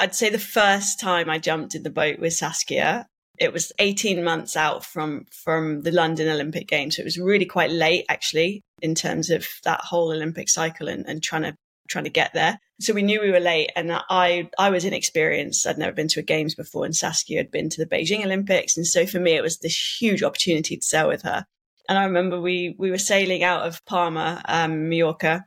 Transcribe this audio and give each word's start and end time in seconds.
I'd 0.00 0.14
say 0.14 0.30
the 0.30 0.38
first 0.38 0.98
time 0.98 1.28
I 1.28 1.38
jumped 1.38 1.74
in 1.74 1.82
the 1.82 1.90
boat 1.90 2.18
with 2.18 2.32
Saskia, 2.32 3.06
it 3.38 3.52
was 3.52 3.70
18 3.78 4.24
months 4.24 4.56
out 4.56 4.82
from 4.82 5.26
from 5.30 5.82
the 5.82 5.92
London 5.92 6.26
Olympic 6.26 6.66
Games. 6.66 6.96
So 6.96 7.02
it 7.02 7.04
was 7.04 7.18
really 7.18 7.44
quite 7.44 7.70
late 7.70 8.06
actually 8.08 8.62
in 8.80 8.94
terms 8.94 9.28
of 9.28 9.46
that 9.64 9.82
whole 9.82 10.10
Olympic 10.10 10.48
cycle 10.48 10.88
and, 10.88 11.04
and 11.06 11.22
trying 11.22 11.42
to 11.42 11.54
trying 11.90 12.04
to 12.04 12.10
get 12.10 12.32
there. 12.32 12.58
So 12.80 12.94
we 12.94 13.02
knew 13.02 13.20
we 13.20 13.30
were 13.30 13.40
late 13.40 13.72
and 13.76 13.92
I 13.92 14.48
I 14.58 14.70
was 14.70 14.86
inexperienced. 14.86 15.66
I'd 15.66 15.76
never 15.76 15.92
been 15.92 16.08
to 16.08 16.20
a 16.20 16.22
games 16.22 16.54
before 16.54 16.86
and 16.86 16.96
Saskia 16.96 17.36
had 17.36 17.50
been 17.50 17.68
to 17.68 17.84
the 17.84 17.94
Beijing 17.94 18.24
Olympics. 18.24 18.78
And 18.78 18.86
so 18.86 19.04
for 19.04 19.20
me 19.20 19.32
it 19.32 19.42
was 19.42 19.58
this 19.58 19.98
huge 20.00 20.22
opportunity 20.22 20.78
to 20.78 20.82
sail 20.82 21.08
with 21.08 21.20
her. 21.22 21.44
And 21.90 21.98
I 21.98 22.04
remember 22.04 22.40
we 22.40 22.74
we 22.78 22.90
were 22.90 22.96
sailing 22.96 23.42
out 23.42 23.66
of 23.66 23.84
Palma, 23.84 24.40
um, 24.46 24.88
Mallorca, 24.88 25.44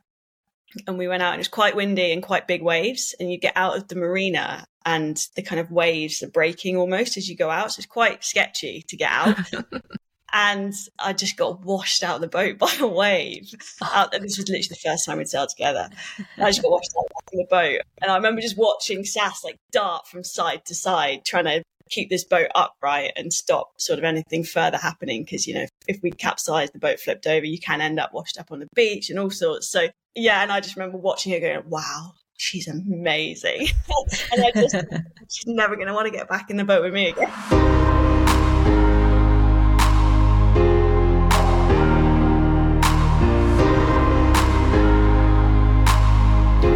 and 0.88 0.98
we 0.98 1.08
went 1.08 1.24
out 1.24 1.34
and 1.34 1.36
it 1.36 1.40
was 1.40 1.48
quite 1.48 1.76
windy 1.76 2.12
and 2.12 2.24
quite 2.24 2.48
big 2.48 2.62
waves. 2.62 3.16
And 3.20 3.32
you 3.32 3.38
get 3.38 3.54
out 3.55 3.78
of 3.78 3.88
the 3.88 3.96
marina 3.96 4.66
and 4.86 5.18
the 5.36 5.42
kind 5.42 5.60
of 5.60 5.72
waves 5.72 6.22
are 6.23 6.30
breaking 6.30 6.77
almost 6.77 7.18
as 7.18 7.30
you 7.30 7.36
go 7.36 7.50
out. 7.50 7.72
So 7.72 7.80
it's 7.80 7.88
quite 7.88 8.23
sketchy 8.23 8.84
to 8.88 8.98
get 8.98 9.12
out. 9.12 9.38
and 10.34 10.73
I 11.00 11.14
just 11.14 11.38
got 11.38 11.64
washed 11.64 12.04
out 12.04 12.16
of 12.16 12.22
the 12.22 12.28
boat 12.28 12.58
by 12.59 12.73
a 12.80 12.88
wave. 12.88 13.54
Oh. 13.81 13.91
Out, 13.94 14.12
this 14.12 14.38
was 14.38 14.50
literally 14.50 14.62
the 14.67 14.76
first 14.76 15.05
time 15.05 15.20
we'd 15.20 15.30
sailed 15.30 15.50
together. 15.50 15.90
and 16.17 16.45
I 16.45 16.50
just 16.50 16.64
got 16.64 16.72
washed 16.72 16.92
out 16.98 17.05
of 17.05 17.38
the 17.38 17.48
boat. 17.50 17.81
And 18.02 18.12
I 18.12 18.16
remember 18.16 18.42
just 18.42 18.58
watching 18.58 19.05
Sass 19.05 19.44
like 19.44 19.59
dart 19.72 20.08
from 20.08 20.23
side 20.23 20.66
to 20.66 20.76
side, 20.76 21.23
trying 21.26 21.45
to 21.45 21.64
keep 21.90 22.10
this 22.10 22.23
boat 22.23 22.48
upright 22.55 23.12
and 23.16 23.32
stop 23.32 23.72
sort 23.78 24.00
of 24.00 24.05
anything 24.05 24.44
further 24.44 24.78
happening. 24.78 25.23
Because, 25.23 25.48
you 25.48 25.54
know, 25.54 25.66
if 25.88 26.02
we 26.02 26.12
capsized, 26.12 26.73
the 26.73 26.80
boat 26.80 27.00
flipped 27.00 27.28
over, 27.28 27.46
you 27.46 27.59
can 27.59 27.82
end 27.82 28.00
up 28.00 28.14
washed 28.14 28.40
up 28.40 28.52
on 28.52 28.59
the 28.59 28.68
beach 28.76 29.09
and 29.09 29.20
all 29.20 29.30
sorts. 29.30 29.70
So, 29.70 29.88
yeah. 30.16 30.42
And 30.42 30.52
I 30.52 30.59
just 30.59 30.76
remember 30.76 30.98
watching 30.98 31.34
her 31.34 31.40
going, 31.40 31.70
wow, 31.70 32.14
she's 32.38 32.68
amazing. 32.68 33.68
and 34.32 34.46
I 34.46 34.52
just, 34.52 34.76
she's 35.30 35.48
never 35.48 35.76
going 35.76 35.88
to 35.88 35.94
want 35.94 36.08
to 36.08 36.18
get 36.18 36.30
back 36.30 36.50
in 36.50 36.58
the 36.58 36.64
boat 36.64 36.84
with 36.84 36.94
me 36.94 37.09
again. 37.09 37.32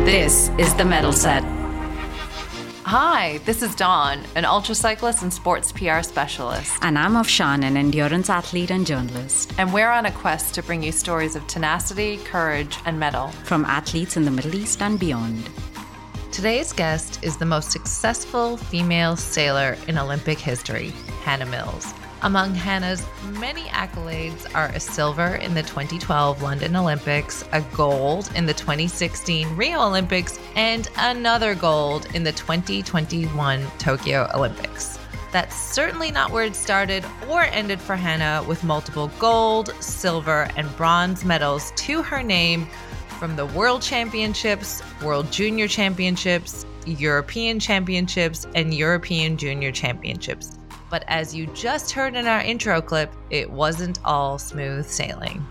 This 0.05 0.49
is 0.57 0.73
the 0.75 0.85
Medal 0.85 1.11
Set. 1.11 1.43
Hi, 2.87 3.39
this 3.39 3.63
is 3.63 3.75
Dawn, 3.75 4.23
an 4.35 4.45
ultra 4.45 4.73
cyclist 4.73 5.21
and 5.21 5.33
sports 5.33 5.73
PR 5.73 6.01
specialist. 6.03 6.71
And 6.81 6.97
I'm 6.97 7.15
Afshan, 7.15 7.65
an 7.65 7.75
endurance 7.75 8.29
athlete 8.29 8.71
and 8.71 8.87
journalist. 8.87 9.51
And 9.57 9.73
we're 9.73 9.91
on 9.91 10.05
a 10.05 10.11
quest 10.13 10.53
to 10.53 10.63
bring 10.63 10.83
you 10.83 10.93
stories 10.93 11.35
of 11.35 11.45
tenacity, 11.47 12.15
courage, 12.15 12.77
and 12.85 12.97
mettle 12.97 13.27
from 13.43 13.65
athletes 13.65 14.15
in 14.15 14.23
the 14.23 14.31
Middle 14.31 14.55
East 14.55 14.81
and 14.81 14.97
beyond. 14.97 15.49
Today's 16.31 16.71
guest 16.71 17.21
is 17.23 17.35
the 17.35 17.45
most 17.45 17.71
successful 17.71 18.55
female 18.55 19.17
sailor 19.17 19.75
in 19.89 19.97
Olympic 19.97 20.39
history, 20.39 20.93
Hannah 21.25 21.45
Mills. 21.45 21.93
Among 22.23 22.55
Hannah's 22.55 23.05
many 23.39 23.65
accolades 23.65 24.47
are 24.55 24.69
a 24.69 24.79
silver 24.79 25.35
in 25.35 25.53
the 25.53 25.61
2012 25.61 26.41
London 26.41 26.75
Olympics, 26.75 27.43
a 27.51 27.61
gold 27.75 28.31
in 28.35 28.47
the 28.47 28.55
2016 28.55 29.55
Rio 29.55 29.81
Olympics, 29.81 30.39
and 30.55 30.89
another 30.97 31.53
gold 31.53 32.07
in 32.15 32.23
the 32.23 32.31
2021 32.31 33.67
Tokyo 33.77 34.27
Olympics. 34.33 34.97
That's 35.31 35.55
certainly 35.55 36.09
not 36.09 36.31
where 36.31 36.45
it 36.45 36.55
started 36.55 37.05
or 37.29 37.43
ended 37.43 37.79
for 37.79 37.95
Hannah, 37.95 38.43
with 38.47 38.63
multiple 38.63 39.11
gold, 39.19 39.71
silver, 39.79 40.49
and 40.57 40.75
bronze 40.75 41.23
medals 41.23 41.71
to 41.75 42.01
her 42.01 42.23
name 42.23 42.67
from 43.19 43.35
the 43.35 43.45
World 43.45 43.83
Championships, 43.83 44.81
World 45.03 45.31
Junior 45.31 45.67
Championships, 45.67 46.65
European 46.87 47.59
Championships, 47.59 48.47
and 48.55 48.73
European 48.73 49.37
Junior 49.37 49.71
Championships. 49.71 50.57
But 50.89 51.03
as 51.07 51.35
you 51.35 51.47
just 51.47 51.91
heard 51.91 52.15
in 52.15 52.27
our 52.27 52.41
intro 52.41 52.81
clip, 52.81 53.11
it 53.29 53.49
wasn't 53.49 53.99
all 54.05 54.37
smooth 54.37 54.85
sailing. 54.85 55.45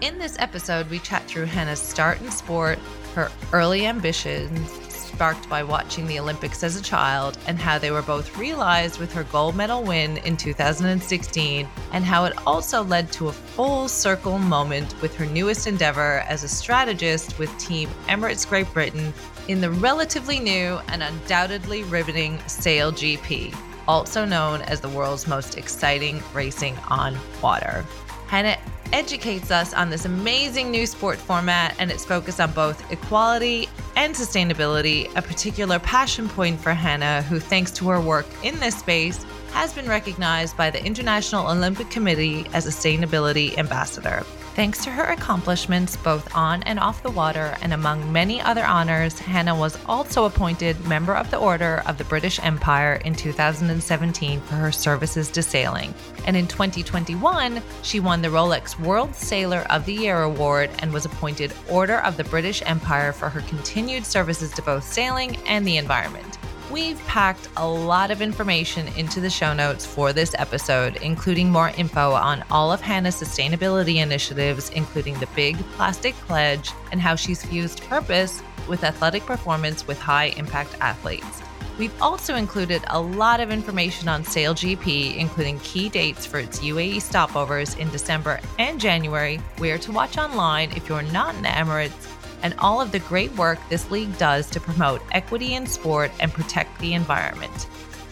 In 0.00 0.18
this 0.18 0.36
episode, 0.40 0.90
we 0.90 0.98
chat 0.98 1.22
through 1.26 1.44
Hannah's 1.44 1.80
start 1.80 2.20
in 2.20 2.30
sport, 2.30 2.78
her 3.14 3.30
early 3.52 3.86
ambitions, 3.86 4.68
sparked 4.88 5.48
by 5.48 5.62
watching 5.62 6.08
the 6.08 6.18
Olympics 6.18 6.64
as 6.64 6.74
a 6.74 6.82
child, 6.82 7.38
and 7.46 7.56
how 7.56 7.78
they 7.78 7.92
were 7.92 8.02
both 8.02 8.36
realized 8.36 8.98
with 8.98 9.12
her 9.12 9.22
gold 9.24 9.54
medal 9.54 9.84
win 9.84 10.16
in 10.18 10.36
2016, 10.36 11.68
and 11.92 12.04
how 12.04 12.24
it 12.24 12.32
also 12.44 12.82
led 12.82 13.12
to 13.12 13.28
a 13.28 13.32
full 13.32 13.86
circle 13.86 14.38
moment 14.38 15.00
with 15.00 15.14
her 15.14 15.26
newest 15.26 15.68
endeavor 15.68 16.24
as 16.26 16.42
a 16.42 16.48
strategist 16.48 17.38
with 17.38 17.56
Team 17.58 17.88
Emirates 18.08 18.48
Great 18.48 18.72
Britain 18.72 19.14
in 19.46 19.60
the 19.60 19.70
relatively 19.70 20.40
new 20.40 20.80
and 20.88 21.04
undoubtedly 21.04 21.84
riveting 21.84 22.40
Sail 22.48 22.90
GP 22.90 23.54
also 23.88 24.24
known 24.24 24.62
as 24.62 24.80
the 24.80 24.88
world's 24.88 25.26
most 25.26 25.58
exciting 25.58 26.22
racing 26.32 26.76
on 26.88 27.16
water. 27.42 27.84
Hannah 28.28 28.56
educates 28.92 29.50
us 29.50 29.74
on 29.74 29.90
this 29.90 30.04
amazing 30.04 30.70
new 30.70 30.86
sport 30.86 31.18
format 31.18 31.74
and 31.78 31.90
its 31.90 32.04
focus 32.04 32.40
on 32.40 32.52
both 32.52 32.90
equality 32.92 33.68
and 33.96 34.14
sustainability, 34.14 35.14
a 35.16 35.22
particular 35.22 35.78
passion 35.78 36.28
point 36.28 36.60
for 36.60 36.74
Hannah, 36.74 37.22
who, 37.22 37.38
thanks 37.38 37.70
to 37.72 37.88
her 37.88 38.00
work 38.00 38.26
in 38.42 38.58
this 38.60 38.78
space, 38.78 39.24
has 39.52 39.72
been 39.74 39.88
recognized 39.88 40.56
by 40.56 40.70
the 40.70 40.82
International 40.84 41.50
Olympic 41.50 41.90
Committee 41.90 42.46
as 42.52 42.66
a 42.66 42.70
sustainability 42.70 43.56
ambassador. 43.58 44.24
Thanks 44.54 44.84
to 44.84 44.90
her 44.90 45.04
accomplishments 45.04 45.96
both 45.96 46.36
on 46.36 46.62
and 46.64 46.78
off 46.78 47.02
the 47.02 47.10
water, 47.10 47.56
and 47.62 47.72
among 47.72 48.12
many 48.12 48.38
other 48.38 48.62
honors, 48.62 49.18
Hannah 49.18 49.58
was 49.58 49.78
also 49.86 50.26
appointed 50.26 50.78
Member 50.86 51.14
of 51.16 51.30
the 51.30 51.38
Order 51.38 51.82
of 51.86 51.96
the 51.96 52.04
British 52.04 52.38
Empire 52.38 53.00
in 53.02 53.14
2017 53.14 54.42
for 54.42 54.54
her 54.56 54.70
services 54.70 55.30
to 55.30 55.42
sailing. 55.42 55.94
And 56.26 56.36
in 56.36 56.46
2021, 56.46 57.62
she 57.80 57.98
won 57.98 58.20
the 58.20 58.28
Rolex 58.28 58.78
World 58.78 59.14
Sailor 59.14 59.64
of 59.70 59.86
the 59.86 59.94
Year 59.94 60.20
award 60.20 60.68
and 60.80 60.92
was 60.92 61.06
appointed 61.06 61.54
Order 61.70 62.00
of 62.00 62.18
the 62.18 62.24
British 62.24 62.62
Empire 62.66 63.14
for 63.14 63.30
her 63.30 63.40
continued 63.40 64.04
services 64.04 64.52
to 64.52 64.60
both 64.60 64.84
sailing 64.84 65.36
and 65.46 65.66
the 65.66 65.78
environment. 65.78 66.36
We've 66.72 66.98
packed 67.06 67.50
a 67.58 67.68
lot 67.68 68.10
of 68.10 68.22
information 68.22 68.88
into 68.96 69.20
the 69.20 69.28
show 69.28 69.52
notes 69.52 69.84
for 69.84 70.14
this 70.14 70.34
episode, 70.38 70.96
including 71.02 71.50
more 71.50 71.68
info 71.76 72.12
on 72.12 72.42
all 72.50 72.72
of 72.72 72.80
Hannah's 72.80 73.14
sustainability 73.14 73.96
initiatives, 73.96 74.70
including 74.70 75.18
the 75.18 75.28
Big 75.36 75.58
Plastic 75.76 76.14
Pledge 76.14 76.70
and 76.90 76.98
how 76.98 77.14
she's 77.14 77.44
fused 77.44 77.82
purpose 77.82 78.42
with 78.70 78.84
athletic 78.84 79.26
performance 79.26 79.86
with 79.86 79.98
high 79.98 80.32
impact 80.38 80.74
athletes. 80.80 81.42
We've 81.78 81.92
also 82.00 82.36
included 82.36 82.82
a 82.88 82.98
lot 82.98 83.40
of 83.40 83.50
information 83.50 84.08
on 84.08 84.24
Sail 84.24 84.54
GP, 84.54 85.18
including 85.18 85.58
key 85.60 85.90
dates 85.90 86.24
for 86.24 86.38
its 86.38 86.60
UAE 86.60 86.96
stopovers 86.96 87.78
in 87.78 87.90
December 87.90 88.40
and 88.58 88.80
January, 88.80 89.36
where 89.58 89.76
to 89.76 89.92
watch 89.92 90.16
online 90.16 90.70
if 90.72 90.88
you're 90.88 91.02
not 91.02 91.34
in 91.34 91.42
the 91.42 91.48
Emirates, 91.48 92.11
and 92.42 92.54
all 92.58 92.80
of 92.80 92.92
the 92.92 92.98
great 92.98 93.32
work 93.36 93.58
this 93.68 93.90
league 93.90 94.16
does 94.18 94.50
to 94.50 94.60
promote 94.60 95.02
equity 95.12 95.54
in 95.54 95.66
sport 95.66 96.10
and 96.20 96.32
protect 96.32 96.78
the 96.80 96.94
environment. 96.94 97.68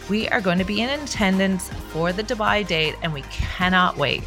We 0.09 0.27
are 0.29 0.41
going 0.41 0.57
to 0.57 0.65
be 0.65 0.81
in 0.81 0.89
attendance 0.89 1.69
for 1.89 2.11
the 2.11 2.23
Dubai 2.23 2.65
date 2.65 2.95
and 3.01 3.13
we 3.13 3.21
cannot 3.23 3.97
wait. 3.97 4.23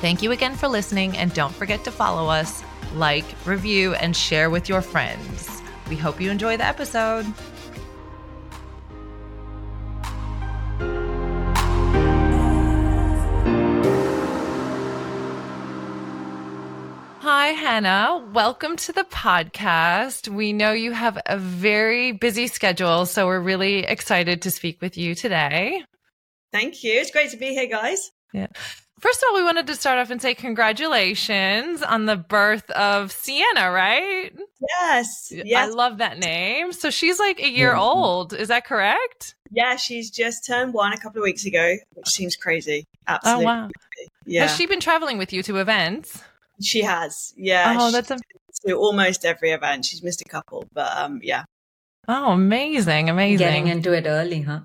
Thank 0.00 0.22
you 0.22 0.32
again 0.32 0.54
for 0.54 0.68
listening 0.68 1.16
and 1.16 1.32
don't 1.32 1.54
forget 1.54 1.84
to 1.84 1.90
follow 1.90 2.28
us, 2.28 2.62
like, 2.94 3.24
review, 3.44 3.94
and 3.94 4.16
share 4.16 4.50
with 4.50 4.68
your 4.68 4.82
friends. 4.82 5.62
We 5.88 5.96
hope 5.96 6.20
you 6.20 6.30
enjoy 6.30 6.56
the 6.56 6.64
episode. 6.64 7.26
Hi, 17.24 17.52
Hannah. 17.52 18.22
Welcome 18.34 18.76
to 18.76 18.92
the 18.92 19.04
podcast. 19.04 20.28
We 20.28 20.52
know 20.52 20.72
you 20.72 20.92
have 20.92 21.18
a 21.24 21.38
very 21.38 22.12
busy 22.12 22.48
schedule, 22.48 23.06
so 23.06 23.26
we're 23.26 23.40
really 23.40 23.78
excited 23.78 24.42
to 24.42 24.50
speak 24.50 24.82
with 24.82 24.98
you 24.98 25.14
today. 25.14 25.82
Thank 26.52 26.84
you. 26.84 26.92
It's 26.92 27.10
great 27.10 27.30
to 27.30 27.38
be 27.38 27.54
here, 27.54 27.66
guys. 27.66 28.10
Yeah. 28.34 28.48
First 29.00 29.22
of 29.22 29.28
all, 29.30 29.36
we 29.36 29.42
wanted 29.42 29.66
to 29.68 29.74
start 29.74 29.98
off 29.98 30.10
and 30.10 30.20
say 30.20 30.34
congratulations 30.34 31.82
on 31.82 32.04
the 32.04 32.16
birth 32.16 32.68
of 32.72 33.10
Sienna, 33.10 33.70
right? 33.70 34.30
Yes. 34.78 35.32
yes. 35.32 35.70
I 35.70 35.72
love 35.72 35.96
that 35.98 36.18
name. 36.18 36.72
So 36.72 36.90
she's 36.90 37.18
like 37.18 37.40
a 37.40 37.48
year 37.48 37.74
old. 37.74 38.34
Is 38.34 38.48
that 38.48 38.66
correct? 38.66 39.34
Yeah, 39.50 39.76
she's 39.76 40.10
just 40.10 40.44
turned 40.44 40.74
one 40.74 40.92
a 40.92 40.98
couple 40.98 41.22
of 41.22 41.24
weeks 41.24 41.46
ago, 41.46 41.76
which 41.94 42.08
seems 42.08 42.36
crazy. 42.36 42.86
Oh, 43.08 43.14
Absolutely. 43.14 43.44
Oh, 43.44 43.46
wow. 43.46 43.70
Yeah. 44.26 44.42
Has 44.42 44.54
she 44.54 44.66
been 44.66 44.80
traveling 44.80 45.16
with 45.16 45.32
you 45.32 45.42
to 45.44 45.56
events? 45.56 46.22
She 46.62 46.82
has, 46.82 47.32
yeah. 47.36 47.76
Oh, 47.78 47.90
that's 47.90 48.10
a- 48.10 48.18
to 48.66 48.74
almost 48.74 49.24
every 49.24 49.50
event. 49.50 49.84
She's 49.84 50.02
missed 50.02 50.22
a 50.22 50.24
couple, 50.24 50.64
but 50.72 50.96
um, 50.96 51.20
yeah. 51.22 51.44
Oh, 52.08 52.32
amazing, 52.32 53.10
amazing. 53.10 53.38
Getting 53.38 53.66
into 53.68 53.92
it 53.92 54.06
early, 54.06 54.42
huh? 54.42 54.60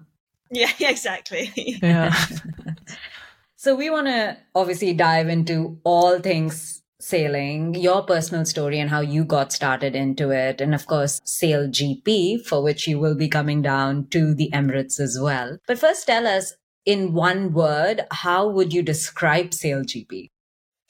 Yeah, 0.51 0.71
exactly. 0.79 1.51
Yeah. 1.55 2.13
so 3.55 3.75
we 3.75 3.89
want 3.89 4.07
to 4.07 4.37
obviously 4.55 4.93
dive 4.93 5.29
into 5.29 5.79
all 5.83 6.19
things 6.19 6.81
sailing, 7.01 7.75
your 7.75 8.03
personal 8.03 8.45
story 8.45 8.79
and 8.79 8.89
how 8.89 8.99
you 8.99 9.23
got 9.23 9.53
started 9.53 9.95
into 9.95 10.31
it. 10.31 10.59
And 10.59 10.75
of 10.75 10.85
course, 10.85 11.21
Sail 11.23 11.67
GP, 11.67 12.45
for 12.45 12.61
which 12.61 12.87
you 12.87 12.99
will 12.99 13.15
be 13.15 13.29
coming 13.29 13.61
down 13.61 14.07
to 14.07 14.33
the 14.33 14.49
Emirates 14.53 14.99
as 14.99 15.17
well. 15.19 15.57
But 15.65 15.79
first, 15.79 16.07
tell 16.07 16.27
us 16.27 16.55
in 16.85 17.13
one 17.13 17.53
word, 17.53 18.01
how 18.11 18.49
would 18.49 18.73
you 18.73 18.81
describe 18.81 19.53
Sail 19.53 19.81
GP? 19.81 20.27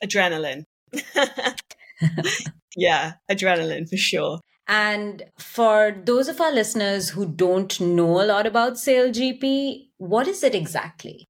Adrenaline. 0.04 0.64
yeah, 2.76 3.14
adrenaline 3.30 3.90
for 3.90 3.98
sure. 3.98 4.40
And 4.68 5.24
for 5.40 5.96
those 6.06 6.28
of 6.28 6.40
our 6.40 6.52
listeners 6.52 7.10
who 7.10 7.26
don't 7.26 7.80
know 7.82 8.22
a 8.22 8.26
lot 8.26 8.46
about 8.46 8.74
SailGP, 8.74 9.88
what 9.98 10.28
is 10.28 10.44
it 10.44 10.54
exactly? 10.54 11.26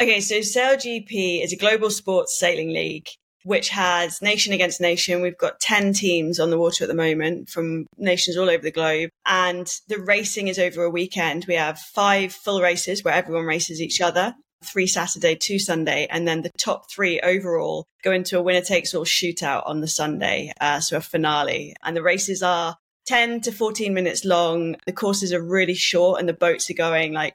Okay, 0.00 0.20
so 0.20 0.36
SailGP 0.36 1.44
is 1.44 1.52
a 1.52 1.56
global 1.56 1.90
sports 1.90 2.38
sailing 2.38 2.72
league 2.72 3.06
which 3.44 3.70
has 3.70 4.20
nation 4.20 4.52
against 4.52 4.80
nation. 4.80 5.22
We've 5.22 5.38
got 5.38 5.60
10 5.60 5.92
teams 5.92 6.38
on 6.38 6.50
the 6.50 6.58
water 6.58 6.84
at 6.84 6.88
the 6.88 6.94
moment 6.94 7.48
from 7.48 7.86
nations 7.96 8.36
all 8.36 8.50
over 8.50 8.62
the 8.62 8.70
globe. 8.70 9.10
And 9.26 9.66
the 9.88 9.98
racing 9.98 10.48
is 10.48 10.58
over 10.58 10.84
a 10.84 10.90
weekend. 10.90 11.46
We 11.48 11.54
have 11.54 11.78
five 11.78 12.32
full 12.32 12.60
races 12.60 13.02
where 13.02 13.14
everyone 13.14 13.46
races 13.46 13.80
each 13.80 14.00
other 14.00 14.34
three 14.64 14.86
Saturday, 14.86 15.34
two 15.34 15.58
Sunday, 15.58 16.06
and 16.10 16.26
then 16.26 16.42
the 16.42 16.50
top 16.58 16.90
three 16.90 17.20
overall 17.20 17.86
go 18.02 18.12
into 18.12 18.38
a 18.38 18.42
winner 18.42 18.60
takes 18.60 18.94
all 18.94 19.04
shootout 19.04 19.62
on 19.66 19.80
the 19.80 19.88
Sunday, 19.88 20.52
uh, 20.60 20.80
so 20.80 20.98
a 20.98 21.00
finale. 21.00 21.74
And 21.82 21.96
the 21.96 22.02
races 22.02 22.42
are 22.42 22.76
10 23.06 23.40
to 23.42 23.52
14 23.52 23.92
minutes 23.92 24.24
long. 24.24 24.76
The 24.86 24.92
courses 24.92 25.32
are 25.32 25.42
really 25.42 25.74
short, 25.74 26.20
and 26.20 26.28
the 26.28 26.34
boats 26.34 26.70
are 26.70 26.74
going 26.74 27.12
like 27.12 27.34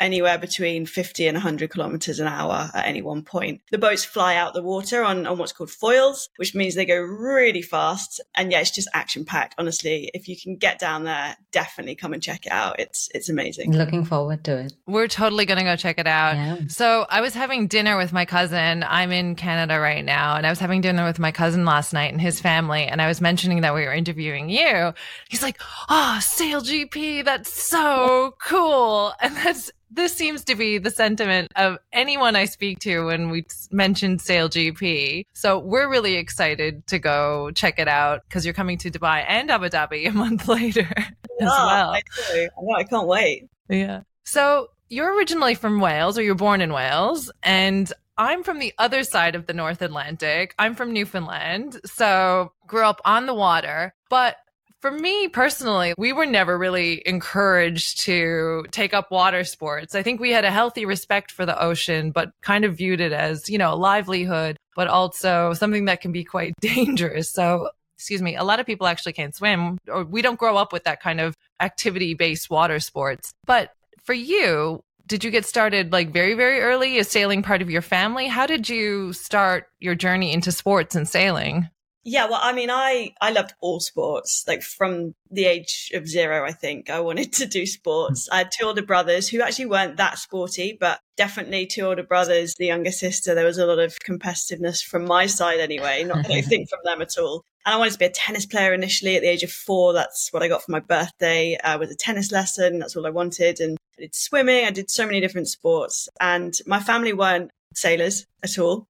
anywhere 0.00 0.38
between 0.38 0.86
50 0.86 1.26
and 1.26 1.36
100 1.36 1.70
kilometers 1.70 2.20
an 2.20 2.26
hour 2.26 2.70
at 2.74 2.86
any 2.86 3.02
one 3.02 3.22
point. 3.22 3.60
The 3.70 3.78
boats 3.78 4.04
fly 4.04 4.36
out 4.36 4.54
the 4.54 4.62
water 4.62 5.02
on, 5.02 5.26
on 5.26 5.38
what's 5.38 5.52
called 5.52 5.70
foils, 5.70 6.28
which 6.36 6.54
means 6.54 6.74
they 6.74 6.84
go 6.84 6.98
really 6.98 7.62
fast. 7.62 8.20
And 8.34 8.50
yeah, 8.52 8.60
it's 8.60 8.70
just 8.70 8.88
action 8.94 9.24
packed. 9.24 9.54
Honestly, 9.58 10.10
if 10.14 10.28
you 10.28 10.36
can 10.40 10.56
get 10.56 10.78
down 10.78 11.04
there, 11.04 11.36
definitely 11.52 11.94
come 11.94 12.12
and 12.12 12.22
check 12.22 12.46
it 12.46 12.52
out. 12.52 12.78
It's, 12.78 13.08
it's 13.14 13.28
amazing. 13.28 13.72
Looking 13.72 14.04
forward 14.04 14.44
to 14.44 14.58
it. 14.58 14.72
We're 14.86 15.08
totally 15.08 15.46
going 15.46 15.58
to 15.58 15.64
go 15.64 15.76
check 15.76 15.98
it 15.98 16.06
out. 16.06 16.36
Yeah. 16.36 16.58
So 16.68 17.06
I 17.08 17.20
was 17.20 17.34
having 17.34 17.66
dinner 17.66 17.96
with 17.96 18.12
my 18.12 18.24
cousin. 18.24 18.84
I'm 18.86 19.12
in 19.12 19.36
Canada 19.36 19.78
right 19.80 20.04
now. 20.04 20.36
And 20.36 20.46
I 20.46 20.50
was 20.50 20.58
having 20.58 20.80
dinner 20.80 21.04
with 21.04 21.18
my 21.18 21.32
cousin 21.32 21.64
last 21.64 21.92
night 21.92 22.12
and 22.12 22.20
his 22.20 22.40
family. 22.40 22.84
And 22.84 23.00
I 23.00 23.06
was 23.06 23.20
mentioning 23.20 23.60
that 23.62 23.74
we 23.74 23.82
were 23.82 23.92
interviewing 23.92 24.48
you. 24.50 24.92
He's 25.28 25.42
like, 25.42 25.60
Oh, 25.88 26.18
Sail 26.20 26.60
GP. 26.60 27.24
That's 27.24 27.52
so 27.52 28.34
cool. 28.42 29.12
And 29.24 29.34
that's 29.36 29.70
this 29.94 30.14
seems 30.14 30.44
to 30.44 30.54
be 30.54 30.78
the 30.78 30.90
sentiment 30.90 31.52
of 31.56 31.78
anyone 31.92 32.36
I 32.36 32.46
speak 32.46 32.80
to 32.80 33.06
when 33.06 33.30
we 33.30 33.46
mentioned 33.70 34.20
Sail 34.20 34.48
GP. 34.48 35.26
So 35.32 35.58
we're 35.58 35.88
really 35.88 36.14
excited 36.14 36.86
to 36.88 36.98
go 36.98 37.50
check 37.52 37.78
it 37.78 37.88
out 37.88 38.22
because 38.28 38.44
you're 38.44 38.54
coming 38.54 38.78
to 38.78 38.90
Dubai 38.90 39.24
and 39.26 39.50
Abu 39.50 39.68
Dhabi 39.68 40.08
a 40.08 40.12
month 40.24 40.48
later 40.48 40.88
as 40.96 41.48
oh, 41.50 41.66
well. 41.66 41.90
I, 41.90 42.02
I, 42.32 42.48
I 42.76 42.84
can't 42.84 43.06
wait. 43.06 43.48
Yeah. 43.68 44.02
So 44.24 44.68
you're 44.88 45.14
originally 45.16 45.54
from 45.54 45.80
Wales 45.80 46.18
or 46.18 46.22
you're 46.22 46.34
born 46.34 46.60
in 46.60 46.72
Wales 46.72 47.30
and 47.42 47.92
I'm 48.16 48.44
from 48.44 48.60
the 48.60 48.72
other 48.78 49.02
side 49.02 49.34
of 49.34 49.46
the 49.46 49.54
North 49.54 49.82
Atlantic. 49.82 50.54
I'm 50.58 50.74
from 50.74 50.92
Newfoundland. 50.92 51.80
So 51.84 52.52
grew 52.66 52.84
up 52.84 53.00
on 53.04 53.26
the 53.26 53.34
water, 53.34 53.94
but 54.08 54.36
for 54.84 54.90
me 54.90 55.28
personally, 55.28 55.94
we 55.96 56.12
were 56.12 56.26
never 56.26 56.58
really 56.58 57.02
encouraged 57.06 58.00
to 58.00 58.66
take 58.70 58.92
up 58.92 59.10
water 59.10 59.42
sports. 59.42 59.94
I 59.94 60.02
think 60.02 60.20
we 60.20 60.30
had 60.30 60.44
a 60.44 60.50
healthy 60.50 60.84
respect 60.84 61.32
for 61.32 61.46
the 61.46 61.58
ocean, 61.58 62.10
but 62.10 62.32
kind 62.42 62.66
of 62.66 62.76
viewed 62.76 63.00
it 63.00 63.10
as, 63.10 63.48
you 63.48 63.56
know, 63.56 63.72
a 63.72 63.76
livelihood, 63.76 64.58
but 64.76 64.86
also 64.86 65.54
something 65.54 65.86
that 65.86 66.02
can 66.02 66.12
be 66.12 66.22
quite 66.22 66.52
dangerous. 66.60 67.30
So, 67.30 67.70
excuse 67.96 68.20
me, 68.20 68.36
a 68.36 68.44
lot 68.44 68.60
of 68.60 68.66
people 68.66 68.86
actually 68.86 69.14
can't 69.14 69.34
swim 69.34 69.78
or 69.88 70.04
we 70.04 70.20
don't 70.20 70.38
grow 70.38 70.58
up 70.58 70.70
with 70.70 70.84
that 70.84 71.00
kind 71.00 71.18
of 71.18 71.34
activity 71.60 72.12
based 72.12 72.50
water 72.50 72.78
sports. 72.78 73.32
But 73.46 73.70
for 74.02 74.12
you, 74.12 74.82
did 75.06 75.24
you 75.24 75.30
get 75.30 75.46
started 75.46 75.92
like 75.92 76.10
very, 76.10 76.34
very 76.34 76.60
early? 76.60 76.96
Is 76.96 77.08
sailing 77.08 77.42
part 77.42 77.62
of 77.62 77.70
your 77.70 77.80
family? 77.80 78.26
How 78.26 78.44
did 78.44 78.68
you 78.68 79.14
start 79.14 79.66
your 79.80 79.94
journey 79.94 80.34
into 80.34 80.52
sports 80.52 80.94
and 80.94 81.08
sailing? 81.08 81.70
Yeah, 82.04 82.26
well, 82.26 82.40
I 82.42 82.52
mean, 82.52 82.70
I 82.70 83.14
I 83.20 83.30
loved 83.30 83.54
all 83.60 83.80
sports. 83.80 84.44
Like 84.46 84.62
from 84.62 85.14
the 85.30 85.46
age 85.46 85.90
of 85.94 86.06
zero, 86.06 86.44
I 86.44 86.52
think 86.52 86.90
I 86.90 87.00
wanted 87.00 87.32
to 87.34 87.46
do 87.46 87.64
sports. 87.66 88.28
I 88.30 88.38
had 88.38 88.50
two 88.52 88.66
older 88.66 88.82
brothers 88.82 89.28
who 89.28 89.40
actually 89.40 89.66
weren't 89.66 89.96
that 89.96 90.18
sporty, 90.18 90.76
but 90.78 91.00
definitely 91.16 91.66
two 91.66 91.82
older 91.82 92.02
brothers. 92.02 92.54
The 92.58 92.66
younger 92.66 92.90
sister, 92.90 93.34
there 93.34 93.46
was 93.46 93.56
a 93.56 93.66
lot 93.66 93.78
of 93.78 93.96
competitiveness 94.06 94.84
from 94.84 95.06
my 95.06 95.24
side, 95.26 95.60
anyway. 95.60 96.04
Not 96.04 96.30
I 96.30 96.40
think 96.42 96.68
from 96.68 96.80
them 96.84 97.00
at 97.00 97.16
all. 97.18 97.42
And 97.64 97.74
I 97.74 97.78
wanted 97.78 97.94
to 97.94 97.98
be 97.98 98.04
a 98.04 98.10
tennis 98.10 98.44
player 98.44 98.74
initially 98.74 99.16
at 99.16 99.22
the 99.22 99.28
age 99.28 99.42
of 99.42 99.50
four. 99.50 99.94
That's 99.94 100.30
what 100.30 100.42
I 100.42 100.48
got 100.48 100.62
for 100.62 100.72
my 100.72 100.80
birthday. 100.80 101.56
Uh, 101.56 101.78
was 101.78 101.90
a 101.90 101.96
tennis 101.96 102.30
lesson. 102.30 102.78
That's 102.78 102.96
all 102.96 103.06
I 103.06 103.10
wanted. 103.10 103.60
And 103.60 103.78
I 103.96 104.02
did 104.02 104.14
swimming. 104.14 104.66
I 104.66 104.70
did 104.70 104.90
so 104.90 105.06
many 105.06 105.20
different 105.20 105.48
sports. 105.48 106.08
And 106.20 106.52
my 106.66 106.80
family 106.80 107.14
weren't 107.14 107.50
sailors 107.74 108.26
at 108.42 108.58
all. 108.58 108.86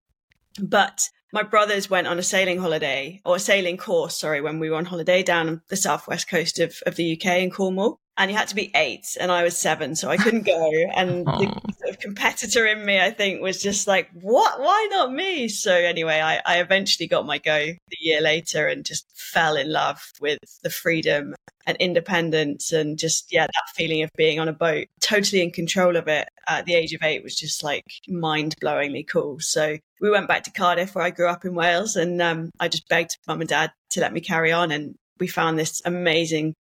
But 0.61 1.09
my 1.33 1.43
brothers 1.43 1.91
went 1.91 2.07
on 2.07 2.19
a 2.19 2.23
sailing 2.23 2.59
holiday 2.59 3.21
or 3.25 3.37
a 3.37 3.41
sailing 3.41 3.77
course, 3.77 4.19
sorry, 4.19 4.41
when 4.41 4.59
we 4.59 4.71
were 4.71 4.77
on 4.77 4.85
holiday 4.85 5.23
down 5.23 5.63
the 5.69 5.77
southwest 5.77 6.29
coast 6.29 6.59
of, 6.59 6.77
of 6.87 6.97
the 6.97 7.13
UK 7.13 7.39
in 7.39 7.51
Cornwall. 7.51 8.01
And 8.17 8.31
you 8.31 8.37
had 8.37 8.49
to 8.49 8.55
be 8.55 8.71
eight, 8.77 9.17
and 9.19 9.33
I 9.33 9.43
was 9.43 9.57
seven, 9.57 9.97
so 9.97 10.09
I 10.09 10.17
couldn't 10.17 10.47
go. 10.47 10.71
And 10.95 11.27
the 11.27 11.61
sort 11.79 11.91
of 11.91 11.99
competitor 11.99 12.65
in 12.65 12.85
me, 12.85 13.01
I 13.01 13.11
think, 13.11 13.43
was 13.43 13.61
just 13.61 13.89
like, 13.89 14.09
"What? 14.13 14.61
Why 14.61 14.87
not 14.91 15.13
me?" 15.13 15.49
So 15.49 15.75
anyway, 15.75 16.21
I, 16.21 16.41
I 16.47 16.61
eventually 16.61 17.09
got 17.09 17.27
my 17.27 17.39
go 17.39 17.59
the 17.59 17.97
year 17.99 18.21
later, 18.21 18.69
and 18.69 18.85
just 18.85 19.05
fell 19.17 19.57
in 19.57 19.73
love 19.73 20.01
with 20.21 20.39
the 20.63 20.71
freedom 20.71 21.35
and 21.67 21.77
independence, 21.79 22.71
and 22.71 22.99
just 22.99 23.33
yeah, 23.33 23.47
that 23.47 23.75
feeling 23.75 24.03
of 24.03 24.11
being 24.17 24.39
on 24.39 24.49
a 24.49 24.53
boat, 24.53 24.87
totally 25.01 25.43
in 25.43 25.51
control 25.51 25.97
of 25.97 26.07
it 26.07 26.29
at 26.47 26.67
the 26.67 26.75
age 26.75 26.93
of 26.93 27.03
eight, 27.03 27.25
was 27.25 27.35
just 27.35 27.65
like 27.65 27.83
mind 28.07 28.55
blowingly 28.63 29.05
cool. 29.05 29.41
So 29.41 29.77
we 30.01 30.11
went 30.11 30.29
back 30.29 30.45
to 30.45 30.53
Cardiff, 30.53 30.95
where 30.95 31.05
I 31.05 31.11
grew 31.11 31.29
up 31.29 31.45
in 31.45 31.57
Wales, 31.57 31.97
and 31.97 32.23
um, 32.23 32.51
I 32.61 32.69
just 32.69 32.89
begged 32.89 33.19
mum 33.27 33.41
and 33.41 33.49
dad 33.49 33.73
to 33.91 34.01
let 34.01 34.13
me 34.13 34.21
carry 34.21 34.53
on. 34.53 34.71
And 34.71 34.95
we 35.19 35.27
found 35.27 35.59
this 35.59 35.83
amazing 35.85 36.55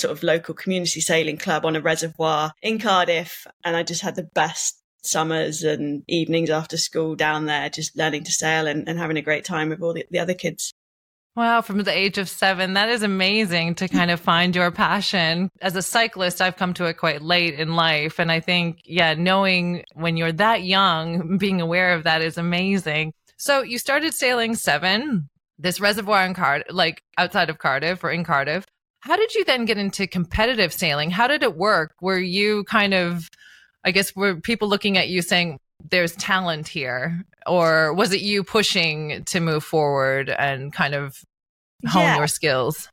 sort 0.00 0.12
of 0.12 0.22
local 0.22 0.54
community 0.54 1.00
sailing 1.00 1.36
club 1.36 1.64
on 1.64 1.76
a 1.76 1.80
reservoir 1.80 2.52
in 2.62 2.78
Cardiff. 2.78 3.46
And 3.64 3.76
I 3.76 3.82
just 3.82 4.02
had 4.02 4.16
the 4.16 4.28
best 4.34 4.80
summers 5.02 5.62
and 5.62 6.02
evenings 6.08 6.50
after 6.50 6.76
school 6.76 7.14
down 7.14 7.46
there, 7.46 7.68
just 7.70 7.96
learning 7.96 8.24
to 8.24 8.32
sail 8.32 8.66
and, 8.66 8.88
and 8.88 8.98
having 8.98 9.16
a 9.16 9.22
great 9.22 9.44
time 9.44 9.68
with 9.68 9.82
all 9.82 9.94
the, 9.94 10.04
the 10.10 10.18
other 10.18 10.34
kids. 10.34 10.72
Wow, 11.36 11.62
from 11.62 11.78
the 11.84 11.96
age 11.96 12.18
of 12.18 12.28
seven, 12.28 12.74
that 12.74 12.88
is 12.88 13.04
amazing 13.04 13.76
to 13.76 13.88
kind 13.88 14.10
of 14.10 14.18
find 14.18 14.54
your 14.54 14.70
passion. 14.72 15.48
As 15.62 15.76
a 15.76 15.82
cyclist, 15.82 16.42
I've 16.42 16.56
come 16.56 16.74
to 16.74 16.86
it 16.86 16.94
quite 16.94 17.22
late 17.22 17.54
in 17.54 17.76
life. 17.76 18.18
And 18.18 18.32
I 18.32 18.40
think, 18.40 18.80
yeah, 18.84 19.14
knowing 19.14 19.84
when 19.94 20.16
you're 20.16 20.32
that 20.32 20.64
young, 20.64 21.38
being 21.38 21.60
aware 21.60 21.94
of 21.94 22.02
that 22.02 22.20
is 22.20 22.36
amazing. 22.36 23.12
So 23.36 23.62
you 23.62 23.78
started 23.78 24.12
sailing 24.12 24.56
seven, 24.56 25.30
this 25.56 25.80
reservoir 25.80 26.26
in 26.26 26.34
Cardiff, 26.34 26.66
like 26.70 27.02
outside 27.16 27.48
of 27.48 27.58
Cardiff 27.58 28.02
or 28.02 28.10
in 28.10 28.24
Cardiff. 28.24 28.66
How 29.00 29.16
did 29.16 29.34
you 29.34 29.44
then 29.44 29.64
get 29.64 29.78
into 29.78 30.06
competitive 30.06 30.72
sailing? 30.72 31.10
How 31.10 31.26
did 31.26 31.42
it 31.42 31.56
work? 31.56 31.94
Were 32.00 32.18
you 32.18 32.64
kind 32.64 32.94
of, 32.94 33.30
I 33.84 33.90
guess, 33.90 34.14
were 34.14 34.36
people 34.36 34.68
looking 34.68 34.98
at 34.98 35.08
you 35.08 35.22
saying, 35.22 35.58
there's 35.90 36.14
talent 36.16 36.68
here? 36.68 37.24
Or 37.46 37.94
was 37.94 38.12
it 38.12 38.20
you 38.20 38.44
pushing 38.44 39.24
to 39.24 39.40
move 39.40 39.64
forward 39.64 40.28
and 40.28 40.72
kind 40.72 40.94
of 40.94 41.24
hone 41.86 42.02
yeah. 42.02 42.18
your 42.18 42.26
skills? 42.26 42.88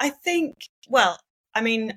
I 0.00 0.10
think, 0.10 0.56
well, 0.88 1.18
I 1.54 1.60
mean, 1.60 1.96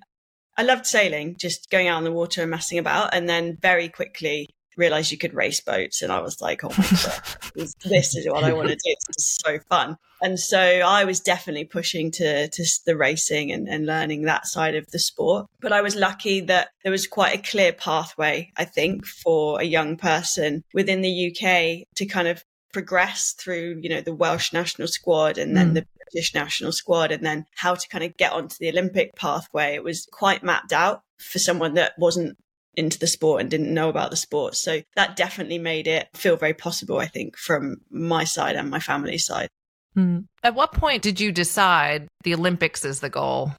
I 0.58 0.64
loved 0.64 0.86
sailing, 0.86 1.36
just 1.38 1.70
going 1.72 1.88
out 1.88 1.98
on 1.98 2.04
the 2.04 2.12
water 2.12 2.42
and 2.42 2.52
messing 2.52 2.78
about. 2.78 3.14
And 3.14 3.28
then 3.28 3.58
very 3.60 3.90
quickly 3.90 4.50
realized 4.78 5.12
you 5.12 5.18
could 5.18 5.34
race 5.34 5.62
boats. 5.62 6.02
And 6.02 6.12
I 6.12 6.22
was 6.22 6.42
like, 6.42 6.64
oh 6.64 6.70
my 6.70 6.76
God, 7.04 7.74
this 7.84 8.16
is 8.16 8.28
what 8.28 8.44
I 8.44 8.54
want 8.54 8.70
to 8.70 8.76
do. 8.76 8.82
It's 8.86 9.40
so 9.44 9.60
fun. 9.70 9.98
And 10.22 10.40
so 10.40 10.60
I 10.60 11.04
was 11.04 11.20
definitely 11.20 11.66
pushing 11.66 12.10
to, 12.12 12.48
to 12.48 12.66
the 12.86 12.98
racing 12.98 13.52
and, 13.52 13.68
and 13.68 13.86
learning 13.86 14.24
that 14.24 14.48
side 14.48 14.76
of 14.76 14.90
the 14.92 15.00
sport. 15.00 15.48
But 15.60 15.74
I 15.74 15.82
was 15.82 15.96
lucky 15.96 16.42
that 16.42 16.70
there 16.84 16.92
was 16.92 17.08
quite 17.08 17.36
a 17.36 17.50
clear 17.50 17.74
pathway, 17.74 18.52
I 18.58 18.66
think, 18.66 19.06
for 19.06 19.60
a 19.60 19.66
young 19.66 19.98
person 19.98 20.64
within 20.74 21.02
the 21.02 21.30
UK 21.32 21.88
to 21.96 22.06
kind 22.06 22.28
of 22.28 22.44
progress 22.72 23.34
through, 23.34 23.80
you 23.82 23.90
know, 23.90 24.02
the 24.02 24.16
Welsh 24.16 24.52
national 24.52 24.88
squad 24.88 25.38
and 25.38 25.56
then 25.56 25.72
mm. 25.72 25.74
the 25.76 25.88
British 26.12 26.34
national 26.34 26.72
squad 26.72 27.12
and 27.12 27.26
then 27.26 27.46
how 27.56 27.76
to 27.76 27.88
kind 27.88 28.04
of 28.04 28.18
get 28.18 28.32
onto 28.32 28.56
the 28.60 28.70
Olympic 28.70 29.16
pathway. 29.16 29.76
It 29.76 29.84
was 29.84 30.08
quite 30.12 30.44
mapped 30.44 30.74
out 30.74 31.04
for 31.18 31.40
someone 31.40 31.76
that 31.76 31.94
wasn't 31.98 32.38
into 32.78 33.00
the 33.00 33.08
sport 33.08 33.42
and 33.42 33.50
didn't 33.50 33.74
know 33.74 33.90
about 33.90 34.12
the 34.12 34.18
sport. 34.18 34.56
So 34.56 34.82
that 34.96 35.16
definitely 35.16 35.58
made 35.58 35.88
it 35.88 36.10
feel 36.14 36.38
very 36.38 36.54
possible, 36.54 37.00
I 37.00 37.08
think, 37.08 37.38
from 37.38 37.78
my 37.90 38.24
side 38.24 38.56
and 38.56 38.70
my 38.70 38.80
family's 38.80 39.26
side. 39.26 39.50
Mm. 39.98 40.26
At 40.44 40.56
what 40.56 40.74
point 40.74 41.02
did 41.04 41.20
you 41.20 41.32
decide 41.32 42.08
the 42.24 42.34
Olympics 42.34 42.84
is 42.84 43.00
the 43.00 43.10
goal? 43.10 43.54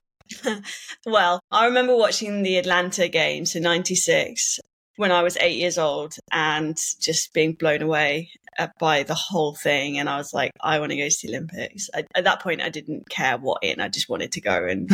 well, 1.06 1.40
I 1.50 1.66
remember 1.66 1.96
watching 1.96 2.42
the 2.42 2.56
Atlanta 2.56 3.08
games 3.08 3.54
in 3.54 3.62
96 3.62 4.58
when 4.96 5.12
I 5.12 5.22
was 5.22 5.36
eight 5.40 5.58
years 5.58 5.78
old 5.78 6.14
and 6.32 6.76
just 7.00 7.32
being 7.32 7.52
blown 7.52 7.82
away 7.82 8.30
uh, 8.58 8.68
by 8.78 9.02
the 9.02 9.14
whole 9.14 9.54
thing. 9.54 9.98
And 9.98 10.08
I 10.08 10.16
was 10.16 10.32
like, 10.32 10.50
I 10.60 10.78
want 10.78 10.90
to 10.92 10.96
go 10.96 11.08
to 11.08 11.26
the 11.26 11.28
Olympics. 11.28 11.90
I, 11.94 12.04
at 12.14 12.24
that 12.24 12.42
point, 12.42 12.62
I 12.62 12.70
didn't 12.70 13.08
care 13.08 13.36
what 13.36 13.62
in. 13.62 13.80
I 13.80 13.88
just 13.88 14.08
wanted 14.08 14.32
to 14.32 14.40
go 14.40 14.66
and 14.68 14.88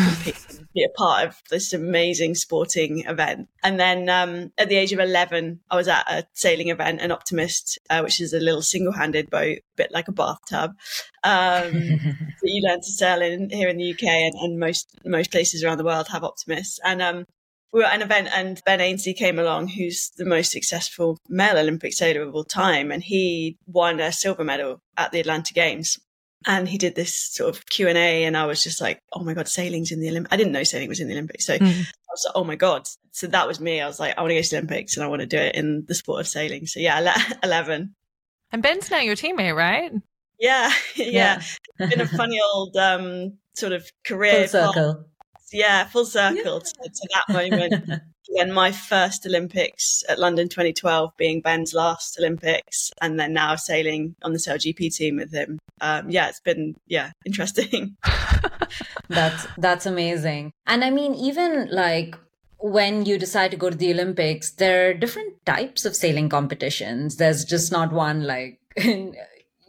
be 0.74 0.84
a 0.84 0.88
part 0.96 1.26
of 1.26 1.40
this 1.50 1.72
amazing 1.72 2.34
sporting 2.34 3.04
event. 3.06 3.48
And 3.62 3.78
then 3.78 4.08
um, 4.08 4.52
at 4.58 4.68
the 4.68 4.76
age 4.76 4.92
of 4.92 4.98
11, 4.98 5.60
I 5.70 5.76
was 5.76 5.88
at 5.88 6.10
a 6.10 6.26
sailing 6.32 6.68
event, 6.68 7.00
an 7.00 7.12
Optimist, 7.12 7.78
uh, 7.90 8.00
which 8.00 8.20
is 8.20 8.32
a 8.32 8.40
little 8.40 8.62
single 8.62 8.92
handed 8.92 9.30
boat, 9.30 9.58
a 9.58 9.76
bit 9.76 9.92
like 9.92 10.08
a 10.08 10.12
bathtub. 10.12 10.72
Um, 11.24 11.72
that 12.42 12.50
you 12.50 12.62
learn 12.62 12.80
to 12.80 12.90
sail 12.90 13.22
in 13.22 13.50
here 13.50 13.68
in 13.68 13.76
the 13.76 13.92
UK 13.92 14.02
and, 14.02 14.34
and 14.34 14.58
most 14.58 14.88
most 15.04 15.30
places 15.30 15.62
around 15.62 15.78
the 15.78 15.84
world 15.84 16.08
have 16.08 16.24
optimists. 16.24 16.80
And 16.84 17.00
um, 17.00 17.26
we 17.72 17.80
were 17.80 17.86
at 17.86 17.94
an 17.94 18.02
event 18.02 18.28
and 18.32 18.60
Ben 18.66 18.80
Ainslie 18.80 19.14
came 19.14 19.38
along, 19.38 19.68
who's 19.68 20.10
the 20.16 20.24
most 20.24 20.52
successful 20.52 21.18
male 21.28 21.58
Olympic 21.58 21.94
sailor 21.94 22.22
of 22.22 22.34
all 22.34 22.44
time, 22.44 22.92
and 22.92 23.02
he 23.02 23.56
won 23.66 23.98
a 23.98 24.12
silver 24.12 24.44
medal 24.44 24.80
at 24.96 25.10
the 25.10 25.20
Atlanta 25.20 25.54
Games. 25.54 25.98
And 26.44 26.68
he 26.68 26.76
did 26.76 26.96
this 26.96 27.16
sort 27.16 27.54
of 27.54 27.66
Q 27.66 27.88
and 27.88 27.96
A, 27.96 28.24
and 28.24 28.36
I 28.36 28.46
was 28.46 28.62
just 28.64 28.80
like, 28.80 28.98
"Oh 29.12 29.22
my 29.22 29.32
god, 29.32 29.46
sailing's 29.46 29.92
in 29.92 30.00
the 30.00 30.08
Olympics!" 30.08 30.32
I 30.32 30.36
didn't 30.36 30.52
know 30.52 30.64
sailing 30.64 30.88
was 30.88 30.98
in 30.98 31.06
the 31.06 31.14
Olympics, 31.14 31.46
so 31.46 31.56
mm. 31.56 31.62
I 31.62 32.10
was 32.10 32.24
like, 32.26 32.34
"Oh 32.34 32.42
my 32.42 32.56
god!" 32.56 32.88
So 33.12 33.28
that 33.28 33.46
was 33.46 33.60
me. 33.60 33.80
I 33.80 33.86
was 33.86 34.00
like, 34.00 34.18
"I 34.18 34.22
want 34.22 34.32
to 34.32 34.34
go 34.34 34.42
to 34.42 34.50
the 34.50 34.56
Olympics, 34.56 34.96
and 34.96 35.04
I 35.04 35.06
want 35.06 35.20
to 35.20 35.26
do 35.26 35.38
it 35.38 35.54
in 35.54 35.84
the 35.86 35.94
sport 35.94 36.20
of 36.20 36.26
sailing." 36.26 36.66
So 36.66 36.80
yeah, 36.80 36.98
eleven. 37.44 37.94
And 38.50 38.60
Ben's 38.60 38.90
now 38.90 38.98
your 38.98 39.14
teammate, 39.14 39.56
right? 39.56 39.92
Yeah, 40.40 40.72
yeah. 40.96 41.40
yeah. 41.78 41.86
been 41.86 42.00
a 42.00 42.06
funny 42.08 42.40
old 42.52 42.76
um, 42.76 43.38
sort 43.54 43.72
of 43.72 43.88
career. 44.04 44.48
Full 44.48 44.72
circle. 44.72 45.04
Yeah, 45.52 45.84
full 45.84 46.04
circle 46.04 46.36
yeah. 46.54 46.84
To, 46.84 46.90
to, 46.90 47.08
that 47.14 47.32
moment. 47.32 48.02
and 48.38 48.54
my 48.54 48.72
first 48.72 49.26
Olympics 49.26 50.02
at 50.08 50.18
London 50.18 50.48
2012 50.48 51.16
being 51.16 51.40
Ben's 51.40 51.74
last 51.74 52.18
Olympics, 52.18 52.90
and 53.00 53.18
then 53.18 53.32
now 53.32 53.56
sailing 53.56 54.14
on 54.22 54.32
the 54.32 54.38
SailGP 54.38 54.94
team 54.94 55.16
with 55.16 55.32
him. 55.32 55.58
Um, 55.80 56.10
yeah, 56.10 56.28
it's 56.28 56.40
been 56.40 56.76
yeah 56.86 57.12
interesting. 57.26 57.96
that's 59.08 59.46
that's 59.58 59.86
amazing. 59.86 60.52
And 60.66 60.84
I 60.84 60.90
mean, 60.90 61.14
even 61.14 61.68
like 61.70 62.16
when 62.58 63.04
you 63.04 63.18
decide 63.18 63.50
to 63.50 63.56
go 63.56 63.70
to 63.70 63.76
the 63.76 63.92
Olympics, 63.92 64.52
there 64.52 64.90
are 64.90 64.94
different 64.94 65.44
types 65.44 65.84
of 65.84 65.96
sailing 65.96 66.28
competitions. 66.28 67.16
There's 67.16 67.44
just 67.44 67.72
not 67.72 67.92
one 67.92 68.24
like 68.24 68.60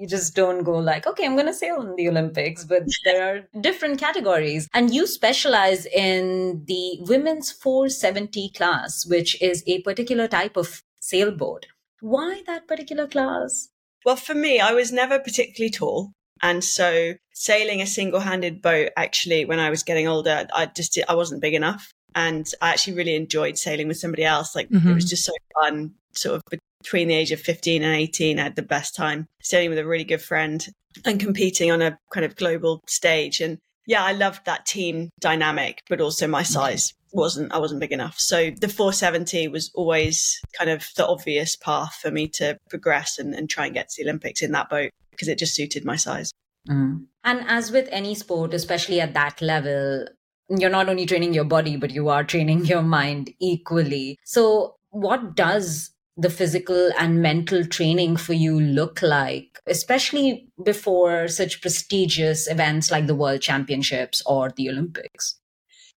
you 0.04 0.10
just 0.10 0.36
don't 0.36 0.66
go 0.66 0.78
like, 0.78 1.08
okay, 1.08 1.26
I'm 1.26 1.36
going 1.36 1.48
to 1.48 1.54
sail 1.54 1.80
in 1.80 1.96
the 1.96 2.10
Olympics, 2.10 2.66
but 2.66 2.84
there 3.06 3.24
are 3.24 3.62
different 3.62 4.02
categories. 4.02 4.68
And 4.74 4.94
you 4.94 5.08
specialize 5.08 5.86
in 5.86 6.66
the 6.66 6.98
women's 7.00 7.54
470 7.54 8.50
class, 8.50 9.06
which 9.06 9.42
is 9.42 9.64
a 9.66 9.82
particular 9.84 10.28
type 10.28 10.58
of 10.58 10.82
sailboat. 11.00 11.68
Why 12.02 12.44
that 12.48 12.68
particular 12.68 13.08
class? 13.08 13.70
Well, 14.04 14.18
for 14.18 14.36
me, 14.36 14.60
I 14.60 14.74
was 14.74 14.92
never 14.92 15.20
particularly 15.20 15.72
tall. 15.72 16.12
And 16.42 16.66
so 16.66 17.14
sailing 17.34 17.82
a 17.82 17.88
single 17.88 18.20
handed 18.20 18.62
boat, 18.62 18.90
actually, 18.98 19.46
when 19.46 19.60
I 19.60 19.70
was 19.70 19.84
getting 19.84 20.10
older, 20.10 20.48
I 20.54 20.66
just, 20.66 21.00
I 21.08 21.16
wasn't 21.16 21.42
big 21.42 21.54
enough. 21.54 21.94
And 22.14 22.46
I 22.62 22.72
actually 22.72 22.98
really 22.98 23.16
enjoyed 23.16 23.58
sailing 23.58 23.88
with 23.88 24.00
somebody 24.00 24.26
else. 24.26 24.54
Like 24.54 24.70
mm-hmm. 24.70 24.90
it 24.90 24.94
was 24.94 25.10
just 25.10 25.24
so 25.24 25.32
fun, 25.62 25.94
sort 26.12 26.36
of 26.36 26.60
between 26.84 27.08
the 27.08 27.16
age 27.16 27.32
of 27.32 27.40
15 27.40 27.82
and 27.82 27.96
18, 27.96 28.40
I 28.40 28.44
had 28.44 28.56
the 28.56 28.62
best 28.62 28.96
time 28.96 29.28
sailing 29.42 29.70
with 29.70 29.80
a 29.80 29.86
really 29.86 30.04
good 30.04 30.22
friend 30.22 30.66
and 31.06 31.20
competing 31.20 31.72
on 31.72 31.82
a 31.82 31.98
kind 32.14 32.26
of 32.26 32.36
global 32.36 32.82
stage. 32.88 33.40
And 33.40 33.58
yeah, 33.88 34.04
I 34.04 34.12
loved 34.12 34.46
that 34.46 34.66
team 34.66 35.10
dynamic, 35.20 35.82
but 35.90 36.02
also 36.02 36.28
my 36.28 36.44
size 36.44 36.94
wasn't, 37.14 37.54
I 37.54 37.60
wasn't 37.60 37.80
big 37.80 37.92
enough. 37.92 38.20
So 38.20 38.52
the 38.52 38.68
470 38.68 39.48
was 39.48 39.72
always 39.74 40.40
kind 40.58 40.70
of 40.70 40.86
the 40.98 41.08
obvious 41.08 41.56
path 41.56 41.96
for 42.02 42.12
me 42.12 42.28
to 42.30 42.58
progress 42.70 43.18
and, 43.18 43.34
and 43.34 43.50
try 43.50 43.66
and 43.66 43.74
get 43.74 43.90
to 43.90 44.04
the 44.04 44.10
Olympics 44.10 44.42
in 44.42 44.52
that 44.52 44.70
boat 44.70 44.92
because 45.12 45.28
it 45.28 45.38
just 45.38 45.56
suited 45.56 45.86
my 45.86 45.96
size. 45.96 46.32
Mm. 46.70 47.06
And 47.24 47.46
as 47.48 47.72
with 47.72 47.88
any 47.92 48.16
sport, 48.16 48.54
especially 48.54 49.00
at 49.00 49.14
that 49.14 49.42
level, 49.42 50.06
you're 50.50 50.70
not 50.70 50.90
only 50.90 51.06
training 51.06 51.34
your 51.34 51.46
body, 51.46 51.78
but 51.78 51.92
you 51.92 52.10
are 52.10 52.24
training 52.24 52.66
your 52.66 52.82
mind 52.82 53.34
equally. 53.40 54.18
So, 54.24 54.76
what 54.90 55.36
does 55.36 55.93
the 56.16 56.30
physical 56.30 56.92
and 57.00 57.22
mental 57.22 57.66
training 57.66 58.18
for 58.18 58.34
you 58.34 58.60
look 58.60 59.02
like, 59.02 59.60
especially 59.68 60.48
before 60.64 61.28
such 61.28 61.62
prestigious 61.62 62.48
events 62.50 62.92
like 62.92 63.08
the 63.08 63.16
World 63.16 63.42
Championships 63.42 64.22
or 64.26 64.52
the 64.56 64.70
Olympics? 64.70 65.40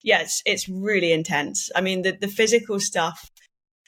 Yes, 0.03 0.43
it's 0.47 0.69
really 0.69 1.13
intense. 1.13 1.71
I 1.75 1.81
mean, 1.81 2.03
the, 2.03 2.13
the 2.13 2.29
physical 2.29 2.81
stuff 2.81 3.31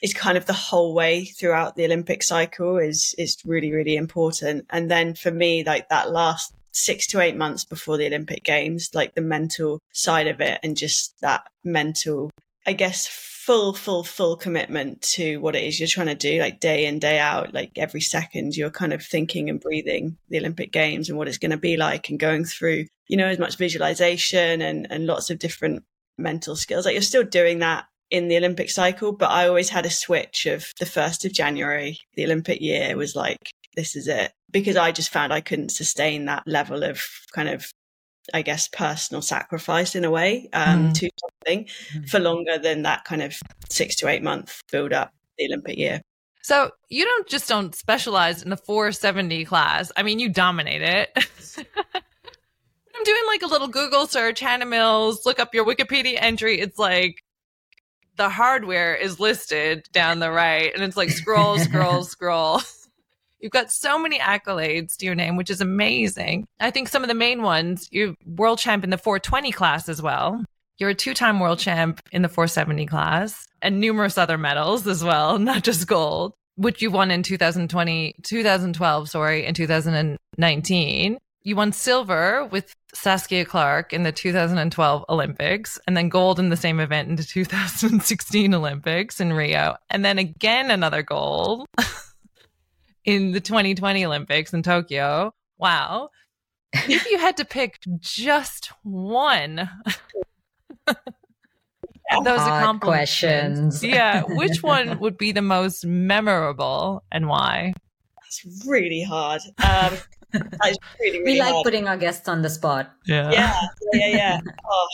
is 0.01 0.13
kind 0.13 0.37
of 0.37 0.45
the 0.45 0.53
whole 0.53 0.93
way 0.93 1.25
throughout 1.25 1.75
the 1.75 1.85
Olympic 1.85 2.23
cycle 2.23 2.77
is 2.77 3.13
is 3.17 3.37
really 3.45 3.71
really 3.71 3.95
important. 3.95 4.65
And 4.69 4.89
then 4.89 5.13
for 5.13 5.31
me, 5.31 5.63
like 5.63 5.89
that 5.89 6.11
last 6.11 6.53
six 6.71 7.07
to 7.07 7.19
eight 7.19 7.35
months 7.35 7.65
before 7.65 7.97
the 7.97 8.07
Olympic 8.07 8.43
Games, 8.43 8.89
like 8.93 9.15
the 9.15 9.21
mental 9.21 9.79
side 9.91 10.27
of 10.27 10.39
it 10.39 10.59
and 10.63 10.77
just 10.77 11.19
that 11.21 11.43
mental, 11.63 12.29
I 12.69 12.73
guess, 12.73 13.07
full, 13.07 13.73
full, 13.73 14.03
full 14.03 14.35
commitment 14.35 15.01
to 15.01 15.37
what 15.37 15.55
it 15.55 15.63
is 15.63 15.79
you're 15.79 15.87
trying 15.87 16.05
to 16.05 16.13
do, 16.13 16.39
like 16.39 16.59
day 16.59 16.85
in, 16.85 16.99
day 16.99 17.17
out, 17.17 17.51
like 17.51 17.71
every 17.77 17.99
second 17.99 18.55
you're 18.55 18.69
kind 18.69 18.93
of 18.93 19.03
thinking 19.03 19.49
and 19.49 19.59
breathing 19.59 20.17
the 20.29 20.37
Olympic 20.37 20.71
Games 20.71 21.09
and 21.09 21.17
what 21.17 21.27
it's 21.27 21.39
going 21.39 21.49
to 21.49 21.57
be 21.57 21.75
like 21.75 22.09
and 22.09 22.19
going 22.19 22.45
through, 22.45 22.85
you 23.07 23.17
know, 23.17 23.25
as 23.25 23.39
much 23.39 23.57
visualization 23.57 24.61
and, 24.61 24.85
and 24.91 25.07
lots 25.07 25.31
of 25.31 25.39
different 25.39 25.83
mental 26.19 26.55
skills. 26.55 26.85
Like 26.85 26.93
you're 26.93 27.01
still 27.01 27.23
doing 27.23 27.57
that 27.57 27.85
in 28.11 28.27
the 28.27 28.37
Olympic 28.37 28.69
cycle, 28.69 29.13
but 29.13 29.31
I 29.31 29.47
always 29.47 29.69
had 29.69 29.87
a 29.87 29.89
switch 29.89 30.45
of 30.45 30.71
the 30.79 30.85
1st 30.85 31.25
of 31.25 31.33
January, 31.33 31.97
the 32.13 32.25
Olympic 32.25 32.61
year 32.61 32.95
was 32.95 33.15
like, 33.15 33.49
this 33.75 33.95
is 33.95 34.07
it. 34.07 34.31
Because 34.51 34.77
I 34.77 34.91
just 34.91 35.11
found 35.11 35.33
I 35.33 35.41
couldn't 35.41 35.71
sustain 35.71 36.25
that 36.25 36.43
level 36.45 36.83
of 36.83 37.01
kind 37.33 37.49
of 37.49 37.65
I 38.33 38.41
guess, 38.41 38.67
personal 38.67 39.21
sacrifice 39.21 39.95
in 39.95 40.05
a 40.05 40.11
way 40.11 40.49
um, 40.53 40.89
mm. 40.89 40.93
to 40.95 41.09
something 41.19 41.65
mm. 41.93 42.09
for 42.09 42.19
longer 42.19 42.57
than 42.57 42.83
that 42.83 43.05
kind 43.05 43.21
of 43.21 43.35
six 43.69 43.95
to 43.97 44.07
eight 44.07 44.23
month 44.23 44.61
build 44.71 44.93
up 44.93 45.11
the 45.37 45.45
Olympic 45.45 45.77
year. 45.77 46.01
So 46.41 46.71
you 46.89 47.05
don't 47.05 47.27
just 47.27 47.47
don't 47.47 47.75
specialize 47.75 48.41
in 48.41 48.49
the 48.49 48.57
470 48.57 49.45
class. 49.45 49.91
I 49.95 50.03
mean, 50.03 50.19
you 50.19 50.29
dominate 50.29 50.81
it. 50.81 51.09
I'm 52.99 53.03
doing 53.03 53.21
like 53.27 53.43
a 53.43 53.47
little 53.47 53.67
Google 53.67 54.07
search, 54.07 54.39
Hannah 54.39 54.65
Mills, 54.65 55.25
look 55.25 55.39
up 55.39 55.53
your 55.53 55.65
Wikipedia 55.65 56.17
entry. 56.19 56.59
It's 56.59 56.77
like 56.77 57.23
the 58.17 58.29
hardware 58.29 58.95
is 58.95 59.19
listed 59.19 59.87
down 59.93 60.19
the 60.19 60.29
right, 60.29 60.73
and 60.73 60.83
it's 60.83 60.97
like 60.97 61.09
scroll, 61.09 61.57
scroll, 61.57 62.03
scroll. 62.03 62.61
You've 63.39 63.51
got 63.53 63.71
so 63.71 63.97
many 63.97 64.19
accolades 64.19 64.97
to 64.97 65.05
your 65.05 65.15
name, 65.15 65.37
which 65.37 65.49
is 65.49 65.61
amazing. 65.61 66.45
I 66.59 66.71
think 66.71 66.89
some 66.89 67.03
of 67.03 67.07
the 67.07 67.13
main 67.13 67.41
ones, 67.41 67.87
you're 67.91 68.15
world 68.25 68.59
champ 68.59 68.83
in 68.83 68.89
the 68.89 68.97
420 68.97 69.51
class 69.51 69.87
as 69.87 70.01
well. 70.01 70.43
You're 70.77 70.89
a 70.89 70.95
two 70.95 71.13
time 71.13 71.39
world 71.39 71.59
champ 71.59 72.01
in 72.11 72.21
the 72.21 72.29
470 72.29 72.85
class 72.85 73.45
and 73.61 73.79
numerous 73.79 74.17
other 74.17 74.37
medals 74.37 74.87
as 74.87 75.03
well, 75.03 75.39
not 75.39 75.63
just 75.63 75.87
gold, 75.87 76.33
which 76.55 76.81
you 76.81 76.91
won 76.91 77.11
in 77.11 77.23
2020, 77.23 78.15
2012, 78.23 79.09
sorry, 79.09 79.45
in 79.45 79.53
2019. 79.53 81.17
You 81.43 81.55
won 81.55 81.71
silver 81.71 82.45
with 82.45 82.73
Saskia 82.93 83.45
Clark 83.45 83.93
in 83.93 84.03
the 84.03 84.11
2012 84.11 85.05
Olympics 85.07 85.79
and 85.87 85.95
then 85.95 86.09
gold 86.09 86.39
in 86.39 86.49
the 86.49 86.57
same 86.57 86.81
event 86.81 87.07
in 87.07 87.15
the 87.15 87.23
2016 87.25 88.53
Olympics 88.53 89.21
in 89.21 89.31
Rio. 89.31 89.77
And 89.89 90.03
then 90.03 90.17
again, 90.17 90.71
another 90.71 91.03
gold. 91.03 91.65
in 93.05 93.31
the 93.31 93.39
2020 93.39 94.05
Olympics 94.05 94.53
in 94.53 94.63
Tokyo. 94.63 95.33
Wow. 95.57 96.09
if 96.73 97.09
you 97.09 97.17
had 97.17 97.37
to 97.37 97.45
pick 97.45 97.79
just 97.99 98.71
one 98.83 99.69
those 102.23 102.39
Hard 102.39 102.81
questions. 102.81 103.83
yeah, 103.83 104.23
which 104.23 104.63
one 104.63 104.99
would 104.99 105.17
be 105.17 105.31
the 105.31 105.41
most 105.41 105.85
memorable 105.85 107.03
and 107.11 107.27
why? 107.27 107.73
That's 108.21 108.65
really 108.67 109.03
hard. 109.03 109.41
Um, 109.63 109.97
really, 110.33 110.77
really 110.99 111.23
we 111.23 111.39
like 111.39 111.53
hard. 111.53 111.63
putting 111.63 111.87
our 111.87 111.97
guests 111.97 112.27
on 112.27 112.41
the 112.41 112.49
spot. 112.49 112.91
Yeah, 113.05 113.31
yeah, 113.31 113.59
yeah, 113.93 114.07
yeah. 114.07 114.39
oh, 114.69 114.87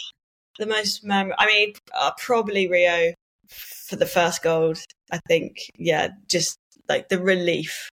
the 0.60 0.66
most 0.66 1.04
memorable. 1.04 1.36
I 1.40 1.46
mean, 1.48 1.74
uh, 1.98 2.12
probably 2.18 2.68
Rio 2.68 3.14
for 3.48 3.96
the 3.96 4.06
first 4.06 4.44
gold. 4.44 4.80
I 5.12 5.20
think, 5.28 5.58
yeah, 5.78 6.10
just 6.30 6.58
like 6.90 7.10
the 7.10 7.20
relief 7.20 7.90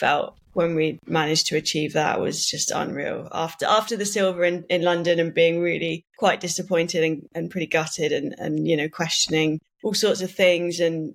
felt 0.00 0.36
when 0.52 0.74
we 0.74 0.98
managed 1.06 1.46
to 1.46 1.56
achieve 1.56 1.92
that 1.92 2.20
was 2.20 2.48
just 2.48 2.70
unreal. 2.70 3.28
After 3.30 3.66
after 3.66 3.96
the 3.96 4.06
silver 4.06 4.44
in, 4.44 4.64
in 4.68 4.82
London 4.82 5.20
and 5.20 5.32
being 5.32 5.60
really 5.60 6.04
quite 6.18 6.40
disappointed 6.40 7.04
and, 7.04 7.28
and 7.34 7.50
pretty 7.50 7.66
gutted 7.66 8.10
and, 8.12 8.34
and 8.38 8.66
you 8.66 8.76
know 8.76 8.88
questioning 8.88 9.60
all 9.84 9.94
sorts 9.94 10.22
of 10.22 10.30
things 10.30 10.80
and 10.80 11.14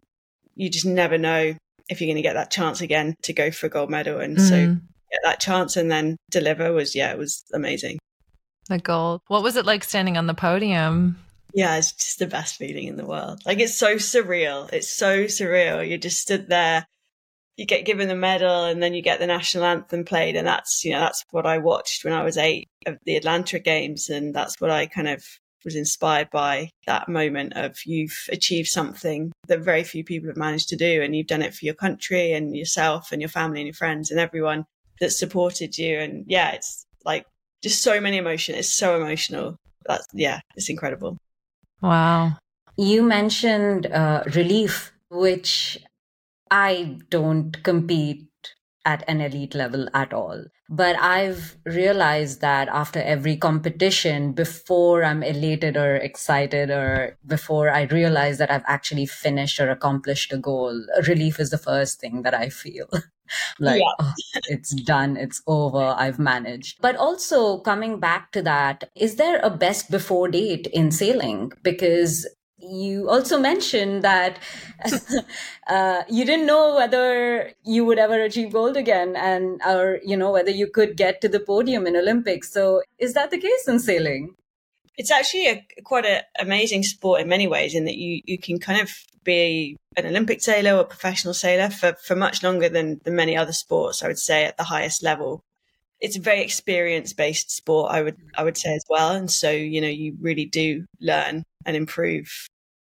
you 0.55 0.69
just 0.69 0.85
never 0.85 1.17
know 1.17 1.53
if 1.89 1.99
you're 1.99 2.07
going 2.07 2.15
to 2.15 2.21
get 2.21 2.33
that 2.33 2.51
chance 2.51 2.81
again 2.81 3.15
to 3.23 3.33
go 3.33 3.51
for 3.51 3.67
a 3.67 3.69
gold 3.69 3.89
medal 3.89 4.19
and 4.19 4.37
mm. 4.37 4.49
so 4.49 4.67
get 5.11 5.21
that 5.23 5.39
chance 5.39 5.75
and 5.75 5.91
then 5.91 6.15
deliver 6.31 6.71
was 6.71 6.95
yeah 6.95 7.11
it 7.11 7.17
was 7.17 7.43
amazing. 7.53 7.99
The 8.69 8.79
gold. 8.79 9.21
What 9.27 9.43
was 9.43 9.57
it 9.57 9.65
like 9.65 9.83
standing 9.83 10.17
on 10.17 10.27
the 10.27 10.33
podium? 10.33 11.19
Yeah, 11.53 11.77
it's 11.77 11.91
just 11.91 12.19
the 12.19 12.27
best 12.27 12.55
feeling 12.55 12.87
in 12.87 12.97
the 12.97 13.05
world. 13.05 13.41
Like 13.45 13.59
it's 13.59 13.77
so 13.77 13.95
surreal. 13.95 14.71
It's 14.73 14.91
so 14.91 15.25
surreal. 15.25 15.87
You 15.87 15.97
just 15.97 16.19
stood 16.19 16.49
there 16.49 16.85
you 17.57 17.65
get 17.65 17.85
given 17.85 18.07
the 18.07 18.15
medal 18.15 18.65
and 18.65 18.83
then 18.83 18.93
you 18.93 19.01
get 19.01 19.19
the 19.19 19.27
national 19.27 19.63
anthem 19.63 20.03
played 20.03 20.35
and 20.35 20.45
that's 20.45 20.83
you 20.83 20.91
know 20.91 20.99
that's 20.99 21.23
what 21.31 21.45
i 21.45 21.57
watched 21.57 22.03
when 22.03 22.13
i 22.13 22.23
was 22.23 22.37
eight 22.37 22.67
of 22.85 22.97
the 23.05 23.15
atlanta 23.15 23.59
games 23.59 24.09
and 24.09 24.33
that's 24.33 24.59
what 24.59 24.69
i 24.69 24.85
kind 24.85 25.07
of 25.07 25.23
was 25.65 25.75
inspired 25.75 26.29
by 26.29 26.69
that 26.85 27.09
moment 27.09 27.53
of 27.57 27.75
you've 27.85 28.27
achieved 28.31 28.69
something 28.69 29.31
that 29.47 29.59
very 29.59 29.83
few 29.83 30.03
people 30.03 30.29
have 30.29 30.37
managed 30.37 30.69
to 30.69 30.77
do 30.77 31.01
and 31.01 31.15
you've 31.15 31.27
done 31.27 31.41
it 31.41 31.53
for 31.53 31.65
your 31.65 31.73
country 31.73 32.31
and 32.31 32.55
yourself 32.55 33.11
and 33.11 33.21
your 33.21 33.29
family 33.29 33.59
and 33.59 33.67
your 33.67 33.73
friends 33.73 34.11
and 34.11 34.19
everyone 34.19 34.63
that 35.01 35.09
supported 35.09 35.77
you. 35.77 35.97
And 35.97 36.23
yeah 36.27 36.51
it's 36.51 36.85
like 37.03 37.25
just 37.63 37.81
so 37.81 37.99
many 37.99 38.17
emotions 38.17 38.59
it's 38.59 38.73
so 38.73 38.95
emotional. 38.95 39.57
That's 39.87 40.05
yeah 40.13 40.39
it's 40.55 40.69
incredible. 40.69 41.17
Wow. 41.81 42.37
You 42.77 43.01
mentioned 43.01 43.87
uh, 43.87 44.23
relief 44.33 44.93
which 45.09 45.79
I 46.51 46.97
don't 47.09 47.61
compete 47.63 48.27
at 48.85 49.03
an 49.07 49.19
elite 49.19 49.55
level 49.55 49.87
at 49.93 50.13
all. 50.13 50.45
But 50.69 50.95
I've 50.99 51.57
realized 51.65 52.41
that 52.41 52.69
after 52.69 52.99
every 52.99 53.37
competition, 53.37 54.31
before 54.31 55.03
I'm 55.03 55.21
elated 55.21 55.77
or 55.77 55.95
excited, 55.95 56.71
or 56.71 57.17
before 57.25 57.69
I 57.69 57.83
realize 57.83 58.39
that 58.39 58.49
I've 58.49 58.63
actually 58.67 59.05
finished 59.05 59.59
or 59.59 59.69
accomplished 59.69 60.33
a 60.33 60.37
goal, 60.37 60.85
relief 61.07 61.39
is 61.39 61.51
the 61.51 61.59
first 61.59 61.99
thing 61.99 62.23
that 62.23 62.33
I 62.33 62.49
feel. 62.49 62.87
like, 63.59 63.79
yeah. 63.79 63.93
oh, 63.99 64.13
it's 64.47 64.73
done, 64.83 65.17
it's 65.17 65.41
over, 65.45 65.95
I've 65.97 66.19
managed. 66.19 66.81
But 66.81 66.95
also, 66.95 67.59
coming 67.59 67.99
back 67.99 68.31
to 68.31 68.41
that, 68.43 68.89
is 68.95 69.17
there 69.17 69.39
a 69.43 69.51
best 69.51 69.91
before 69.91 70.29
date 70.29 70.65
in 70.67 70.89
sailing? 70.89 71.51
Because 71.61 72.27
you 72.57 73.09
also 73.09 73.39
mentioned 73.39 74.03
that 74.03 74.39
uh, 75.67 76.03
you 76.09 76.25
didn't 76.25 76.45
know 76.45 76.75
whether 76.75 77.51
you 77.63 77.85
would 77.85 77.99
ever 77.99 78.21
achieve 78.21 78.53
gold 78.53 78.77
again 78.77 79.15
and 79.15 79.61
or 79.65 79.99
you 80.03 80.15
know 80.15 80.31
whether 80.31 80.51
you 80.51 80.67
could 80.67 80.95
get 80.95 81.21
to 81.21 81.29
the 81.29 81.39
podium 81.39 81.85
in 81.87 81.95
olympics. 81.95 82.51
So 82.51 82.81
is 82.97 83.13
that 83.13 83.31
the 83.31 83.37
case 83.37 83.67
in 83.67 83.79
sailing? 83.79 84.35
It's 84.97 85.11
actually 85.11 85.47
a 85.47 85.65
quite 85.83 86.05
an 86.05 86.21
amazing 86.39 86.83
sport 86.83 87.21
in 87.21 87.27
many 87.27 87.47
ways 87.47 87.75
in 87.75 87.85
that 87.85 87.97
you 87.97 88.21
you 88.25 88.37
can 88.37 88.59
kind 88.59 88.81
of 88.81 88.91
be 89.23 89.75
an 89.97 90.05
olympic 90.05 90.41
sailor 90.41 90.77
or 90.77 90.83
professional 90.83 91.33
sailor 91.33 91.69
for 91.69 91.95
for 92.05 92.15
much 92.15 92.43
longer 92.43 92.69
than 92.69 93.01
than 93.03 93.15
many 93.15 93.35
other 93.35 93.51
sports 93.51 94.03
i 94.03 94.07
would 94.07 94.19
say 94.19 94.45
at 94.45 94.55
the 94.55 94.65
highest 94.65 95.01
level 95.01 95.41
it's 96.01 96.17
a 96.17 96.21
very 96.21 96.41
experience 96.41 97.13
based 97.13 97.51
sport 97.51 97.91
i 97.91 98.01
would 98.01 98.17
i 98.37 98.43
would 98.43 98.57
say 98.57 98.73
as 98.75 98.83
well. 98.89 99.11
And 99.11 99.31
so 99.31 99.49
you 99.51 99.81
know 99.81 99.87
you 99.87 100.15
really 100.19 100.45
do 100.45 100.85
learn 100.99 101.43
and 101.65 101.75
improve 101.75 102.29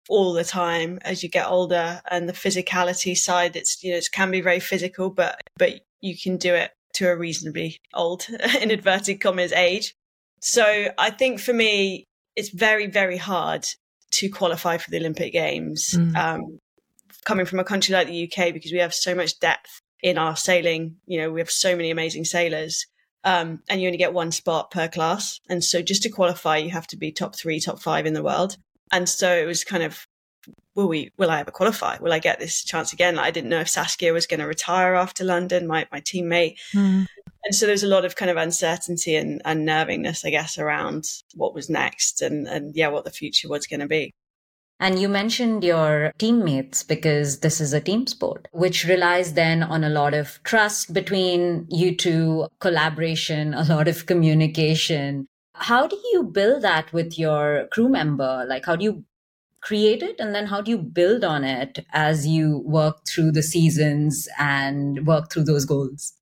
all 0.10 0.34
the 0.34 0.44
time 0.44 1.00
as 1.03 1.24
you 1.24 1.30
get 1.30 1.48
older. 1.48 2.01
And 2.10 2.27
the 2.27 2.34
physicality 2.34 3.15
side 3.15 3.56
it's 3.56 3.84
you 3.84 3.91
know 3.91 3.98
it 3.98 4.08
can 4.12 4.32
be 4.32 4.41
very 4.41 4.60
physical 4.60 5.10
but 5.10 5.39
but 5.58 5.82
you 6.01 6.18
can 6.18 6.38
do 6.38 6.53
it 6.53 6.72
to 6.96 7.10
a 7.10 7.15
reasonably 7.15 7.77
old 7.94 8.27
in 8.62 8.72
inverted 8.72 9.22
commas 9.22 9.51
age. 9.51 9.94
So 10.41 10.88
i 10.98 11.10
think 11.10 11.39
for 11.39 11.53
me 11.53 12.06
it's 12.36 12.50
very 12.50 12.88
very 12.88 13.18
hard 13.18 13.65
to 14.12 14.30
qualify 14.30 14.77
for 14.77 14.89
the 14.89 14.98
olympic 14.98 15.32
games 15.32 15.96
mm. 15.98 16.15
um, 16.18 16.60
coming 17.24 17.46
from 17.46 17.60
a 17.60 17.63
country 17.63 17.94
like 17.94 18.08
the 18.08 18.24
uk 18.25 18.53
because 18.53 18.72
we 18.72 18.80
have 18.80 18.94
so 18.94 19.13
much 19.15 19.39
depth 19.39 19.82
in 20.01 20.18
our 20.18 20.36
sailing. 20.36 20.98
You 21.06 21.22
know 21.22 21.32
we 21.32 21.39
have 21.41 21.51
so 21.51 21.75
many 21.75 21.91
amazing 21.91 22.25
sailors 22.25 22.86
um, 23.24 23.62
and 23.70 23.82
you 23.82 23.88
only 23.88 23.98
get 23.98 24.13
one 24.13 24.32
spot 24.32 24.72
per 24.72 24.88
class 24.88 25.40
and 25.50 25.63
so 25.63 25.82
just 25.82 26.04
to 26.04 26.10
qualify 26.10 26.58
you 26.58 26.70
have 26.70 26.88
to 26.88 26.98
be 26.98 27.12
top 27.12 27.36
three 27.36 27.60
top 27.60 27.80
five 27.80 28.06
in 28.06 28.13
the 28.13 28.24
world 28.24 28.58
and 28.92 29.08
so 29.08 29.34
it 29.34 29.46
was 29.46 29.63
kind 29.63 29.84
of, 29.84 30.06
will 30.75 30.88
we, 30.88 31.12
will 31.18 31.32
I 31.32 31.40
ever 31.40 31.51
qualify? 31.51 31.98
Will 32.00 32.13
I 32.13 32.20
get 32.20 32.40
this 32.40 32.63
chance 32.63 32.94
again? 32.94 33.18
I 33.18 33.32
didn't 33.32 33.50
know 33.50 33.62
if 33.62 33.70
Saskia 33.70 34.13
was 34.13 34.28
going 34.28 34.40
to 34.40 34.48
retire 34.48 34.96
after 34.96 35.24
London, 35.24 35.68
my, 35.68 35.88
my 35.92 36.01
teammate. 36.01 36.58
Mm. 36.74 37.06
And 37.44 37.56
so 37.56 37.66
there 37.66 37.74
was 37.74 37.84
a 37.84 37.88
lot 37.88 38.06
of 38.06 38.16
kind 38.16 38.30
of 38.30 38.38
uncertainty 38.38 39.16
and, 39.16 39.42
and 39.46 39.66
nervingness, 39.66 40.25
I 40.25 40.30
guess, 40.30 40.58
around 40.58 41.06
what 41.34 41.56
was 41.56 41.70
next 41.70 42.22
and, 42.22 42.48
and 42.48 42.75
yeah, 42.75 42.90
what 42.90 43.06
the 43.06 43.12
future 43.12 43.50
was 43.50 43.66
going 43.66 43.80
to 43.80 43.88
be. 43.88 44.13
And 44.82 45.00
you 45.00 45.10
mentioned 45.10 45.64
your 45.64 46.12
teammates 46.18 46.82
because 46.82 47.42
this 47.42 47.62
is 47.62 47.72
a 47.72 47.80
team 47.80 48.08
sport, 48.08 48.48
which 48.52 48.84
relies 48.84 49.34
then 49.34 49.62
on 49.62 49.84
a 49.84 49.90
lot 49.90 50.15
of 50.15 50.39
trust 50.44 50.91
between 50.91 51.67
you 51.70 51.96
two, 51.96 52.48
collaboration, 52.60 53.54
a 53.54 53.63
lot 53.63 53.88
of 53.88 54.08
communication. 54.08 55.28
How 55.54 55.86
do 55.86 55.96
you 56.12 56.24
build 56.24 56.63
that 56.63 56.91
with 56.91 57.20
your 57.20 57.67
crew 57.72 57.89
member? 57.89 58.44
Like, 58.48 58.65
how 58.65 58.76
do 58.76 58.84
you 58.84 59.06
create 59.62 60.02
it 60.02 60.15
and 60.20 60.34
then 60.34 60.48
how 60.48 60.62
do 60.62 60.72
you 60.72 60.80
build 60.80 61.24
on 61.24 61.44
it 61.44 61.86
as 61.94 62.26
you 62.26 62.63
work 62.65 63.06
through 63.08 63.34
the 63.34 63.44
seasons 63.44 64.28
and 64.39 65.06
work 65.06 65.32
through 65.32 65.44
those 65.44 65.65
goals? 65.65 66.13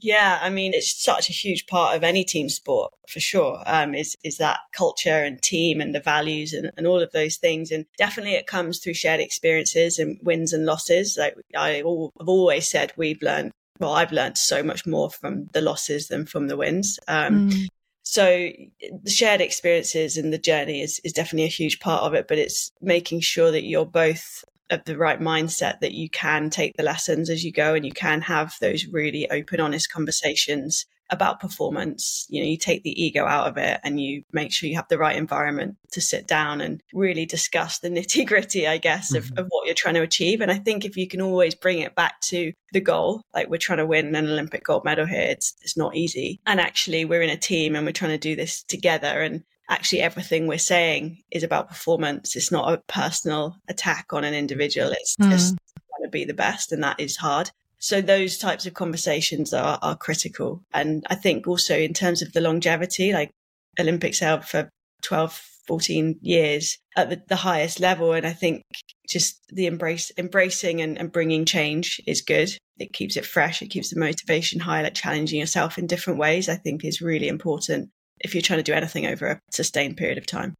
Yeah, 0.00 0.38
I 0.40 0.48
mean, 0.48 0.74
it's 0.74 1.02
such 1.02 1.28
a 1.28 1.32
huge 1.32 1.66
part 1.66 1.96
of 1.96 2.04
any 2.04 2.22
team 2.24 2.48
sport 2.48 2.92
for 3.08 3.18
sure. 3.18 3.62
Um, 3.66 3.94
is 3.94 4.16
is 4.22 4.36
that 4.38 4.60
culture 4.72 5.24
and 5.24 5.42
team 5.42 5.80
and 5.80 5.94
the 5.94 6.00
values 6.00 6.52
and, 6.52 6.70
and 6.76 6.86
all 6.86 7.02
of 7.02 7.10
those 7.12 7.36
things, 7.36 7.70
and 7.70 7.84
definitely 7.96 8.34
it 8.34 8.46
comes 8.46 8.78
through 8.78 8.94
shared 8.94 9.20
experiences 9.20 9.98
and 9.98 10.18
wins 10.22 10.52
and 10.52 10.66
losses. 10.66 11.16
Like 11.18 11.34
I 11.56 11.70
have 11.70 11.86
always 11.86 12.70
said, 12.70 12.92
we've 12.96 13.22
learned. 13.22 13.50
Well, 13.80 13.92
I've 13.92 14.12
learned 14.12 14.38
so 14.38 14.62
much 14.62 14.86
more 14.86 15.08
from 15.08 15.46
the 15.52 15.60
losses 15.60 16.08
than 16.08 16.26
from 16.26 16.48
the 16.48 16.56
wins. 16.56 16.98
Um, 17.06 17.50
mm. 17.50 17.66
So 18.02 18.48
the 18.80 19.10
shared 19.10 19.40
experiences 19.40 20.16
and 20.16 20.32
the 20.32 20.38
journey 20.38 20.80
is, 20.80 21.00
is 21.04 21.12
definitely 21.12 21.44
a 21.44 21.48
huge 21.48 21.78
part 21.78 22.02
of 22.02 22.14
it, 22.14 22.26
but 22.26 22.38
it's 22.38 22.72
making 22.80 23.20
sure 23.20 23.52
that 23.52 23.64
you're 23.64 23.86
both 23.86 24.44
of 24.70 24.84
the 24.84 24.96
right 24.96 25.20
mindset 25.20 25.80
that 25.80 25.92
you 25.92 26.10
can 26.10 26.50
take 26.50 26.76
the 26.76 26.82
lessons 26.82 27.30
as 27.30 27.44
you 27.44 27.52
go 27.52 27.74
and 27.74 27.84
you 27.84 27.92
can 27.92 28.20
have 28.22 28.54
those 28.60 28.86
really 28.86 29.30
open, 29.30 29.60
honest 29.60 29.90
conversations 29.90 30.86
about 31.10 31.40
performance. 31.40 32.26
You 32.28 32.42
know, 32.42 32.48
you 32.48 32.58
take 32.58 32.82
the 32.82 33.02
ego 33.02 33.24
out 33.24 33.46
of 33.46 33.56
it 33.56 33.80
and 33.82 34.00
you 34.00 34.22
make 34.32 34.52
sure 34.52 34.68
you 34.68 34.76
have 34.76 34.88
the 34.88 34.98
right 34.98 35.16
environment 35.16 35.76
to 35.92 36.00
sit 36.00 36.26
down 36.26 36.60
and 36.60 36.82
really 36.92 37.24
discuss 37.26 37.78
the 37.78 37.88
nitty 37.88 38.26
gritty, 38.26 38.66
I 38.66 38.78
guess, 38.78 39.14
of, 39.14 39.24
mm-hmm. 39.24 39.38
of 39.38 39.46
what 39.48 39.66
you're 39.66 39.74
trying 39.74 39.94
to 39.94 40.02
achieve. 40.02 40.40
And 40.40 40.50
I 40.50 40.58
think 40.58 40.84
if 40.84 40.96
you 40.96 41.08
can 41.08 41.20
always 41.20 41.54
bring 41.54 41.78
it 41.78 41.94
back 41.94 42.20
to 42.22 42.52
the 42.72 42.80
goal, 42.80 43.22
like 43.34 43.48
we're 43.48 43.58
trying 43.58 43.78
to 43.78 43.86
win 43.86 44.14
an 44.14 44.28
Olympic 44.28 44.64
gold 44.64 44.84
medal 44.84 45.06
here, 45.06 45.20
it's, 45.30 45.54
it's 45.62 45.76
not 45.76 45.96
easy. 45.96 46.40
And 46.46 46.60
actually, 46.60 47.04
we're 47.04 47.22
in 47.22 47.30
a 47.30 47.36
team 47.36 47.74
and 47.74 47.86
we're 47.86 47.92
trying 47.92 48.10
to 48.10 48.18
do 48.18 48.36
this 48.36 48.62
together. 48.62 49.22
And 49.22 49.44
actually, 49.68 50.00
everything 50.00 50.46
we're 50.46 50.58
saying 50.58 51.22
is 51.30 51.42
about 51.42 51.68
performance. 51.68 52.36
It's 52.36 52.52
not 52.52 52.72
a 52.72 52.82
personal 52.88 53.56
attack 53.68 54.12
on 54.12 54.24
an 54.24 54.34
individual. 54.34 54.90
It's 54.92 55.16
mm. 55.16 55.30
just 55.30 55.56
trying 55.90 56.06
to 56.06 56.10
be 56.10 56.24
the 56.24 56.34
best. 56.34 56.72
And 56.72 56.82
that 56.82 57.00
is 57.00 57.16
hard. 57.16 57.50
So 57.78 58.00
those 58.00 58.38
types 58.38 58.66
of 58.66 58.74
conversations 58.74 59.52
are, 59.52 59.78
are 59.82 59.96
critical. 59.96 60.62
And 60.72 61.06
I 61.10 61.14
think 61.14 61.46
also 61.46 61.76
in 61.76 61.94
terms 61.94 62.22
of 62.22 62.32
the 62.32 62.40
longevity, 62.40 63.12
like 63.12 63.30
Olympics 63.78 64.18
held 64.18 64.44
for 64.44 64.68
12, 65.02 65.32
14 65.66 66.18
years 66.22 66.78
at 66.96 67.10
the, 67.10 67.22
the, 67.28 67.36
highest 67.36 67.78
level. 67.78 68.14
And 68.14 68.26
I 68.26 68.32
think 68.32 68.62
just 69.08 69.40
the 69.50 69.66
embrace, 69.66 70.10
embracing 70.16 70.80
and, 70.80 70.98
and 70.98 71.12
bringing 71.12 71.44
change 71.44 72.00
is 72.06 72.22
good. 72.22 72.50
It 72.78 72.92
keeps 72.92 73.16
it 73.16 73.26
fresh. 73.26 73.62
It 73.62 73.68
keeps 73.68 73.90
the 73.90 74.00
motivation 74.00 74.60
high, 74.60 74.82
like 74.82 74.94
challenging 74.94 75.38
yourself 75.38 75.78
in 75.78 75.86
different 75.86 76.18
ways, 76.18 76.48
I 76.48 76.56
think 76.56 76.84
is 76.84 77.00
really 77.00 77.28
important 77.28 77.90
if 78.20 78.34
you're 78.34 78.42
trying 78.42 78.58
to 78.58 78.62
do 78.62 78.72
anything 78.72 79.06
over 79.06 79.26
a 79.26 79.40
sustained 79.50 79.96
period 79.96 80.18
of 80.18 80.26
time. 80.26 80.54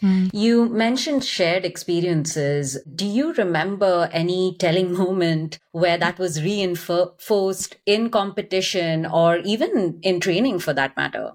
Hmm. 0.00 0.26
You 0.32 0.68
mentioned 0.68 1.24
shared 1.24 1.64
experiences. 1.64 2.78
Do 2.94 3.06
you 3.06 3.32
remember 3.32 4.10
any 4.12 4.54
telling 4.58 4.92
moment 4.92 5.58
where 5.72 5.96
that 5.96 6.18
was 6.18 6.42
reinforced 6.42 7.76
in 7.86 8.10
competition 8.10 9.06
or 9.06 9.38
even 9.38 9.98
in 10.02 10.20
training 10.20 10.58
for 10.58 10.74
that 10.74 10.96
matter 10.96 11.32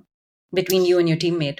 between 0.53 0.85
you 0.85 0.99
and 0.99 1.09
your 1.09 1.17
teammate? 1.17 1.59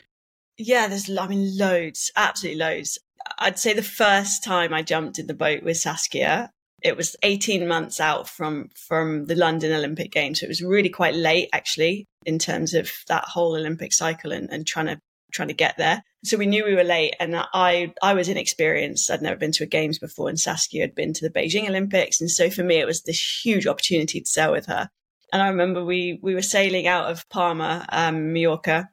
Yeah, 0.58 0.88
there's, 0.88 1.10
I 1.18 1.28
mean, 1.28 1.58
loads, 1.58 2.12
absolutely 2.16 2.60
loads. 2.60 3.00
I'd 3.40 3.58
say 3.58 3.74
the 3.74 3.82
first 3.82 4.44
time 4.44 4.74
I 4.74 4.84
jumped 4.84 5.18
in 5.18 5.26
the 5.26 5.34
boat 5.34 5.64
with 5.64 5.78
Saskia, 5.78 6.52
it 6.82 6.98
was 6.98 7.16
18 7.24 7.68
months 7.68 8.00
out 8.00 8.28
from 8.28 8.70
from 8.76 9.26
the 9.26 9.36
London 9.36 9.72
Olympic 9.72 10.12
Games. 10.12 10.40
So 10.40 10.46
it 10.46 10.50
was 10.50 10.62
really 10.62 10.90
quite 10.90 11.16
late 11.16 11.50
actually 11.54 12.06
in 12.26 12.40
terms 12.40 12.74
of 12.74 12.90
that 13.08 13.26
whole 13.26 13.56
Olympic 13.56 13.94
cycle 13.94 14.32
and, 14.32 14.50
and 14.52 14.66
trying 14.66 14.88
to 14.88 15.00
trying 15.32 15.48
to 15.48 15.54
get 15.54 15.78
there. 15.78 16.04
So 16.24 16.38
we 16.38 16.46
knew 16.46 16.64
we 16.64 16.76
were 16.76 16.84
late, 16.84 17.16
and 17.20 17.36
I 17.36 17.94
I 18.02 18.14
was 18.14 18.30
inexperienced. 18.30 19.10
I'd 19.10 19.22
never 19.22 19.38
been 19.38 19.52
to 19.54 19.64
a 19.64 19.68
games 19.68 19.98
before, 19.98 20.30
and 20.30 20.40
Saskia 20.40 20.82
had 20.82 20.96
been 20.96 21.14
to 21.14 21.28
the 21.28 21.34
Beijing 21.34 21.68
Olympics, 21.68 22.22
and 22.22 22.30
so 22.30 22.50
for 22.50 22.64
me 22.64 22.78
it 22.78 22.88
was 22.88 23.02
this 23.02 23.42
huge 23.44 23.66
opportunity 23.66 24.22
to 24.22 24.28
sail 24.28 24.52
with 24.52 24.68
her. 24.68 24.90
And 25.34 25.42
I 25.42 25.48
remember 25.48 25.84
we 25.84 26.20
we 26.22 26.36
were 26.36 26.42
sailing 26.42 26.88
out 26.88 27.10
of 27.10 27.28
Palma, 27.30 27.86
um, 27.90 28.34
Mallorca, 28.34 28.90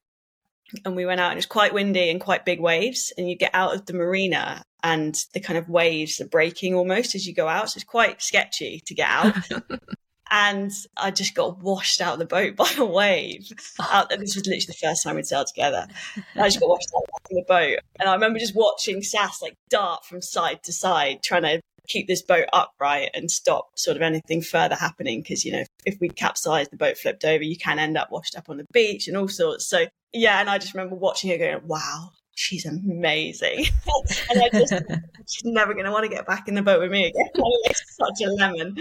and 0.85 0.97
we 0.97 1.07
went 1.07 1.21
out, 1.21 1.31
and 1.31 1.37
it 1.37 1.39
was 1.39 1.47
quite 1.47 1.75
windy 1.75 2.11
and 2.11 2.21
quite 2.21 2.45
big 2.45 2.61
waves. 2.61 3.13
And 3.17 3.29
you 3.29 3.37
get 3.37 3.55
out 3.55 3.75
of 3.75 3.87
the 3.87 3.93
marina, 3.93 4.63
and 4.83 5.15
the 5.33 5.41
kind 5.41 5.59
of 5.59 5.69
waves 5.69 6.21
are 6.21 6.27
breaking 6.27 6.75
almost 6.75 7.15
as 7.15 7.27
you 7.27 7.35
go 7.35 7.49
out. 7.49 7.71
So 7.71 7.79
it's 7.79 7.85
quite 7.85 8.23
sketchy 8.23 8.83
to 8.87 8.95
get 8.95 9.09
out. 9.09 9.35
and 10.31 10.71
I 10.97 11.11
just 11.11 11.35
got 11.35 11.63
washed 11.63 12.01
out 12.01 12.15
of 12.15 12.19
the 12.19 12.27
boat 12.27 12.57
by 12.57 12.71
a 12.77 12.85
wave. 12.85 13.51
Out, 13.81 14.11
this 14.11 14.35
was 14.35 14.47
literally 14.47 14.61
the 14.67 14.75
first 14.75 15.05
time 15.05 15.17
we'd 15.17 15.27
sailed 15.27 15.49
together. 15.49 15.87
And 16.17 16.43
I 16.43 16.47
just 16.47 16.61
got 16.61 16.69
washed 16.69 16.89
out 16.97 17.03
of 17.03 17.37
the 17.37 17.45
boat, 17.47 17.79
and 17.99 18.09
I 18.09 18.15
remember 18.15 18.39
just 18.39 18.55
watching 18.55 19.03
Sass 19.03 19.43
like 19.43 19.55
dart 19.71 20.05
from 20.05 20.23
side 20.23 20.63
to 20.65 20.73
side, 20.73 21.23
trying 21.23 21.43
to 21.43 21.61
keep 21.89 22.07
this 22.07 22.23
boat 22.23 22.47
upright 22.53 23.11
and 23.15 23.31
stop 23.31 23.71
sort 23.77 23.97
of 23.97 24.03
anything 24.03 24.43
further 24.43 24.75
happening. 24.75 25.21
Because, 25.21 25.45
you 25.45 25.53
know, 25.53 25.65
if 25.85 25.99
we 26.01 26.09
capsized, 26.09 26.71
the 26.71 26.77
boat 26.77 26.97
flipped 26.97 27.25
over, 27.25 27.43
you 27.43 27.57
can 27.57 27.79
end 27.79 27.97
up 27.97 28.13
washed 28.13 28.37
up 28.37 28.49
on 28.49 28.59
the 28.59 28.67
beach 28.73 29.09
and 29.09 29.17
all 29.17 29.29
sorts. 29.29 29.67
So, 29.67 29.87
yeah. 30.13 30.41
And 30.41 30.49
I 30.49 30.59
just 30.59 30.75
remember 30.75 30.95
watching 30.95 31.31
her 31.31 31.39
going, 31.39 31.67
wow, 31.67 32.11
she's 32.35 32.67
amazing. 32.67 33.67
and 34.31 34.43
I 34.43 34.49
just, 34.51 34.73
she's 35.27 35.45
never 35.45 35.73
going 35.73 35.87
to 35.87 35.93
want 35.93 36.05
to 36.05 36.15
get 36.15 36.27
back 36.27 36.47
in 36.47 36.55
the 36.55 36.63
boat 36.63 36.81
with 36.81 36.91
me 36.91 37.07
again. 37.07 37.29
such 37.75 38.27
a 38.27 38.31
lemon. 38.31 38.77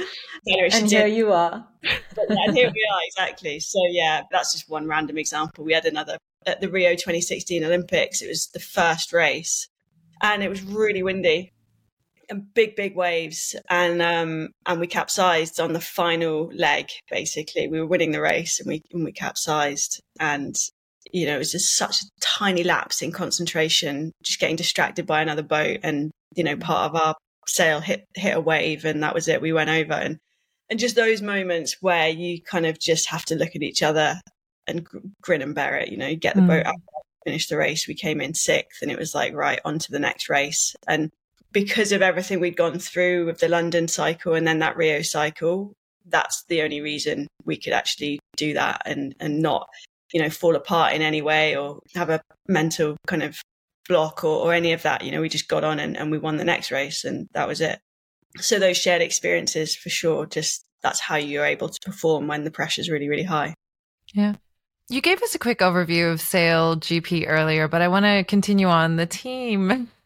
Anyway, 0.47 0.69
and 0.73 0.89
here 0.89 1.07
did. 1.07 1.15
you 1.15 1.31
are. 1.31 1.65
But 1.81 2.25
yeah, 2.29 2.51
here 2.51 2.71
we 2.73 2.87
are, 2.91 2.99
exactly. 3.07 3.59
So, 3.59 3.79
yeah, 3.89 4.23
that's 4.31 4.53
just 4.53 4.69
one 4.69 4.87
random 4.87 5.17
example. 5.17 5.63
We 5.63 5.73
had 5.73 5.85
another 5.85 6.17
at 6.45 6.61
the 6.61 6.69
Rio 6.69 6.91
2016 6.91 7.63
Olympics. 7.63 8.21
It 8.21 8.27
was 8.27 8.47
the 8.53 8.59
first 8.59 9.11
race 9.11 9.67
and 10.21 10.43
it 10.43 10.49
was 10.49 10.63
really 10.63 11.03
windy 11.03 11.51
and 11.56 11.56
big, 12.35 12.75
big 12.75 12.95
waves. 12.95 13.55
And, 13.69 14.01
um, 14.01 14.49
and 14.65 14.79
we 14.79 14.87
capsized 14.87 15.59
on 15.59 15.73
the 15.73 15.81
final 15.81 16.51
leg, 16.53 16.89
basically. 17.09 17.67
We 17.67 17.79
were 17.79 17.87
winning 17.87 18.11
the 18.11 18.21
race 18.21 18.59
and 18.59 18.67
we, 18.67 18.81
and 18.91 19.03
we 19.03 19.11
capsized. 19.11 20.01
And, 20.19 20.55
you 21.11 21.25
know, 21.25 21.35
it 21.35 21.39
was 21.39 21.51
just 21.51 21.75
such 21.75 22.01
a 22.01 22.05
tiny 22.21 22.63
lapse 22.63 23.01
in 23.01 23.11
concentration, 23.11 24.11
just 24.23 24.39
getting 24.39 24.55
distracted 24.55 25.05
by 25.05 25.21
another 25.21 25.43
boat. 25.43 25.79
And, 25.83 26.11
you 26.35 26.43
know, 26.43 26.57
part 26.57 26.91
of 26.91 26.99
our 26.99 27.15
sail 27.47 27.79
hit, 27.79 28.05
hit 28.15 28.35
a 28.35 28.41
wave 28.41 28.85
and 28.85 29.03
that 29.03 29.13
was 29.13 29.27
it. 29.27 29.41
We 29.41 29.53
went 29.53 29.69
over 29.69 29.93
and, 29.93 30.17
and 30.69 30.79
just 30.79 30.95
those 30.95 31.21
moments 31.21 31.77
where 31.81 32.09
you 32.09 32.41
kind 32.41 32.65
of 32.65 32.77
just 32.77 33.09
have 33.09 33.23
to 33.25 33.35
look 33.35 33.55
at 33.55 33.63
each 33.63 33.81
other 33.81 34.19
and 34.67 34.85
grin 35.21 35.41
and 35.41 35.55
bear 35.55 35.77
it. 35.77 35.89
You 35.89 35.97
know, 35.97 36.07
you 36.07 36.17
get 36.17 36.35
the 36.35 36.41
mm. 36.41 36.47
boat 36.47 36.65
out, 36.65 36.75
finish 37.23 37.47
the 37.47 37.57
race. 37.57 37.87
We 37.87 37.93
came 37.93 38.21
in 38.21 38.33
sixth, 38.33 38.81
and 38.81 38.91
it 38.91 38.99
was 38.99 39.15
like 39.15 39.33
right 39.33 39.59
on 39.63 39.79
to 39.79 39.91
the 39.91 39.99
next 39.99 40.29
race. 40.29 40.75
And 40.87 41.09
because 41.51 41.91
of 41.91 42.01
everything 42.01 42.39
we'd 42.39 42.57
gone 42.57 42.79
through 42.79 43.25
with 43.25 43.39
the 43.39 43.49
London 43.49 43.87
cycle 43.87 44.33
and 44.33 44.47
then 44.47 44.59
that 44.59 44.77
Rio 44.77 45.01
cycle, 45.01 45.73
that's 46.09 46.43
the 46.47 46.61
only 46.61 46.81
reason 46.81 47.27
we 47.45 47.57
could 47.57 47.73
actually 47.73 48.19
do 48.35 48.53
that 48.53 48.81
and 48.85 49.15
and 49.19 49.41
not 49.41 49.67
you 50.13 50.21
know 50.21 50.29
fall 50.29 50.55
apart 50.55 50.93
in 50.93 51.01
any 51.01 51.21
way 51.21 51.55
or 51.55 51.79
have 51.95 52.09
a 52.09 52.21
mental 52.47 52.95
kind 53.07 53.23
of 53.23 53.37
block 53.89 54.23
or, 54.23 54.45
or 54.45 54.53
any 54.53 54.73
of 54.73 54.83
that. 54.83 55.03
You 55.03 55.11
know 55.11 55.21
we 55.21 55.29
just 55.29 55.47
got 55.47 55.63
on 55.63 55.79
and, 55.79 55.97
and 55.97 56.11
we 56.11 56.17
won 56.17 56.37
the 56.37 56.45
next 56.45 56.71
race 56.71 57.03
and 57.03 57.27
that 57.33 57.47
was 57.47 57.61
it. 57.61 57.79
So 58.37 58.59
those 58.59 58.77
shared 58.77 59.01
experiences 59.01 59.75
for 59.75 59.89
sure 59.89 60.25
just 60.25 60.63
that's 60.81 60.99
how 60.99 61.15
you're 61.15 61.45
able 61.45 61.69
to 61.69 61.79
perform 61.83 62.27
when 62.27 62.43
the 62.43 62.51
pressure's 62.51 62.89
really 62.89 63.09
really 63.09 63.23
high. 63.23 63.53
Yeah. 64.13 64.35
You 64.89 65.01
gave 65.01 65.21
us 65.21 65.35
a 65.35 65.39
quick 65.39 65.59
overview 65.59 66.13
of 66.13 66.21
Sail 66.21 66.77
GP 66.77 67.25
earlier, 67.27 67.67
but 67.67 67.81
I 67.81 67.89
want 67.89 68.05
to 68.05 68.23
continue 68.23 68.67
on 68.67 68.95
the 68.95 69.05
team. 69.05 69.89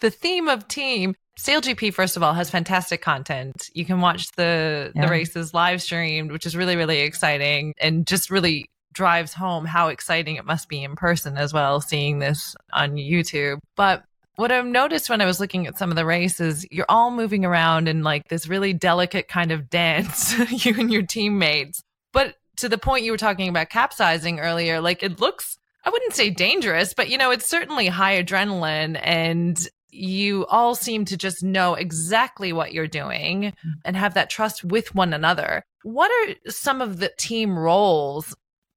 The 0.00 0.10
theme 0.10 0.48
of 0.48 0.68
team. 0.68 1.14
SailGP, 1.38 1.92
first 1.92 2.16
of 2.16 2.22
all, 2.22 2.32
has 2.32 2.48
fantastic 2.48 3.02
content. 3.02 3.68
You 3.74 3.84
can 3.84 4.00
watch 4.00 4.32
the 4.32 4.90
yeah. 4.94 5.02
the 5.02 5.10
races 5.10 5.52
live 5.52 5.82
streamed, 5.82 6.32
which 6.32 6.46
is 6.46 6.56
really, 6.56 6.76
really 6.76 7.00
exciting 7.00 7.74
and 7.78 8.06
just 8.06 8.30
really 8.30 8.70
drives 8.94 9.34
home 9.34 9.66
how 9.66 9.88
exciting 9.88 10.36
it 10.36 10.46
must 10.46 10.68
be 10.70 10.82
in 10.82 10.96
person 10.96 11.36
as 11.36 11.52
well, 11.52 11.82
seeing 11.82 12.18
this 12.18 12.56
on 12.72 12.92
YouTube. 12.92 13.58
But 13.76 14.02
what 14.36 14.50
I've 14.50 14.66
noticed 14.66 15.10
when 15.10 15.20
I 15.20 15.26
was 15.26 15.38
looking 15.38 15.66
at 15.66 15.76
some 15.76 15.90
of 15.90 15.96
the 15.96 16.06
races, 16.06 16.66
you're 16.70 16.86
all 16.88 17.10
moving 17.10 17.44
around 17.44 17.88
in 17.88 18.02
like 18.02 18.28
this 18.28 18.48
really 18.48 18.72
delicate 18.72 19.28
kind 19.28 19.52
of 19.52 19.68
dance, 19.68 20.34
you 20.64 20.74
and 20.78 20.90
your 20.90 21.02
teammates. 21.02 21.82
But 22.12 22.36
to 22.56 22.68
the 22.68 22.78
point 22.78 23.04
you 23.04 23.12
were 23.12 23.18
talking 23.18 23.48
about 23.48 23.68
capsizing 23.68 24.40
earlier, 24.40 24.80
like 24.80 25.02
it 25.02 25.20
looks, 25.20 25.58
I 25.84 25.90
wouldn't 25.90 26.14
say 26.14 26.30
dangerous, 26.30 26.94
but 26.94 27.10
you 27.10 27.18
know, 27.18 27.30
it's 27.30 27.46
certainly 27.46 27.86
high 27.86 28.22
adrenaline 28.22 28.98
and 29.02 29.68
you 29.96 30.46
all 30.46 30.74
seem 30.74 31.04
to 31.06 31.16
just 31.16 31.42
know 31.42 31.74
exactly 31.74 32.52
what 32.52 32.72
you're 32.72 32.86
doing 32.86 33.42
mm-hmm. 33.42 33.70
and 33.84 33.96
have 33.96 34.14
that 34.14 34.30
trust 34.30 34.64
with 34.64 34.94
one 34.94 35.12
another. 35.12 35.64
What 35.82 36.10
are 36.10 36.50
some 36.50 36.80
of 36.80 36.98
the 36.98 37.10
team 37.18 37.58
roles 37.58 38.34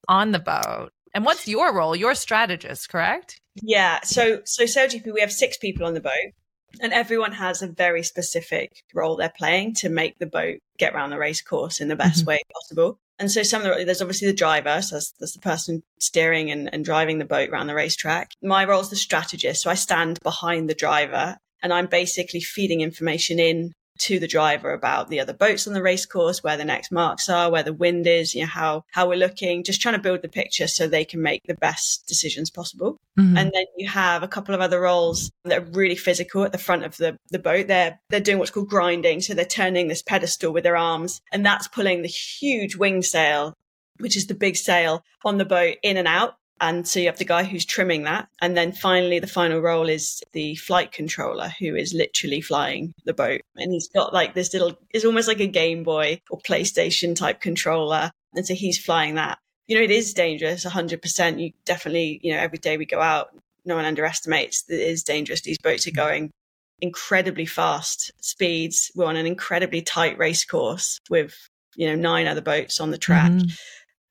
on 0.08 0.32
the 0.32 0.40
boat? 0.40 0.90
And 1.14 1.26
what's 1.26 1.48
your 1.48 1.74
role? 1.74 1.96
You're 1.96 2.12
a 2.12 2.16
strategist, 2.16 2.90
correct? 2.90 3.42
Yeah. 3.62 4.00
So 4.04 4.42
so 4.46 4.64
SailGP, 4.64 5.14
we 5.14 5.22
have 5.22 5.32
six 5.32 5.58
people 5.58 5.86
on 5.86 5.94
the 5.94 6.02
boat 6.02 6.34
and 6.82 6.94
everyone 6.94 7.32
has 7.34 7.62
a 7.62 7.68
very 7.68 8.04
specific 8.04 8.84
role 8.94 9.16
they're 9.16 9.34
playing 9.36 9.74
to 9.76 9.90
make 9.90 10.20
the 10.20 10.26
boat 10.26 10.60
get 10.78 10.94
around 10.94 11.10
the 11.10 11.18
race 11.18 11.42
course 11.42 11.82
in 11.82 11.88
the 11.88 11.96
best 11.96 12.22
mm-hmm. 12.22 12.30
way 12.30 12.40
possible. 12.54 13.00
And 13.20 13.30
so 13.30 13.44
some 13.44 13.64
of 13.64 13.78
the, 13.78 13.84
there's 13.84 14.02
obviously 14.02 14.28
the 14.28 14.34
driver, 14.34 14.82
so 14.82 14.96
that's, 14.96 15.14
that's 15.20 15.34
the 15.34 15.42
person 15.42 15.84
steering 16.00 16.50
and, 16.50 16.74
and 16.74 16.86
driving 16.86 17.20
the 17.20 17.26
boat 17.26 17.50
around 17.50 17.68
the 17.68 17.76
racetrack. 17.76 18.32
My 18.42 18.64
role 18.64 18.82
is 18.82 18.90
the 18.90 18.96
strategist, 18.96 19.64
so 19.64 19.70
I 19.70 19.76
stand 19.76 20.20
behind 20.24 20.70
the 20.70 20.74
driver 20.74 21.38
and 21.62 21.74
I'm 21.74 21.88
basically 21.88 22.40
feeding 22.40 22.80
information 22.82 23.38
in 23.38 23.74
to 24.00 24.20
the 24.20 24.28
driver 24.28 24.72
about 24.74 25.10
the 25.10 25.20
other 25.20 25.34
boats 25.34 25.68
on 25.68 25.74
the 25.74 25.82
race 25.82 26.06
course, 26.06 26.44
where 26.44 26.58
the 26.58 26.66
next 26.66 26.92
marks 26.92 27.30
are, 27.30 27.52
where 27.52 27.64
the 27.64 27.74
wind 27.74 28.08
is, 28.08 28.34
you 28.34 28.42
know, 28.42 28.48
how, 28.48 28.84
how 28.92 29.08
we're 29.08 29.18
looking, 29.18 29.64
just 29.64 29.82
trying 29.82 29.96
to 29.96 30.02
build 30.02 30.22
the 30.22 30.30
picture 30.30 30.68
so 30.68 30.88
they 30.88 31.06
can 31.06 31.22
make 31.22 31.42
the 31.48 31.56
best 31.56 32.08
decisions 32.08 32.50
possible. 32.50 32.98
Mm-hmm. 33.20 33.38
And 33.38 33.52
then 33.54 33.66
you 33.78 33.88
have 33.90 34.24
a 34.24 34.28
couple 34.28 34.56
of 34.56 34.62
other 34.62 34.80
roles 34.80 35.32
that 35.46 35.60
are 35.60 35.72
really 35.72 35.96
physical 35.96 36.44
at 36.44 36.52
the 36.52 36.58
front 36.58 36.84
of 36.84 36.98
the, 36.98 37.18
the 37.30 37.40
boat. 37.40 37.68
They're, 37.68 38.00
they're 38.10 38.20
doing 38.20 38.40
what's 38.40 38.52
called 38.52 38.70
grinding. 38.70 39.22
So 39.22 39.34
they're 39.34 39.46
turning 39.46 39.88
this 39.88 40.02
pedestal 40.02 40.54
with 40.54 40.64
their 40.64 40.78
arms 40.78 41.22
and 41.32 41.46
that's 41.46 41.68
pulling 41.68 42.02
the 42.02 42.08
huge 42.08 42.76
wing 42.76 43.02
sail 43.02 43.54
which 44.00 44.16
is 44.16 44.28
the 44.28 44.34
big 44.34 44.56
sail 44.56 45.04
on 45.24 45.38
the 45.38 45.46
boat 45.46 45.76
in 45.84 45.98
and 45.98 46.08
out 46.08 46.36
and 46.62 46.88
so 46.88 47.00
you 47.00 47.06
have 47.06 47.18
the 47.18 47.26
guy 47.26 47.44
who's 47.44 47.66
trimming 47.66 48.04
that. 48.04 48.28
And 48.42 48.56
then 48.58 48.72
finally, 48.72 49.20
the 49.20 49.28
final 49.28 49.60
role 49.60 49.88
is 49.88 50.22
the 50.34 50.56
flight 50.56 50.92
controller 50.92 51.50
who 51.60 51.76
is 51.76 51.94
literally 51.94 52.42
flying 52.42 52.94
the 53.06 53.14
boat. 53.14 53.42
And 53.56 53.72
he's 53.72 53.88
got 53.88 54.14
like 54.14 54.34
this 54.34 54.54
little, 54.54 54.78
it's 54.92 55.06
almost 55.06 55.28
like 55.28 55.40
a 55.40 55.48
Game 55.48 55.84
Boy 55.84 56.22
or 56.30 56.40
PlayStation 56.40 57.16
type 57.16 57.40
controller. 57.40 58.12
And 58.34 58.46
so 58.46 58.54
he's 58.54 58.78
flying 58.78 59.16
that. 59.16 59.40
You 59.68 59.78
know, 59.78 59.84
it 59.84 59.92
is 59.92 60.14
dangerous, 60.14 60.66
100%. 60.66 61.40
You 61.40 61.52
definitely, 61.66 62.20
you 62.24 62.34
know, 62.34 62.40
every 62.40 62.58
day 62.58 62.78
we 62.78 62.86
go 62.86 63.00
out, 63.00 63.30
no 63.66 63.76
one 63.76 63.86
underestimates 63.86 64.64
that 64.64 64.76
it 64.76 64.88
is 64.90 65.04
dangerous. 65.04 65.42
These 65.42 65.60
boats 65.60 65.88
are 65.88 65.92
going 65.92 66.32
incredibly 66.82 67.46
fast 67.46 68.12
speeds. 68.20 68.92
We're 68.96 69.06
on 69.06 69.16
an 69.16 69.28
incredibly 69.28 69.82
tight 69.82 70.18
race 70.18 70.44
course 70.44 71.00
with, 71.10 71.36
you 71.76 71.88
know, 71.88 71.96
nine 71.96 72.28
other 72.28 72.42
boats 72.42 72.80
on 72.80 72.92
the 72.92 72.98
track. 72.98 73.32
Mm-hmm 73.32 73.54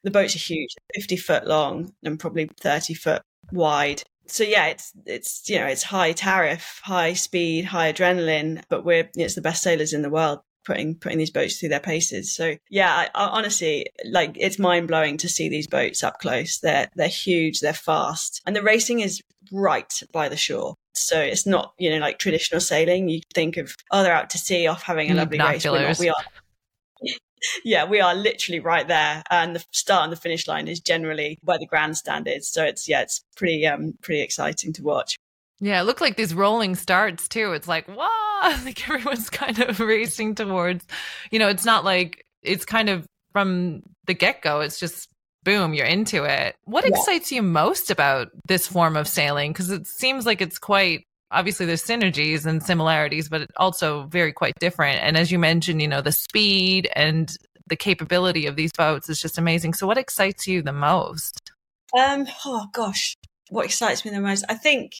the 0.04 0.10
boats 0.10 0.34
are 0.34 0.40
huge, 0.40 0.74
50 0.94 1.16
foot 1.16 1.46
long 1.46 1.92
and 2.02 2.18
probably 2.18 2.50
30 2.60 2.94
foot 2.94 3.22
wide. 3.52 4.02
So 4.26 4.44
yeah, 4.44 4.66
it's 4.66 4.92
it's 5.06 5.48
you 5.48 5.58
know 5.58 5.66
it's 5.66 5.82
high 5.82 6.12
tariff, 6.12 6.80
high 6.84 7.14
speed, 7.14 7.64
high 7.64 7.92
adrenaline, 7.92 8.62
but 8.68 8.84
we're 8.84 9.08
it's 9.14 9.34
the 9.34 9.40
best 9.40 9.62
sailors 9.62 9.94
in 9.94 10.02
the 10.02 10.10
world 10.10 10.40
putting 10.68 10.94
putting 10.94 11.16
these 11.18 11.30
boats 11.30 11.58
through 11.58 11.70
their 11.70 11.80
paces. 11.80 12.34
So 12.34 12.56
yeah, 12.70 12.94
I, 12.94 13.08
I, 13.14 13.28
honestly, 13.28 13.86
like 14.04 14.36
it's 14.36 14.58
mind 14.58 14.86
blowing 14.86 15.16
to 15.18 15.28
see 15.28 15.48
these 15.48 15.66
boats 15.66 16.04
up 16.04 16.20
close. 16.20 16.58
They're 16.58 16.88
they're 16.94 17.08
huge, 17.08 17.60
they're 17.60 17.72
fast, 17.72 18.42
and 18.46 18.54
the 18.54 18.62
racing 18.62 19.00
is 19.00 19.22
right 19.50 19.92
by 20.12 20.28
the 20.28 20.36
shore. 20.36 20.74
So 20.92 21.18
it's 21.18 21.46
not 21.46 21.72
you 21.78 21.90
know 21.90 21.98
like 21.98 22.18
traditional 22.18 22.60
sailing. 22.60 23.08
You 23.08 23.20
think 23.34 23.56
of 23.56 23.74
oh 23.90 24.02
they're 24.02 24.14
out 24.14 24.30
to 24.30 24.38
sea 24.38 24.66
off 24.66 24.82
having 24.82 25.10
a 25.10 25.14
mm, 25.14 25.16
lovely 25.16 25.38
race. 25.38 25.98
we 25.98 26.10
are 26.10 26.16
yeah, 27.64 27.84
we 27.84 28.00
are 28.00 28.14
literally 28.14 28.60
right 28.60 28.86
there, 28.86 29.22
and 29.30 29.56
the 29.56 29.64
start 29.72 30.04
and 30.04 30.12
the 30.12 30.16
finish 30.16 30.46
line 30.46 30.68
is 30.68 30.80
generally 30.80 31.38
where 31.42 31.58
the 31.58 31.66
grandstand 31.66 32.28
is. 32.28 32.48
So 32.48 32.64
it's 32.64 32.88
yeah, 32.88 33.02
it's 33.02 33.24
pretty 33.36 33.66
um 33.66 33.94
pretty 34.02 34.22
exciting 34.22 34.72
to 34.74 34.82
watch. 34.82 35.16
Yeah, 35.60 35.80
it 35.80 35.84
looked 35.84 36.00
like 36.00 36.16
these 36.16 36.34
rolling 36.34 36.76
starts 36.76 37.28
too. 37.28 37.52
It's 37.52 37.68
like 37.68 37.88
wow, 37.88 38.56
like 38.64 38.88
everyone's 38.88 39.30
kind 39.30 39.58
of 39.60 39.80
racing 39.80 40.34
towards. 40.34 40.86
You 41.30 41.38
know, 41.38 41.48
it's 41.48 41.64
not 41.64 41.84
like 41.84 42.24
it's 42.42 42.64
kind 42.64 42.88
of 42.88 43.06
from 43.32 43.82
the 44.06 44.14
get 44.14 44.42
go. 44.42 44.60
It's 44.60 44.80
just 44.80 45.08
boom, 45.44 45.72
you're 45.74 45.86
into 45.86 46.24
it. 46.24 46.56
What 46.64 46.84
yeah. 46.84 46.90
excites 46.90 47.32
you 47.32 47.42
most 47.42 47.90
about 47.90 48.28
this 48.46 48.66
form 48.66 48.96
of 48.96 49.08
sailing? 49.08 49.52
Because 49.52 49.70
it 49.70 49.86
seems 49.86 50.26
like 50.26 50.40
it's 50.40 50.58
quite 50.58 51.06
obviously 51.30 51.66
there's 51.66 51.84
synergies 51.84 52.46
and 52.46 52.62
similarities, 52.62 53.28
but 53.28 53.50
also 53.56 54.04
very 54.04 54.32
quite 54.32 54.54
different. 54.58 55.02
And 55.02 55.16
as 55.16 55.30
you 55.30 55.38
mentioned, 55.38 55.82
you 55.82 55.88
know, 55.88 56.00
the 56.00 56.12
speed 56.12 56.88
and 56.94 57.34
the 57.66 57.76
capability 57.76 58.46
of 58.46 58.56
these 58.56 58.72
boats 58.76 59.08
is 59.08 59.20
just 59.20 59.38
amazing. 59.38 59.74
So 59.74 59.86
what 59.86 59.98
excites 59.98 60.46
you 60.46 60.62
the 60.62 60.72
most? 60.72 61.52
Um, 61.98 62.26
oh 62.44 62.66
gosh, 62.72 63.14
what 63.50 63.66
excites 63.66 64.04
me 64.04 64.10
the 64.10 64.20
most? 64.20 64.44
I 64.48 64.54
think, 64.54 64.92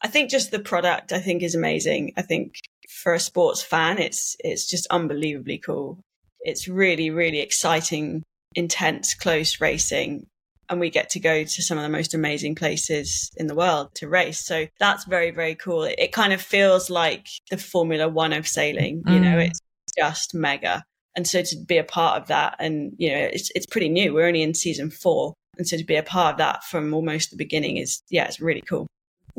I 0.00 0.08
think 0.08 0.30
just 0.30 0.50
the 0.50 0.60
product 0.60 1.12
I 1.12 1.20
think 1.20 1.42
is 1.42 1.54
amazing. 1.54 2.12
I 2.16 2.22
think 2.22 2.54
for 3.02 3.14
a 3.14 3.20
sports 3.20 3.62
fan, 3.62 3.98
it's, 3.98 4.36
it's 4.40 4.68
just 4.68 4.86
unbelievably 4.88 5.58
cool. 5.58 5.98
It's 6.40 6.68
really, 6.68 7.10
really 7.10 7.40
exciting, 7.40 8.22
intense, 8.54 9.14
close 9.14 9.60
racing 9.60 10.26
and 10.68 10.80
we 10.80 10.90
get 10.90 11.10
to 11.10 11.20
go 11.20 11.44
to 11.44 11.62
some 11.62 11.78
of 11.78 11.82
the 11.82 11.88
most 11.88 12.14
amazing 12.14 12.54
places 12.54 13.30
in 13.36 13.46
the 13.46 13.54
world 13.54 13.94
to 13.94 14.08
race. 14.08 14.44
So 14.44 14.66
that's 14.78 15.04
very, 15.04 15.30
very 15.30 15.54
cool. 15.54 15.84
It, 15.84 15.96
it 15.98 16.12
kind 16.12 16.32
of 16.32 16.40
feels 16.40 16.90
like 16.90 17.26
the 17.50 17.56
Formula 17.56 18.08
One 18.08 18.32
of 18.32 18.46
sailing, 18.46 19.02
you 19.06 19.14
mm. 19.14 19.22
know, 19.22 19.38
it's 19.38 19.60
just 19.96 20.34
mega. 20.34 20.84
And 21.16 21.26
so 21.26 21.42
to 21.42 21.56
be 21.66 21.78
a 21.78 21.84
part 21.84 22.20
of 22.20 22.28
that, 22.28 22.56
and 22.60 22.92
you 22.96 23.10
know, 23.10 23.18
it's 23.32 23.50
it's 23.54 23.66
pretty 23.66 23.88
new. 23.88 24.14
We're 24.14 24.28
only 24.28 24.42
in 24.42 24.54
season 24.54 24.90
four, 24.90 25.34
and 25.56 25.66
so 25.66 25.76
to 25.76 25.84
be 25.84 25.96
a 25.96 26.02
part 26.02 26.34
of 26.34 26.38
that 26.38 26.62
from 26.64 26.94
almost 26.94 27.30
the 27.30 27.36
beginning 27.36 27.78
is, 27.78 28.02
yeah, 28.08 28.26
it's 28.26 28.40
really 28.40 28.60
cool. 28.60 28.86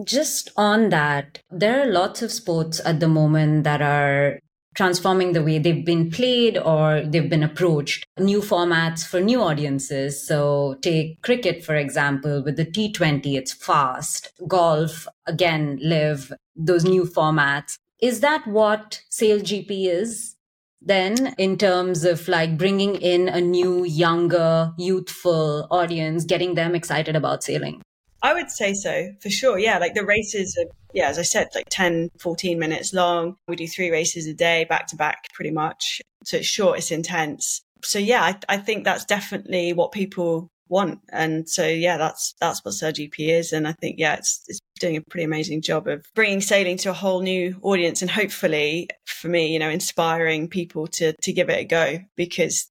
just 0.04 0.52
on 0.58 0.90
that, 0.90 1.40
there 1.52 1.82
are 1.82 1.92
lots 1.92 2.22
of 2.22 2.32
sports 2.32 2.82
at 2.84 3.00
the 3.00 3.08
moment 3.08 3.64
that 3.64 3.82
are 3.82 4.40
transforming 4.80 5.34
the 5.34 5.44
way 5.44 5.60
they've 5.60 5.84
been 5.84 6.10
played 6.10 6.58
or 6.58 7.02
they've 7.02 7.30
been 7.30 7.44
approached. 7.44 8.06
New 8.18 8.40
formats 8.40 9.06
for 9.06 9.20
new 9.20 9.42
audiences. 9.42 10.26
So 10.26 10.78
take 10.82 11.22
cricket, 11.22 11.66
for 11.66 11.76
example, 11.76 12.42
with 12.42 12.56
the 12.56 12.66
T20, 12.66 13.36
it's 13.36 13.52
fast. 13.52 14.32
Golf, 14.48 15.06
again, 15.28 15.80
live 15.82 16.32
those 16.56 16.86
new 16.86 17.04
formats. 17.04 17.76
Is 18.02 18.22
that 18.22 18.48
what 18.48 19.02
SailGP 19.12 19.70
is? 19.70 20.38
Then, 20.82 21.36
in 21.38 21.58
terms 21.58 22.06
of 22.06 22.30
like 22.30 22.58
bringing 22.58 22.96
in 22.96 23.28
a 23.28 23.42
new, 23.42 23.84
younger, 23.84 24.72
youthful 24.78 25.68
audience, 25.70 26.24
getting 26.24 26.56
them 26.56 26.74
excited 26.74 27.18
about 27.18 27.44
sailing? 27.44 27.82
I 28.22 28.34
would 28.34 28.50
say 28.50 28.74
so 28.74 29.10
for 29.22 29.30
sure. 29.30 29.58
Yeah. 29.60 29.78
Like 29.78 29.94
the 29.94 30.06
races 30.06 30.58
are, 30.58 30.70
yeah, 30.94 31.10
as 31.10 31.20
I 31.20 31.24
said, 31.24 31.48
like 31.56 31.68
10, 31.70 32.10
14 32.20 32.60
minutes 32.60 32.94
long. 32.94 33.36
We 33.48 33.56
do 33.56 33.68
three 33.68 33.90
races 33.90 34.28
a 34.28 34.34
day, 34.34 34.66
back 34.66 34.88
to 34.88 34.96
back, 34.96 35.28
pretty 35.34 35.52
much. 35.52 36.02
So 36.26 36.38
it's 36.38 36.48
short, 36.48 36.78
it's 36.78 36.92
intense. 36.92 37.62
So 37.84 38.00
yeah, 38.00 38.24
I, 38.24 38.40
I 38.50 38.58
think 38.58 38.84
that's 38.84 39.06
definitely 39.06 39.74
what 39.74 39.92
people 39.92 40.50
want. 40.68 41.00
And 41.12 41.50
so, 41.50 41.66
yeah, 41.66 41.98
that's, 41.98 42.36
that's 42.40 42.64
what 42.64 42.74
SailGP 42.74 43.14
is. 43.18 43.54
And 43.54 43.68
I 43.68 43.74
think, 43.74 43.96
yeah, 43.98 44.16
it's, 44.16 44.44
it's 44.48 44.60
doing 44.80 44.98
a 44.98 45.02
pretty 45.02 45.24
amazing 45.24 45.62
job 45.62 45.88
of 45.88 46.06
bringing 46.14 46.42
sailing 46.42 46.78
to 46.78 46.90
a 46.90 46.94
whole 46.94 47.22
new 47.22 47.58
audience 47.62 48.02
and 48.02 48.12
hopefully 48.12 48.90
for 49.06 49.30
me, 49.30 49.52
you 49.52 49.60
know, 49.60 49.70
inspiring 49.70 50.48
people 50.48 50.88
to, 50.88 51.14
to 51.22 51.34
give 51.34 51.50
it 51.50 51.60
a 51.60 51.66
go 51.66 52.00
because 52.16 52.70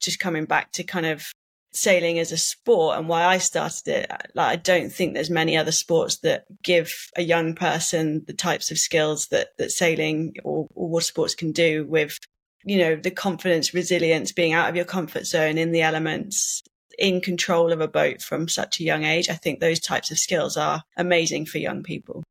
just 0.00 0.18
coming 0.18 0.44
back 0.44 0.72
to 0.72 0.84
kind 0.84 1.06
of 1.06 1.32
sailing 1.72 2.18
as 2.18 2.32
a 2.32 2.36
sport 2.36 2.98
and 2.98 3.08
why 3.08 3.24
I 3.24 3.38
started 3.38 3.88
it. 3.88 4.10
Like, 4.34 4.48
I 4.48 4.56
don't 4.56 4.90
think 4.92 5.14
there's 5.14 5.30
many 5.30 5.56
other 5.56 5.72
sports 5.72 6.18
that 6.18 6.44
give 6.62 6.92
a 7.16 7.22
young 7.22 7.54
person 7.54 8.24
the 8.26 8.32
types 8.32 8.70
of 8.70 8.78
skills 8.78 9.28
that, 9.28 9.48
that 9.58 9.70
sailing 9.70 10.34
or, 10.44 10.66
or 10.74 10.88
water 10.88 11.04
sports 11.04 11.34
can 11.34 11.52
do 11.52 11.86
with, 11.86 12.18
you 12.64 12.78
know, 12.78 12.96
the 12.96 13.10
confidence, 13.10 13.72
resilience, 13.72 14.32
being 14.32 14.52
out 14.52 14.68
of 14.68 14.76
your 14.76 14.84
comfort 14.84 15.26
zone 15.26 15.58
in 15.58 15.72
the 15.72 15.82
elements, 15.82 16.62
in 16.98 17.20
control 17.20 17.72
of 17.72 17.80
a 17.80 17.88
boat 17.88 18.20
from 18.20 18.48
such 18.48 18.80
a 18.80 18.84
young 18.84 19.04
age. 19.04 19.28
I 19.28 19.34
think 19.34 19.60
those 19.60 19.80
types 19.80 20.10
of 20.10 20.18
skills 20.18 20.56
are 20.56 20.82
amazing 20.96 21.46
for 21.46 21.58
young 21.58 21.82
people. 21.82 22.22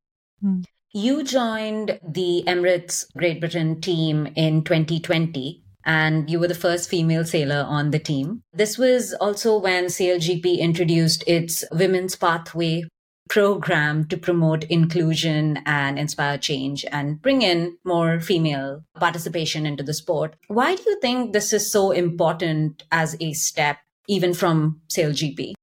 Hmm. 0.41 0.61
You 0.91 1.23
joined 1.23 1.99
the 2.03 2.43
Emirates 2.47 3.05
Great 3.15 3.39
Britain 3.39 3.79
team 3.79 4.27
in 4.35 4.63
2020 4.63 5.63
and 5.89 6.29
you 6.29 6.39
were 6.39 6.47
the 6.47 6.53
first 6.53 6.87
female 6.87 7.25
sailor 7.25 7.65
on 7.67 7.89
the 7.89 7.97
team. 7.97 8.43
This 8.53 8.77
was 8.77 9.15
also 9.15 9.57
when 9.57 9.85
SailGP 9.85 10.59
introduced 10.59 11.23
its 11.25 11.63
Women's 11.71 12.15
Pathway 12.15 12.83
program 13.27 14.05
to 14.09 14.15
promote 14.15 14.65
inclusion 14.65 15.57
and 15.65 15.97
inspire 15.97 16.37
change 16.37 16.85
and 16.91 17.19
bring 17.19 17.41
in 17.41 17.75
more 17.83 18.19
female 18.19 18.83
participation 18.99 19.65
into 19.65 19.81
the 19.81 19.95
sport. 19.95 20.35
Why 20.47 20.75
do 20.75 20.83
you 20.85 20.99
think 21.01 21.33
this 21.33 21.53
is 21.53 21.71
so 21.71 21.89
important 21.89 22.83
as 22.91 23.17
a 23.19 23.33
step, 23.33 23.77
even 24.07 24.35
from 24.35 24.81
SailGP? 24.89 25.53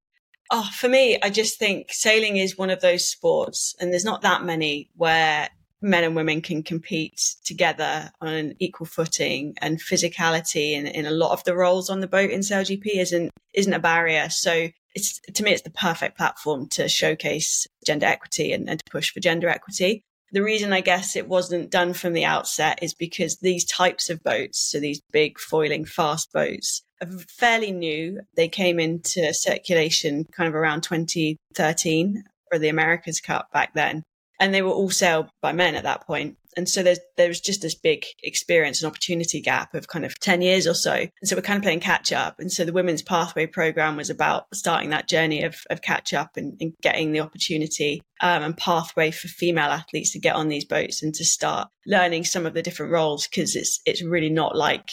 Oh, 0.50 0.68
for 0.72 0.88
me, 0.88 1.18
I 1.22 1.30
just 1.30 1.56
think 1.56 1.92
sailing 1.92 2.36
is 2.36 2.58
one 2.58 2.70
of 2.70 2.80
those 2.80 3.06
sports, 3.06 3.76
and 3.80 3.92
there's 3.92 4.04
not 4.04 4.22
that 4.22 4.42
many 4.42 4.90
where 4.96 5.50
men 5.86 6.02
and 6.02 6.16
women 6.16 6.42
can 6.42 6.64
compete 6.64 7.36
together 7.44 8.10
on 8.20 8.28
an 8.28 8.56
equal 8.58 8.86
footing 8.86 9.54
and 9.62 9.80
physicality 9.80 10.72
in, 10.72 10.86
in 10.86 11.06
a 11.06 11.12
lot 11.12 11.30
of 11.30 11.44
the 11.44 11.54
roles 11.54 11.88
on 11.88 12.00
the 12.00 12.08
boat 12.08 12.30
in 12.30 12.40
SailGP 12.40 12.96
isn't 12.96 13.30
isn't 13.54 13.72
a 13.72 13.78
barrier. 13.78 14.28
So 14.28 14.68
it's 14.94 15.20
to 15.32 15.44
me 15.44 15.52
it's 15.52 15.62
the 15.62 15.70
perfect 15.70 16.16
platform 16.16 16.68
to 16.70 16.88
showcase 16.88 17.66
gender 17.86 18.06
equity 18.06 18.52
and, 18.52 18.68
and 18.68 18.80
to 18.80 18.90
push 18.90 19.12
for 19.12 19.20
gender 19.20 19.48
equity. 19.48 20.02
The 20.32 20.42
reason 20.42 20.72
I 20.72 20.80
guess 20.80 21.14
it 21.14 21.28
wasn't 21.28 21.70
done 21.70 21.92
from 21.92 22.12
the 22.12 22.24
outset 22.24 22.80
is 22.82 22.92
because 22.92 23.36
these 23.36 23.64
types 23.64 24.10
of 24.10 24.24
boats, 24.24 24.58
so 24.58 24.80
these 24.80 25.00
big 25.12 25.38
foiling 25.38 25.84
fast 25.84 26.32
boats, 26.32 26.82
are 27.00 27.08
fairly 27.28 27.70
new. 27.70 28.20
They 28.34 28.48
came 28.48 28.80
into 28.80 29.32
circulation 29.32 30.24
kind 30.32 30.48
of 30.48 30.56
around 30.56 30.82
2013 30.82 32.24
for 32.50 32.58
the 32.58 32.68
America's 32.68 33.20
Cup 33.20 33.52
back 33.52 33.72
then 33.74 34.02
and 34.40 34.54
they 34.54 34.62
were 34.62 34.70
all 34.70 34.90
sailed 34.90 35.28
by 35.42 35.52
men 35.52 35.74
at 35.74 35.84
that 35.84 36.06
point. 36.06 36.36
And 36.56 36.66
so 36.68 36.82
there's 36.82 36.98
there 37.18 37.28
was 37.28 37.40
just 37.40 37.60
this 37.60 37.74
big 37.74 38.06
experience 38.22 38.82
and 38.82 38.90
opportunity 38.90 39.42
gap 39.42 39.74
of 39.74 39.88
kind 39.88 40.06
of 40.06 40.18
10 40.20 40.40
years 40.40 40.66
or 40.66 40.72
so. 40.72 40.92
And 40.92 41.10
so 41.24 41.36
we're 41.36 41.42
kind 41.42 41.58
of 41.58 41.62
playing 41.62 41.80
catch 41.80 42.12
up. 42.12 42.36
And 42.38 42.50
so 42.50 42.64
the 42.64 42.72
Women's 42.72 43.02
Pathway 43.02 43.46
program 43.46 43.96
was 43.96 44.08
about 44.08 44.46
starting 44.54 44.90
that 44.90 45.08
journey 45.08 45.42
of, 45.42 45.56
of 45.68 45.82
catch 45.82 46.14
up 46.14 46.30
and, 46.36 46.56
and 46.60 46.72
getting 46.82 47.12
the 47.12 47.20
opportunity 47.20 48.00
um, 48.22 48.42
and 48.42 48.56
pathway 48.56 49.10
for 49.10 49.28
female 49.28 49.70
athletes 49.70 50.12
to 50.12 50.18
get 50.18 50.34
on 50.34 50.48
these 50.48 50.64
boats 50.64 51.02
and 51.02 51.14
to 51.14 51.24
start 51.24 51.68
learning 51.86 52.24
some 52.24 52.46
of 52.46 52.54
the 52.54 52.62
different 52.62 52.92
roles 52.92 53.28
because 53.28 53.54
it's 53.54 53.80
it's 53.84 54.02
really 54.02 54.30
not 54.30 54.56
like 54.56 54.88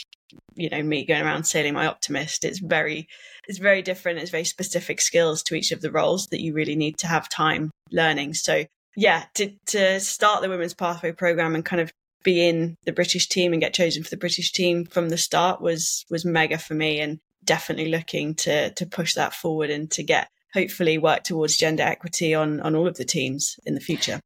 you 0.55 0.69
know 0.69 0.81
me 0.81 1.05
going 1.05 1.23
around 1.23 1.43
sailing 1.45 1.73
my 1.73 1.85
optimist 1.85 2.43
it's 2.43 2.59
very 2.59 3.07
it's 3.47 3.59
very 3.59 3.81
different 3.81 4.19
it's 4.19 4.31
very 4.31 4.43
specific 4.43 4.99
skills 4.99 5.43
to 5.43 5.55
each 5.55 5.71
of 5.71 5.81
the 5.81 5.91
roles 5.91 6.27
that 6.27 6.41
you 6.41 6.53
really 6.53 6.75
need 6.75 6.97
to 6.97 7.07
have 7.07 7.29
time 7.29 7.71
learning 7.91 8.33
so 8.33 8.63
yeah, 8.95 9.25
to 9.35 9.51
to 9.67 9.99
start 9.99 10.41
the 10.41 10.49
women's 10.49 10.73
pathway 10.73 11.11
program 11.11 11.55
and 11.55 11.65
kind 11.65 11.81
of 11.81 11.91
be 12.23 12.47
in 12.47 12.77
the 12.85 12.93
British 12.93 13.27
team 13.27 13.53
and 13.53 13.61
get 13.61 13.73
chosen 13.73 14.03
for 14.03 14.09
the 14.09 14.17
British 14.17 14.51
team 14.51 14.85
from 14.85 15.09
the 15.09 15.17
start 15.17 15.61
was 15.61 16.05
was 16.09 16.25
mega 16.25 16.57
for 16.57 16.73
me 16.73 16.99
and 16.99 17.19
definitely 17.43 17.89
looking 17.89 18.35
to 18.35 18.71
to 18.71 18.85
push 18.85 19.13
that 19.13 19.33
forward 19.33 19.69
and 19.69 19.91
to 19.91 20.03
get 20.03 20.29
hopefully 20.53 20.97
work 20.97 21.23
towards 21.23 21.57
gender 21.57 21.83
equity 21.83 22.33
on 22.33 22.59
on 22.61 22.75
all 22.75 22.87
of 22.87 22.97
the 22.97 23.05
teams 23.05 23.59
in 23.65 23.75
the 23.75 23.81
future. 23.81 24.19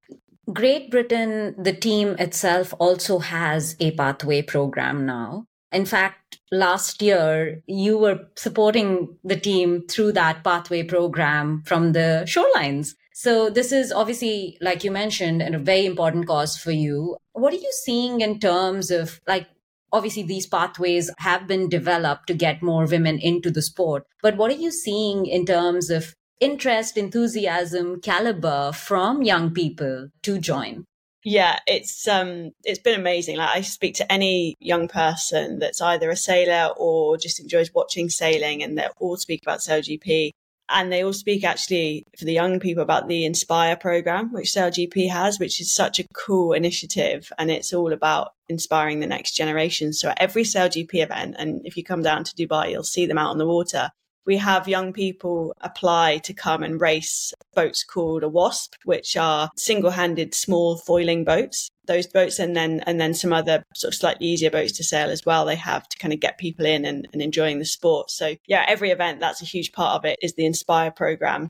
Great 0.54 0.90
Britain, 0.90 1.56
the 1.58 1.74
team 1.74 2.16
itself 2.20 2.74
also 2.80 3.20
has 3.20 3.76
a 3.82 3.92
pathway 3.92 4.42
program 4.42 5.06
now. 5.06 5.46
In 5.74 5.86
fact, 5.86 6.40
last 6.52 7.02
year 7.02 7.62
you 7.68 7.98
were 7.98 8.28
supporting 8.38 9.18
the 9.26 9.36
team 9.36 9.86
through 9.88 10.14
that 10.14 10.44
pathway 10.46 10.84
program 10.84 11.64
from 11.66 11.92
the 11.92 12.24
shorelines. 12.26 12.96
So 13.20 13.50
this 13.50 13.72
is 13.72 13.92
obviously, 13.92 14.60
like 14.62 14.84
you 14.84 14.92
mentioned, 14.92 15.42
a 15.42 15.58
very 15.58 15.88
important 15.88 16.28
cause 16.28 16.56
for 16.56 16.70
you. 16.70 17.18
What 17.34 17.52
are 17.52 17.58
you 17.58 17.72
seeing 17.84 18.22
in 18.22 18.40
terms 18.40 18.92
of 18.92 19.20
like, 19.26 19.48
obviously 19.92 20.22
these 20.22 20.46
pathways 20.46 21.10
have 21.18 21.48
been 21.48 21.68
developed 21.68 22.28
to 22.28 22.36
get 22.36 22.62
more 22.62 22.86
women 22.86 23.18
into 23.18 23.50
the 23.50 23.64
sport, 23.64 24.04
but 24.22 24.38
what 24.38 24.52
are 24.52 24.62
you 24.62 24.70
seeing 24.70 25.26
in 25.26 25.48
terms 25.48 25.90
of 25.90 26.14
interest, 26.40 26.96
enthusiasm, 26.96 28.02
caliber 28.02 28.72
from 28.72 29.24
young 29.24 29.52
people 29.52 30.10
to 30.22 30.38
join? 30.38 30.86
Yeah, 31.24 31.58
it's 31.66 32.08
um 32.08 32.52
it's 32.64 32.78
been 32.78 33.00
amazing. 33.00 33.38
Like 33.38 33.50
I 33.50 33.62
speak 33.62 33.96
to 33.96 34.12
any 34.12 34.54
young 34.60 34.88
person 34.88 35.58
that's 35.58 35.82
either 35.82 36.12
a 36.12 36.16
sailor 36.16 36.72
or 36.78 37.18
just 37.18 37.40
enjoys 37.40 37.74
watching 37.74 38.10
sailing 38.10 38.62
and 38.62 38.78
they 38.78 38.88
all 39.00 39.18
speak 39.18 39.42
about 39.42 39.62
SailGP 39.62 40.30
and 40.70 40.92
they 40.92 41.04
all 41.04 41.14
speak 41.14 41.44
actually 41.44 42.04
for 42.18 42.26
the 42.26 42.34
young 42.34 42.60
people 42.60 42.84
about 42.84 43.08
the 43.08 43.26
Inspire 43.26 43.76
program, 43.76 44.32
which 44.34 44.52
SailGP 44.52 45.10
has, 45.10 45.40
which 45.40 45.62
is 45.62 45.74
such 45.74 46.00
a 46.00 46.08
cool 46.14 46.54
initiative. 46.54 47.32
And 47.38 47.50
it's 47.50 47.74
all 47.74 47.94
about 47.94 48.32
inspiring 48.50 49.00
the 49.00 49.08
next 49.08 49.32
generation. 49.34 49.94
So 49.94 50.10
at 50.10 50.22
every 50.22 50.44
SailGP 50.44 50.96
event, 50.96 51.36
and 51.40 51.62
if 51.66 51.78
you 51.78 51.84
come 51.84 52.02
down 52.02 52.24
to 52.26 52.36
Dubai, 52.36 52.72
you'll 52.72 52.84
see 52.84 53.06
them 53.06 53.18
out 53.18 53.32
on 53.32 53.38
the 53.38 53.48
water 53.48 53.92
we 54.28 54.38
have 54.38 54.68
young 54.68 54.94
people 54.94 55.56
apply 55.62 56.18
to 56.20 56.34
come 56.34 56.62
and 56.62 56.80
race 56.80 57.34
boats 57.56 57.84
called 57.84 58.24
a 58.24 58.30
WASZP, 58.30 58.74
which 58.84 59.16
are 59.18 59.50
single-handed 59.56 60.36
small 60.36 60.78
foiling 60.78 61.24
boats. 61.24 61.72
Those 61.88 62.06
boats 62.06 62.38
and 62.38 62.54
then 62.54 62.82
and 62.86 63.00
then 63.00 63.14
some 63.14 63.32
other 63.32 63.64
sort 63.74 63.94
of 63.94 63.98
slightly 63.98 64.28
easier 64.28 64.52
boats 64.52 64.74
to 64.74 64.84
sail 64.84 65.10
as 65.10 65.26
well. 65.26 65.46
They 65.46 65.56
have 65.56 65.88
to 65.88 65.98
kind 65.98 66.14
of 66.14 66.20
get 66.20 66.38
people 66.38 66.66
in 66.66 66.84
and, 66.84 67.08
and 67.14 67.22
enjoying 67.22 67.60
the 67.60 67.66
sport. 67.66 68.12
So 68.12 68.36
yeah, 68.46 68.66
every 68.68 68.92
event 68.92 69.22
that's 69.22 69.42
a 69.42 69.46
huge 69.46 69.72
part 69.72 69.96
of 69.96 70.04
it 70.04 70.20
is 70.22 70.34
the 70.34 70.46
Inspire 70.46 70.92
program 70.92 71.48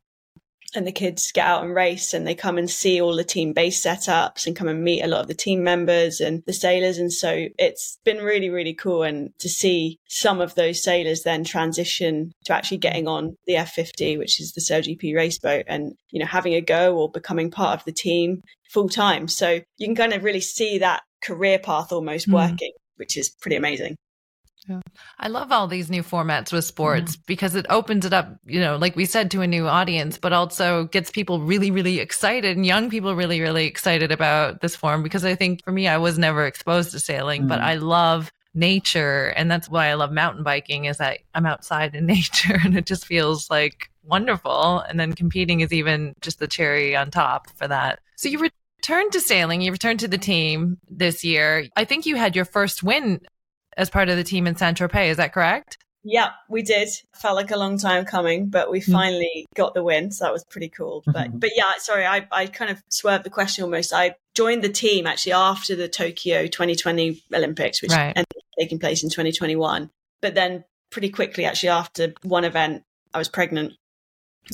and 0.77 0.87
the 0.87 0.91
kids 0.91 1.31
get 1.31 1.45
out 1.45 1.63
and 1.63 1.75
race 1.75 2.13
and 2.13 2.25
they 2.25 2.35
come 2.35 2.57
and 2.57 2.69
see 2.69 3.01
all 3.01 3.15
the 3.15 3.23
team 3.23 3.51
base 3.51 3.83
setups 3.83 4.45
and 4.45 4.55
come 4.55 4.67
and 4.67 4.83
meet 4.83 5.01
a 5.01 5.07
lot 5.07 5.21
of 5.21 5.27
the 5.27 5.33
team 5.33 5.63
members 5.63 6.21
and 6.21 6.43
the 6.45 6.53
sailors. 6.53 6.97
And 6.97 7.11
so 7.11 7.47
it's 7.57 7.97
been 8.05 8.19
really, 8.19 8.49
really 8.49 8.73
cool. 8.73 9.03
And 9.03 9.31
to 9.39 9.49
see 9.49 9.99
some 10.07 10.39
of 10.39 10.55
those 10.55 10.81
sailors 10.81 11.23
then 11.23 11.43
transition 11.43 12.31
to 12.45 12.53
actually 12.53 12.77
getting 12.77 13.07
on 13.07 13.35
the 13.47 13.55
F50, 13.55 14.17
which 14.17 14.39
is 14.39 14.53
the 14.53 14.61
SailGP 14.61 15.15
race 15.15 15.39
boat 15.39 15.65
and, 15.67 15.93
you 16.11 16.19
know, 16.19 16.27
having 16.27 16.53
a 16.53 16.61
go 16.61 16.95
or 16.95 17.11
becoming 17.11 17.51
part 17.51 17.79
of 17.79 17.85
the 17.85 17.91
team 17.91 18.41
full 18.69 18.87
time. 18.87 19.27
So 19.27 19.59
you 19.77 19.87
can 19.87 19.95
kind 19.95 20.13
of 20.13 20.23
really 20.23 20.41
see 20.41 20.77
that 20.77 21.01
career 21.23 21.59
path 21.59 21.91
almost 21.91 22.29
mm. 22.29 22.33
working, 22.33 22.71
which 22.97 23.17
is 23.17 23.29
pretty 23.41 23.55
amazing. 23.55 23.95
Yeah. 24.67 24.81
I 25.17 25.29
love 25.29 25.51
all 25.51 25.67
these 25.67 25.89
new 25.89 26.03
formats 26.03 26.51
with 26.51 26.65
sports 26.65 27.15
mm. 27.15 27.25
because 27.25 27.55
it 27.55 27.65
opens 27.69 28.05
it 28.05 28.13
up, 28.13 28.37
you 28.45 28.59
know, 28.59 28.75
like 28.75 28.95
we 28.95 29.05
said, 29.05 29.31
to 29.31 29.41
a 29.41 29.47
new 29.47 29.67
audience, 29.67 30.17
but 30.17 30.33
also 30.33 30.85
gets 30.85 31.09
people 31.09 31.41
really, 31.41 31.71
really 31.71 31.99
excited 31.99 32.57
and 32.57 32.65
young 32.65 32.89
people 32.89 33.15
really, 33.15 33.39
really 33.39 33.65
excited 33.65 34.11
about 34.11 34.61
this 34.61 34.75
form. 34.75 35.03
Because 35.03 35.23
I 35.23 35.35
think 35.35 35.63
for 35.63 35.71
me, 35.71 35.87
I 35.87 35.97
was 35.97 36.17
never 36.17 36.45
exposed 36.45 36.91
to 36.91 36.99
sailing, 36.99 37.43
mm. 37.43 37.47
but 37.47 37.61
I 37.61 37.75
love 37.75 38.31
nature. 38.53 39.27
And 39.37 39.49
that's 39.49 39.69
why 39.69 39.87
I 39.87 39.93
love 39.93 40.11
mountain 40.11 40.43
biking 40.43 40.85
is 40.85 40.97
that 40.97 41.19
I'm 41.33 41.45
outside 41.45 41.95
in 41.95 42.05
nature 42.07 42.59
and 42.63 42.77
it 42.77 42.85
just 42.85 43.05
feels 43.05 43.49
like 43.49 43.89
wonderful. 44.03 44.79
And 44.79 44.99
then 44.99 45.13
competing 45.13 45.61
is 45.61 45.71
even 45.71 46.13
just 46.21 46.39
the 46.39 46.47
cherry 46.47 46.95
on 46.95 47.11
top 47.11 47.49
for 47.55 47.67
that. 47.67 47.99
So 48.15 48.27
you 48.27 48.39
returned 48.39 49.13
to 49.13 49.21
sailing, 49.21 49.61
you 49.61 49.71
returned 49.71 49.99
to 50.01 50.07
the 50.07 50.17
team 50.17 50.77
this 50.89 51.23
year. 51.23 51.67
I 51.75 51.85
think 51.85 52.05
you 52.05 52.15
had 52.15 52.35
your 52.35 52.45
first 52.45 52.83
win 52.83 53.21
as 53.77 53.89
part 53.89 54.09
of 54.09 54.17
the 54.17 54.23
team 54.23 54.47
in 54.47 54.55
Saint 54.55 54.77
Tropez. 54.77 55.09
Is 55.09 55.17
that 55.17 55.33
correct? 55.33 55.77
Yeah, 56.03 56.31
we 56.49 56.61
did. 56.61 56.87
Felt 57.15 57.35
like 57.35 57.51
a 57.51 57.57
long 57.57 57.77
time 57.77 58.05
coming, 58.05 58.49
but 58.49 58.71
we 58.71 58.79
hmm. 58.79 58.91
finally 58.91 59.45
mm. 59.45 59.55
got 59.55 59.73
the 59.73 59.83
win. 59.83 60.11
So 60.11 60.25
that 60.25 60.31
was 60.31 60.45
pretty 60.45 60.69
cool. 60.69 61.03
But 61.05 61.27
mm-hmm. 61.27 61.39
but 61.39 61.49
yeah, 61.55 61.71
sorry, 61.79 62.05
I, 62.05 62.25
I 62.31 62.45
kind 62.45 62.71
of 62.71 62.81
swerved 62.89 63.25
the 63.25 63.29
question 63.29 63.63
almost. 63.63 63.93
I 63.93 64.15
joined 64.33 64.63
the 64.63 64.69
team 64.69 65.05
actually 65.05 65.33
after 65.33 65.75
the 65.75 65.89
Tokyo 65.89 66.47
2020 66.47 67.23
Olympics, 67.33 67.81
which 67.81 67.91
right. 67.91 68.13
ended 68.15 68.25
up 68.37 68.43
taking 68.57 68.79
place 68.79 69.03
in 69.03 69.09
2021. 69.09 69.89
But 70.21 70.33
then 70.33 70.63
pretty 70.91 71.09
quickly, 71.09 71.43
actually, 71.43 71.69
after 71.69 72.13
one 72.23 72.45
event, 72.45 72.83
I 73.13 73.17
was 73.17 73.27
pregnant 73.27 73.73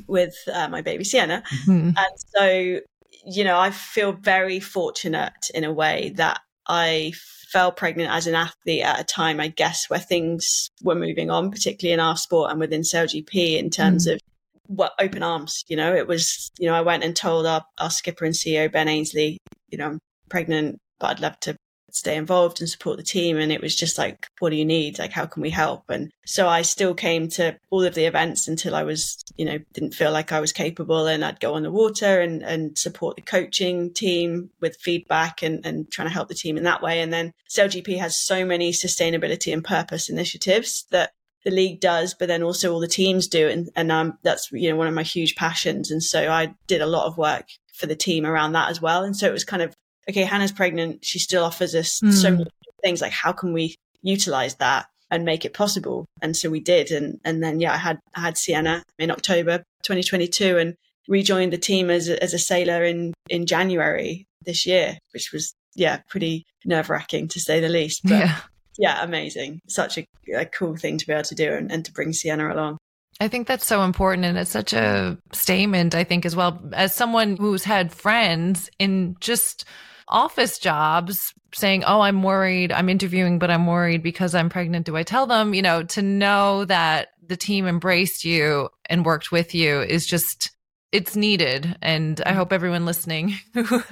with 0.08 0.36
uh, 0.52 0.70
my 0.70 0.82
baby 0.82 1.04
Sienna. 1.04 1.44
Mm-hmm. 1.68 1.90
And 1.90 1.98
so, 2.36 2.80
you 3.28 3.44
know, 3.44 3.60
I 3.60 3.70
feel 3.70 4.14
very 4.14 4.60
fortunate 4.60 5.52
in 5.54 5.64
a 5.64 5.72
way 5.72 6.14
that 6.16 6.40
I 6.68 7.14
fell 7.54 7.72
pregnant 7.72 8.12
as 8.12 8.26
an 8.26 8.34
athlete 8.34 8.82
at 8.82 9.00
a 9.00 9.04
time, 9.04 9.39
I 9.39 9.48
guess, 9.48 9.86
where 9.88 10.00
things 10.00 10.72
were 10.82 10.96
moving 10.96 11.30
on, 11.30 11.52
particularly 11.52 11.94
in 11.94 12.00
our 12.00 12.18
sport 12.18 12.52
and 12.52 12.60
within 12.60 12.82
SailGP 12.82 13.60
in 13.60 13.70
terms 13.70 14.08
mm. 14.08 14.13
of 14.13 14.20
what 14.66 14.94
open 15.00 15.22
arms. 15.22 15.63
You 15.68 15.78
know, 15.78 15.96
it 15.96 16.08
was, 16.08 16.52
you 16.58 16.68
know, 16.68 16.74
I 16.74 16.82
went 16.82 17.04
and 17.04 17.16
told 17.16 17.46
our, 17.46 17.63
our 17.80 17.92
skipper 17.92 18.26
and 18.26 18.34
CEO, 18.34 18.72
Ben 18.72 18.88
Ainslie, 18.89 19.38
you 19.70 19.78
know, 19.78 19.86
I'm 19.86 20.00
pregnant, 20.30 20.80
but 21.00 21.12
I'd 21.12 21.20
love 21.20 21.39
to 21.42 21.56
stay 21.93 22.15
involved 22.15 22.60
and 22.60 22.69
support 22.69 22.97
the 22.97 23.03
team. 23.03 23.38
And 23.38 23.51
it 23.51 23.62
was 23.62 23.75
just 23.75 23.97
like, 23.97 24.27
what 24.39 24.49
do 24.49 24.56
you 24.56 24.65
need? 24.65 24.99
Like, 24.99 25.12
how 25.12 25.25
can 25.25 25.41
we 25.41 25.51
help? 25.51 25.89
And 25.89 26.12
so 26.25 26.47
I 26.47 26.63
still 26.63 26.93
came 26.93 27.29
to 27.29 27.58
all 27.69 27.84
of 27.84 27.93
the 27.93 28.06
events 28.06 28.47
until 28.47 28.75
I 28.75 28.84
was, 28.84 29.23
you 29.38 29.45
know, 29.45 29.60
didn't 29.73 29.93
feel 29.93 30.12
like 30.12 30.32
I 30.32 30.39
was 30.39 30.51
capable. 30.51 31.06
And 31.06 31.23
I'd 31.23 31.39
go 31.39 31.53
on 31.53 31.63
the 31.63 31.71
water 31.71 32.19
and, 32.19 32.41
and 32.41 32.77
support 32.77 33.15
the 33.15 33.21
coaching 33.21 33.93
team 33.93 34.49
with 34.60 34.77
feedback 34.82 35.43
and, 35.43 35.65
and 35.65 35.89
trying 35.91 36.08
to 36.08 36.13
help 36.13 36.27
the 36.27 36.36
team 36.36 36.58
in 36.58 36.63
that 36.63 36.82
way. 36.82 36.99
And 36.99 37.13
then 37.13 37.32
SailGP 37.49 37.99
has 37.99 38.17
so 38.17 38.43
many 38.43 38.71
sustainability 38.71 39.53
and 39.53 39.63
purpose 39.63 40.10
initiatives 40.10 40.86
that 40.89 41.12
the 41.45 41.51
league 41.51 41.79
does, 41.79 42.13
but 42.13 42.27
then 42.27 42.41
also 42.41 42.73
all 42.73 42.79
the 42.79 42.88
teams 42.88 43.27
do. 43.27 43.47
And, 43.47 43.69
and 43.75 43.91
um, 43.91 44.17
that's, 44.23 44.51
you 44.51 44.69
know, 44.69 44.77
one 44.77 44.88
of 44.88 44.93
my 44.93 45.03
huge 45.03 45.36
passions. 45.36 45.91
And 45.91 46.01
so 46.01 46.32
I 46.32 46.56
did 46.67 46.82
a 46.82 46.88
lot 46.88 47.06
of 47.06 47.17
work 47.17 47.49
for 47.73 47.86
the 47.86 47.95
team 47.95 48.25
around 48.25 48.53
that 48.53 48.69
as 48.69 48.82
well. 48.82 49.03
And 49.03 49.15
so 49.15 49.27
it 49.27 49.34
was 49.34 49.43
kind 49.43 49.62
of 49.62 49.75
okay, 50.10 50.24
Hannah's 50.24 50.52
pregnant. 50.52 51.04
She 51.06 51.20
still 51.20 51.44
offers 51.44 51.76
us 51.76 52.00
mm. 52.04 52.13
so 52.13 52.32
many 52.32 52.50
things. 52.84 53.02
Like, 53.02 53.12
how 53.12 53.32
can 53.32 53.54
we 53.54 53.76
utilize 54.02 54.56
that 54.56 54.88
and 55.10 55.26
make 55.26 55.46
it 55.46 55.54
possible? 55.54 56.06
And 56.22 56.36
so 56.36 56.50
we 56.50 56.60
did. 56.60 56.92
And 56.92 57.20
and 57.24 57.44
then 57.44 57.60
yeah, 57.60 57.74
I 57.74 57.78
had 57.78 58.00
I 58.16 58.22
had 58.22 58.38
Sienna 58.38 58.84
in 59.00 59.12
October 59.12 59.60
2022 59.84 60.58
and 60.58 60.76
rejoined 61.08 61.54
the 61.54 61.58
team 61.58 61.89
as 61.89 62.10
a, 62.10 62.22
as 62.22 62.34
a 62.34 62.39
sailor 62.39 62.84
in 62.84 63.13
in 63.30 63.46
January 63.46 64.26
this 64.46 64.66
year, 64.66 64.98
which 65.13 65.32
was 65.32 65.54
yeah 65.76 66.02
pretty 66.10 66.44
nerve 66.66 66.89
wracking 66.89 67.28
to 67.30 67.39
say 67.39 67.60
the 67.60 67.70
least. 67.70 68.02
But 68.04 68.12
yeah. 68.12 68.39
yeah, 68.78 69.04
amazing. 69.04 69.60
Such 69.68 69.98
a, 69.98 70.06
a 70.36 70.46
cool 70.46 70.76
thing 70.76 70.98
to 70.98 71.08
be 71.08 71.13
able 71.13 71.24
to 71.24 71.36
do 71.36 71.54
and, 71.54 71.72
and 71.72 71.86
to 71.86 71.92
bring 71.92 72.13
Sienna 72.13 72.54
along. 72.54 72.78
I 73.20 73.28
think 73.28 73.48
that's 73.48 73.66
so 73.66 73.84
important. 73.84 74.26
And 74.26 74.38
it's 74.38 74.52
such 74.52 74.74
a 74.74 75.18
statement, 75.32 75.96
I 75.96 76.04
think, 76.04 76.26
as 76.26 76.36
well, 76.36 76.60
as 76.74 76.94
someone 76.94 77.38
who's 77.38 77.63
had 77.63 77.92
friends 77.92 78.70
in 78.80 79.16
just 79.20 79.66
office 80.08 80.60
jobs 80.60 81.34
saying, 81.54 81.84
Oh, 81.86 82.02
I'm 82.02 82.24
worried. 82.24 82.72
I'm 82.72 82.89
interviewing, 82.89 83.39
but 83.39 83.52
I'm 83.52 83.68
worried 83.68 84.04
because 84.04 84.36
I'm 84.36 84.50
pregnant. 84.50 84.86
Do 84.86 84.98
I 84.98 85.04
tell 85.04 85.28
them? 85.28 85.54
You 85.54 85.62
know, 85.62 85.84
to 85.84 86.02
know 86.02 86.66
that 86.66 87.10
the 87.26 87.38
team 87.38 87.68
embraced 87.68 88.26
you 88.26 88.70
and 88.89 89.06
worked 89.06 89.32
with 89.32 89.56
you 89.56 89.82
is 89.82 90.06
just, 90.06 90.52
it's 90.92 91.16
needed. 91.16 91.78
And 91.82 92.22
I 92.26 92.32
mm. 92.32 92.36
hope 92.36 92.52
everyone 92.54 92.86
listening 92.86 93.36
who, 93.54 93.84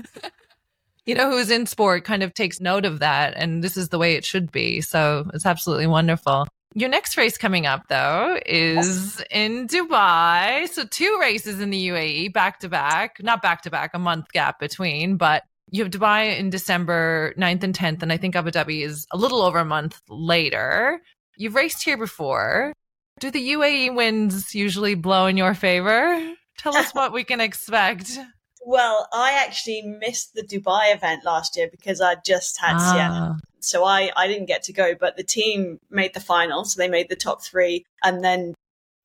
you 1.05 1.15
know, 1.15 1.31
who's 1.31 1.49
in 1.49 1.65
sport 1.65 2.03
kind 2.03 2.23
of 2.23 2.33
takes 2.33 2.59
note 2.59 2.85
of 2.85 2.99
that. 2.99 3.33
And 3.35 3.63
this 3.63 3.77
is 3.77 3.89
the 3.89 3.99
way 3.99 4.15
it 4.15 4.25
should 4.25 4.51
be. 4.51 4.81
So 4.81 5.29
it's 5.33 5.45
absolutely 5.45 5.87
wonderful. 5.87 6.47
Your 6.73 6.89
next 6.89 7.17
race 7.17 7.37
coming 7.37 7.65
up, 7.65 7.87
though, 7.89 8.39
is 8.45 9.21
in 9.29 9.67
Dubai. 9.67 10.69
So, 10.69 10.85
two 10.85 11.17
races 11.19 11.59
in 11.59 11.69
the 11.69 11.89
UAE 11.89 12.31
back 12.31 12.59
to 12.59 12.69
back, 12.69 13.21
not 13.21 13.41
back 13.41 13.63
to 13.63 13.69
back, 13.69 13.91
a 13.93 13.99
month 13.99 14.31
gap 14.31 14.57
between, 14.57 15.17
but 15.17 15.43
you 15.69 15.83
have 15.83 15.91
Dubai 15.91 16.37
in 16.37 16.49
December 16.49 17.33
9th 17.37 17.63
and 17.63 17.75
10th, 17.75 18.01
and 18.01 18.11
I 18.11 18.17
think 18.17 18.35
Abu 18.35 18.51
Dhabi 18.51 18.83
is 18.83 19.05
a 19.11 19.17
little 19.17 19.41
over 19.41 19.59
a 19.59 19.65
month 19.65 20.01
later. 20.09 21.01
You've 21.37 21.55
raced 21.55 21.83
here 21.83 21.97
before. 21.97 22.73
Do 23.19 23.31
the 23.31 23.51
UAE 23.51 23.95
winds 23.95 24.55
usually 24.55 24.95
blow 24.95 25.27
in 25.27 25.37
your 25.37 25.53
favor? 25.53 26.33
Tell 26.57 26.75
us 26.75 26.91
what 26.93 27.13
we 27.13 27.23
can 27.23 27.39
expect. 27.39 28.17
Well, 28.65 29.07
I 29.13 29.43
actually 29.45 29.81
missed 29.81 30.33
the 30.33 30.43
Dubai 30.43 30.93
event 30.93 31.25
last 31.25 31.57
year 31.57 31.67
because 31.69 32.01
I 32.01 32.15
just 32.25 32.59
had 32.59 32.75
ah. 32.75 32.93
Sienna. 32.93 33.39
So 33.59 33.85
I, 33.85 34.11
I 34.15 34.27
didn't 34.27 34.47
get 34.47 34.63
to 34.63 34.73
go, 34.73 34.95
but 34.99 35.17
the 35.17 35.23
team 35.23 35.77
made 35.89 36.13
the 36.13 36.19
final. 36.19 36.65
So 36.65 36.79
they 36.79 36.87
made 36.87 37.09
the 37.09 37.15
top 37.15 37.43
three. 37.43 37.85
And 38.03 38.23
then 38.23 38.55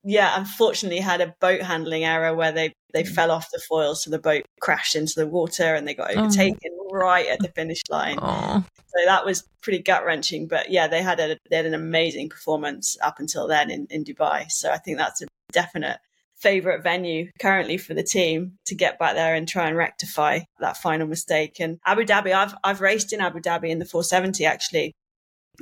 yeah, 0.08 0.38
unfortunately 0.38 1.00
had 1.00 1.20
a 1.20 1.34
boat 1.40 1.62
handling 1.62 2.04
error 2.04 2.32
where 2.34 2.52
they 2.52 2.72
they 2.94 3.02
mm. 3.02 3.08
fell 3.08 3.32
off 3.32 3.50
the 3.50 3.60
foil, 3.68 3.96
so 3.96 4.08
the 4.08 4.20
boat 4.20 4.44
crashed 4.60 4.94
into 4.94 5.14
the 5.16 5.26
water 5.26 5.74
and 5.74 5.86
they 5.86 5.94
got 5.94 6.16
oh. 6.16 6.20
overtaken 6.20 6.70
oh. 6.80 6.88
right 6.92 7.26
at 7.26 7.40
the 7.40 7.48
finish 7.48 7.80
line. 7.90 8.18
Oh. 8.22 8.64
So 8.76 9.04
that 9.04 9.26
was 9.26 9.44
pretty 9.62 9.82
gut 9.82 10.06
wrenching. 10.06 10.46
But 10.46 10.70
yeah, 10.70 10.86
they 10.86 11.02
had 11.02 11.18
a 11.18 11.36
they 11.50 11.56
had 11.56 11.66
an 11.66 11.74
amazing 11.74 12.28
performance 12.28 12.96
up 13.02 13.18
until 13.18 13.48
then 13.48 13.68
in, 13.68 13.88
in 13.90 14.04
Dubai. 14.04 14.48
So 14.48 14.70
I 14.70 14.78
think 14.78 14.96
that's 14.96 15.22
a 15.22 15.26
definite 15.50 15.98
favorite 16.36 16.84
venue 16.84 17.30
currently 17.40 17.76
for 17.76 17.94
the 17.94 18.04
team 18.04 18.58
to 18.66 18.76
get 18.76 19.00
back 19.00 19.14
there 19.14 19.34
and 19.34 19.48
try 19.48 19.66
and 19.66 19.76
rectify 19.76 20.40
that 20.60 20.76
final 20.76 21.08
mistake. 21.08 21.56
And 21.58 21.80
Abu 21.84 22.04
Dhabi, 22.04 22.32
I've 22.32 22.54
I've 22.62 22.80
raced 22.80 23.12
in 23.12 23.20
Abu 23.20 23.40
Dhabi 23.40 23.70
in 23.70 23.80
the 23.80 23.84
470 23.84 24.44
actually 24.44 24.94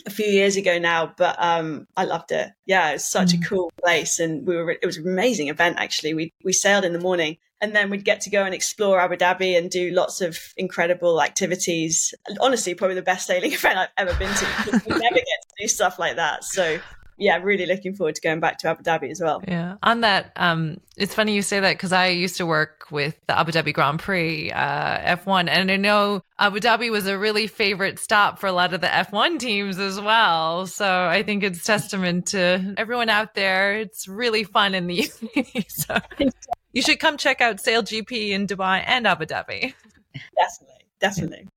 a 0.06 0.10
few 0.10 0.26
years 0.26 0.56
ago 0.56 0.78
now, 0.78 1.12
but 1.16 1.36
um, 1.38 1.86
I 1.96 2.04
loved 2.04 2.32
it. 2.32 2.50
Yeah, 2.66 2.92
it's 2.92 3.10
such 3.10 3.32
mm. 3.32 3.42
a 3.42 3.48
cool 3.48 3.72
place, 3.82 4.18
and 4.18 4.46
we 4.46 4.56
were. 4.56 4.70
It 4.70 4.86
was 4.86 4.96
an 4.96 5.08
amazing 5.08 5.48
event 5.48 5.76
actually. 5.78 6.14
We 6.14 6.32
we 6.44 6.52
sailed 6.52 6.84
in 6.84 6.92
the 6.92 6.98
morning, 6.98 7.38
and 7.60 7.74
then 7.74 7.90
we'd 7.90 8.04
get 8.04 8.20
to 8.22 8.30
go 8.30 8.44
and 8.44 8.54
explore 8.54 9.00
Abu 9.00 9.16
Dhabi 9.16 9.56
and 9.56 9.70
do 9.70 9.90
lots 9.90 10.20
of 10.20 10.38
incredible 10.56 11.22
activities. 11.22 12.14
Honestly, 12.40 12.74
probably 12.74 12.96
the 12.96 13.02
best 13.02 13.26
sailing 13.26 13.52
event 13.54 13.78
I've 13.78 13.88
ever 13.96 14.14
been 14.18 14.34
to. 14.34 14.82
we 14.86 14.98
never 14.98 15.14
get 15.14 15.24
to 15.24 15.54
do 15.60 15.68
stuff 15.68 15.98
like 15.98 16.16
that, 16.16 16.44
so 16.44 16.78
yeah, 17.16 17.36
really 17.36 17.66
looking 17.66 17.94
forward 17.94 18.16
to 18.16 18.20
going 18.20 18.40
back 18.40 18.58
to 18.58 18.68
Abu 18.68 18.82
Dhabi 18.82 19.10
as 19.10 19.20
well. 19.20 19.42
Yeah. 19.46 19.76
On 19.82 20.00
that, 20.00 20.32
um, 20.36 20.80
it's 20.96 21.14
funny 21.14 21.34
you 21.34 21.42
say 21.42 21.60
that 21.60 21.74
because 21.74 21.92
I 21.92 22.08
used 22.08 22.36
to 22.38 22.46
work 22.46 22.86
with 22.90 23.18
the 23.26 23.38
Abu 23.38 23.52
Dhabi 23.52 23.72
Grand 23.72 24.00
Prix 24.00 24.50
uh, 24.50 25.16
F1, 25.16 25.48
and 25.48 25.70
I 25.70 25.76
know 25.76 26.22
Abu 26.38 26.58
Dhabi 26.60 26.90
was 26.90 27.06
a 27.06 27.16
really 27.16 27.46
favorite 27.46 27.98
stop 27.98 28.38
for 28.38 28.46
a 28.46 28.52
lot 28.52 28.74
of 28.74 28.80
the 28.80 28.88
F1 28.88 29.38
teams 29.38 29.78
as 29.78 30.00
well. 30.00 30.66
So 30.66 30.86
I 30.86 31.22
think 31.22 31.44
it's 31.44 31.64
testament 31.64 32.26
to 32.28 32.74
everyone 32.76 33.08
out 33.08 33.34
there. 33.34 33.78
It's 33.78 34.08
really 34.08 34.44
fun 34.44 34.74
in 34.74 34.86
the 34.86 34.98
UAE. 35.02 35.70
so 35.70 35.98
you 36.72 36.82
should 36.82 36.98
come 36.98 37.16
check 37.16 37.40
out 37.40 37.56
SailGP 37.56 38.30
in 38.30 38.46
Dubai 38.46 38.82
and 38.86 39.06
Abu 39.06 39.26
Dhabi. 39.26 39.74
Definitely, 40.36 40.84
definitely 41.00 41.48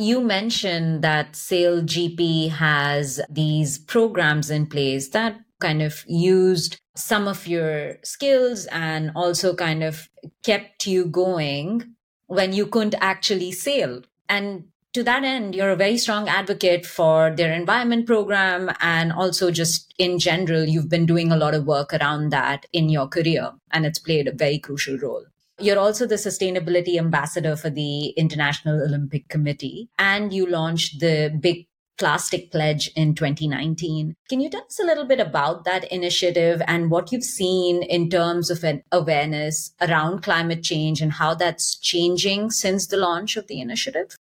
you 0.00 0.20
mentioned 0.22 1.02
that 1.02 1.34
SailGP 1.34 2.50
has 2.50 3.20
these 3.28 3.78
programs 3.78 4.50
in 4.50 4.66
place 4.66 5.10
that 5.10 5.40
kind 5.60 5.82
of 5.82 6.04
used 6.08 6.80
some 6.96 7.28
of 7.28 7.46
your 7.46 7.98
skills 8.02 8.66
and 8.66 9.12
also 9.14 9.54
kind 9.54 9.82
of 9.82 10.08
kept 10.42 10.86
you 10.86 11.04
going 11.04 11.94
when 12.26 12.52
you 12.52 12.66
couldn't 12.66 12.94
actually 13.00 13.52
sail. 13.52 14.02
And 14.28 14.64
to 14.92 15.02
that 15.04 15.22
end, 15.22 15.54
you're 15.54 15.70
a 15.70 15.76
very 15.76 15.98
strong 15.98 16.28
advocate 16.28 16.86
for 16.86 17.30
their 17.30 17.52
environment 17.52 18.06
program. 18.06 18.70
And 18.80 19.12
also, 19.12 19.50
just 19.50 19.94
in 19.98 20.18
general, 20.18 20.64
you've 20.64 20.88
been 20.88 21.06
doing 21.06 21.30
a 21.30 21.36
lot 21.36 21.54
of 21.54 21.66
work 21.66 21.92
around 21.92 22.30
that 22.30 22.66
in 22.72 22.88
your 22.88 23.06
career, 23.06 23.52
and 23.70 23.86
it's 23.86 23.98
played 23.98 24.26
a 24.26 24.32
very 24.32 24.58
crucial 24.58 24.98
role. 24.98 25.26
You're 25.60 25.78
also 25.78 26.06
the 26.06 26.14
sustainability 26.14 26.98
ambassador 26.98 27.54
for 27.54 27.68
the 27.68 28.08
International 28.10 28.82
Olympic 28.82 29.28
Committee, 29.28 29.90
and 29.98 30.32
you 30.32 30.46
launched 30.46 31.00
the 31.00 31.36
Big 31.38 31.66
Plastic 31.98 32.50
Pledge 32.50 32.90
in 32.96 33.14
2019. 33.14 34.14
Can 34.30 34.40
you 34.40 34.48
tell 34.48 34.62
us 34.62 34.80
a 34.80 34.86
little 34.86 35.04
bit 35.04 35.20
about 35.20 35.64
that 35.64 35.84
initiative 35.92 36.62
and 36.66 36.90
what 36.90 37.12
you've 37.12 37.24
seen 37.24 37.82
in 37.82 38.08
terms 38.08 38.48
of 38.48 38.64
an 38.64 38.82
awareness 38.90 39.74
around 39.82 40.22
climate 40.22 40.62
change 40.62 41.02
and 41.02 41.12
how 41.12 41.34
that's 41.34 41.78
changing 41.78 42.50
since 42.50 42.86
the 42.86 42.96
launch 42.96 43.36
of 43.36 43.46
the 43.48 43.60
initiative? 43.60 44.16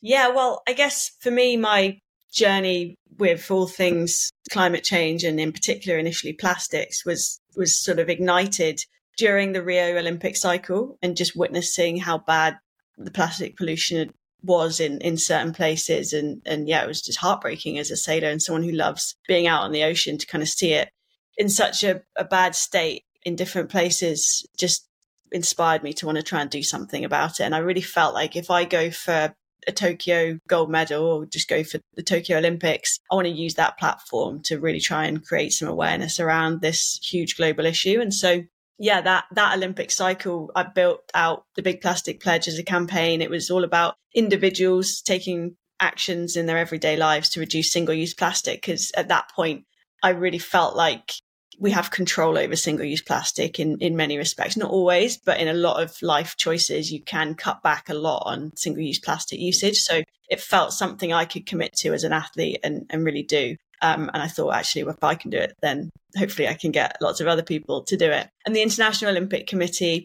Yeah, 0.00 0.28
well, 0.28 0.62
I 0.66 0.72
guess 0.72 1.10
for 1.20 1.30
me, 1.30 1.58
my 1.58 1.98
journey 2.32 2.94
with 3.18 3.50
all 3.50 3.66
things 3.66 4.30
climate 4.50 4.84
change 4.84 5.24
and 5.24 5.38
in 5.38 5.52
particular 5.52 5.98
initially 5.98 6.32
plastics 6.32 7.04
was 7.04 7.38
was 7.56 7.78
sort 7.78 7.98
of 7.98 8.08
ignited 8.08 8.80
during 9.16 9.52
the 9.52 9.62
Rio 9.62 9.96
Olympic 9.96 10.36
cycle 10.36 10.98
and 11.02 11.16
just 11.16 11.36
witnessing 11.36 11.98
how 11.98 12.18
bad 12.18 12.58
the 12.96 13.10
plastic 13.10 13.56
pollution 13.56 14.12
was 14.42 14.80
in 14.80 14.98
in 15.00 15.18
certain 15.18 15.52
places 15.52 16.12
and 16.12 16.40
and 16.46 16.66
yeah 16.66 16.82
it 16.82 16.86
was 16.86 17.02
just 17.02 17.18
heartbreaking 17.18 17.78
as 17.78 17.90
a 17.90 17.96
sailor 17.96 18.28
and 18.28 18.40
someone 18.40 18.62
who 18.62 18.72
loves 18.72 19.14
being 19.28 19.46
out 19.46 19.62
on 19.62 19.72
the 19.72 19.84
ocean 19.84 20.16
to 20.16 20.26
kind 20.26 20.40
of 20.40 20.48
see 20.48 20.72
it 20.72 20.88
in 21.36 21.48
such 21.48 21.84
a, 21.84 22.00
a 22.16 22.24
bad 22.24 22.54
state 22.54 23.04
in 23.24 23.36
different 23.36 23.68
places 23.68 24.46
just 24.58 24.88
inspired 25.30 25.82
me 25.82 25.92
to 25.92 26.06
want 26.06 26.16
to 26.16 26.22
try 26.22 26.40
and 26.40 26.50
do 26.50 26.62
something 26.62 27.04
about 27.04 27.38
it 27.38 27.42
and 27.42 27.54
i 27.54 27.58
really 27.58 27.82
felt 27.82 28.14
like 28.14 28.34
if 28.34 28.50
i 28.50 28.64
go 28.64 28.90
for 28.90 29.34
a 29.66 29.72
Tokyo 29.72 30.38
gold 30.48 30.70
medal 30.70 31.04
or 31.04 31.26
just 31.26 31.48
go 31.48 31.62
for 31.62 31.80
the 31.94 32.02
Tokyo 32.02 32.38
Olympics, 32.38 32.98
I 33.10 33.14
want 33.14 33.26
to 33.26 33.32
use 33.32 33.54
that 33.54 33.78
platform 33.78 34.42
to 34.44 34.58
really 34.58 34.80
try 34.80 35.04
and 35.04 35.24
create 35.24 35.52
some 35.52 35.68
awareness 35.68 36.18
around 36.18 36.60
this 36.60 36.98
huge 37.02 37.36
global 37.36 37.66
issue. 37.66 38.00
And 38.00 38.12
so 38.12 38.44
yeah, 38.80 39.02
that 39.02 39.26
that 39.32 39.56
Olympic 39.58 39.90
cycle, 39.90 40.50
I 40.56 40.62
built 40.62 41.02
out 41.12 41.44
the 41.54 41.62
Big 41.62 41.82
Plastic 41.82 42.18
Pledge 42.18 42.48
as 42.48 42.58
a 42.58 42.64
campaign. 42.64 43.20
It 43.20 43.28
was 43.28 43.50
all 43.50 43.62
about 43.62 43.94
individuals 44.14 45.02
taking 45.02 45.56
actions 45.80 46.34
in 46.34 46.46
their 46.46 46.56
everyday 46.56 46.96
lives 46.96 47.28
to 47.30 47.40
reduce 47.40 47.70
single 47.70 47.94
use 47.94 48.14
plastic. 48.14 48.62
Because 48.62 48.90
at 48.96 49.08
that 49.08 49.30
point, 49.36 49.66
I 50.02 50.10
really 50.10 50.38
felt 50.38 50.76
like 50.76 51.12
we 51.58 51.72
have 51.72 51.90
control 51.90 52.38
over 52.38 52.56
single 52.56 52.86
use 52.86 53.02
plastic 53.02 53.60
in, 53.60 53.76
in 53.80 53.96
many 53.96 54.16
respects. 54.16 54.56
Not 54.56 54.70
always, 54.70 55.18
but 55.18 55.38
in 55.38 55.48
a 55.48 55.52
lot 55.52 55.82
of 55.82 56.00
life 56.00 56.38
choices, 56.38 56.90
you 56.90 57.02
can 57.02 57.34
cut 57.34 57.62
back 57.62 57.90
a 57.90 57.94
lot 57.94 58.22
on 58.24 58.56
single 58.56 58.82
use 58.82 58.98
plastic 58.98 59.40
usage. 59.40 59.76
So 59.76 60.02
it 60.30 60.40
felt 60.40 60.72
something 60.72 61.12
I 61.12 61.26
could 61.26 61.44
commit 61.44 61.74
to 61.80 61.92
as 61.92 62.02
an 62.02 62.14
athlete 62.14 62.60
and, 62.64 62.86
and 62.88 63.04
really 63.04 63.24
do. 63.24 63.56
Um, 63.82 64.10
and 64.12 64.22
I 64.22 64.28
thought, 64.28 64.54
actually, 64.54 64.82
if 64.82 65.02
I 65.02 65.14
can 65.14 65.30
do 65.30 65.38
it, 65.38 65.56
then 65.62 65.90
hopefully 66.16 66.48
I 66.48 66.54
can 66.54 66.70
get 66.70 66.96
lots 67.00 67.20
of 67.20 67.26
other 67.26 67.42
people 67.42 67.82
to 67.84 67.96
do 67.96 68.10
it. 68.10 68.28
And 68.44 68.54
the 68.54 68.62
International 68.62 69.10
Olympic 69.10 69.46
Committee 69.46 70.04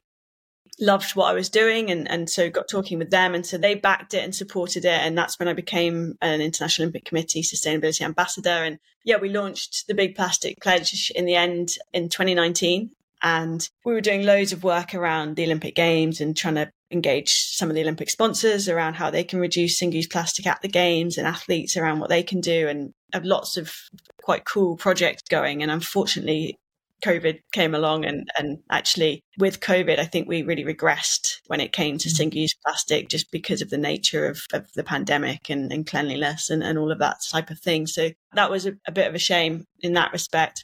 loved 0.80 1.15
what 1.15 1.30
I 1.30 1.34
was 1.34 1.49
doing 1.49 1.89
and, 1.89 2.09
and 2.09 2.30
so 2.30 2.49
got 2.49 2.67
talking 2.67 2.99
with 2.99 3.09
them. 3.09 3.34
And 3.34 3.45
so 3.45 3.57
they 3.57 3.76
backed 3.76 4.13
it 4.13 4.23
and 4.23 4.36
supported 4.36 4.86
it. 4.86 4.99
And 5.01 5.17
that's 5.17 5.39
when 5.39 5.47
I 5.47 5.53
became 5.53 6.17
an 6.21 6.41
International 6.41 6.86
Olympic 6.86 7.05
Committee 7.05 7.41
sustainability 7.41 8.01
ambassador. 8.01 8.49
And 8.49 8.80
yeah, 9.03 9.17
we 9.17 9.30
launched 9.30 9.88
the 9.88 9.93
Big 9.93 10.15
Plastic 10.15 10.61
Pledge 10.61 11.11
in 11.15 11.26
the 11.26 11.36
end 11.36 11.76
in 11.93 12.09
2019. 12.09 12.91
And 13.26 13.67
we 13.84 13.91
were 13.91 14.01
doing 14.01 14.23
loads 14.23 14.53
of 14.53 14.63
work 14.63 14.93
around 14.93 15.36
the 15.36 15.45
Olympic 15.45 15.73
Games 15.73 16.21
and 16.21 16.38
trying 16.38 16.55
to 16.55 16.71
engage 16.91 17.34
some 17.34 17.69
of 17.69 17.76
the 17.76 17.82
Olympic 17.82 18.11
sponsors 18.11 18.69
around 18.69 18.93
how 18.93 19.09
they 19.09 19.23
can 19.23 19.39
reduce 19.39 19.80
single 19.80 19.95
use 19.95 20.05
plastic 20.05 20.45
at 20.45 20.61
the 20.61 20.67
Games 20.67 21.17
and 21.17 21.26
athletes 21.26 21.76
around 21.76 21.99
what 21.99 22.09
they 22.09 22.21
can 22.21 22.39
do 22.39 22.67
and 22.67 22.93
have 23.13 23.26
lots 23.26 23.57
of 23.57 23.73
quite 24.21 24.45
cool 24.45 24.78
projects 24.78 25.23
going. 25.28 25.63
And 25.63 25.71
unfortunately, 25.71 26.59
COVID 27.03 27.39
came 27.51 27.73
along 27.73 28.05
and, 28.05 28.30
and 28.38 28.59
actually 28.69 29.23
with 29.39 29.59
COVID, 29.59 29.97
I 29.97 30.05
think 30.05 30.28
we 30.28 30.43
really 30.43 30.63
regressed 30.63 31.38
when 31.47 31.61
it 31.61 31.73
came 31.73 31.97
to 31.97 32.09
mm. 32.09 32.11
single 32.11 32.41
use 32.41 32.53
plastic 32.63 33.09
just 33.09 33.32
because 33.32 33.63
of 33.63 33.71
the 33.71 33.78
nature 33.80 34.28
of, 34.28 34.41
of 34.53 34.71
the 34.76 34.84
pandemic 34.84 35.49
and, 35.49 35.73
and 35.73 35.88
cleanliness 35.88 36.51
and, 36.51 36.61
and 36.61 36.78
all 36.78 36.91
of 36.91 36.99
that 36.99 37.17
type 37.28 37.49
of 37.49 37.59
thing. 37.59 37.88
So 37.88 38.11
that 38.34 38.51
was 38.51 38.67
a, 38.67 38.73
a 38.88 38.91
bit 38.91 39.07
of 39.07 39.15
a 39.15 39.19
shame 39.19 39.65
in 39.82 39.93
that 39.93 40.13
respect 40.13 40.63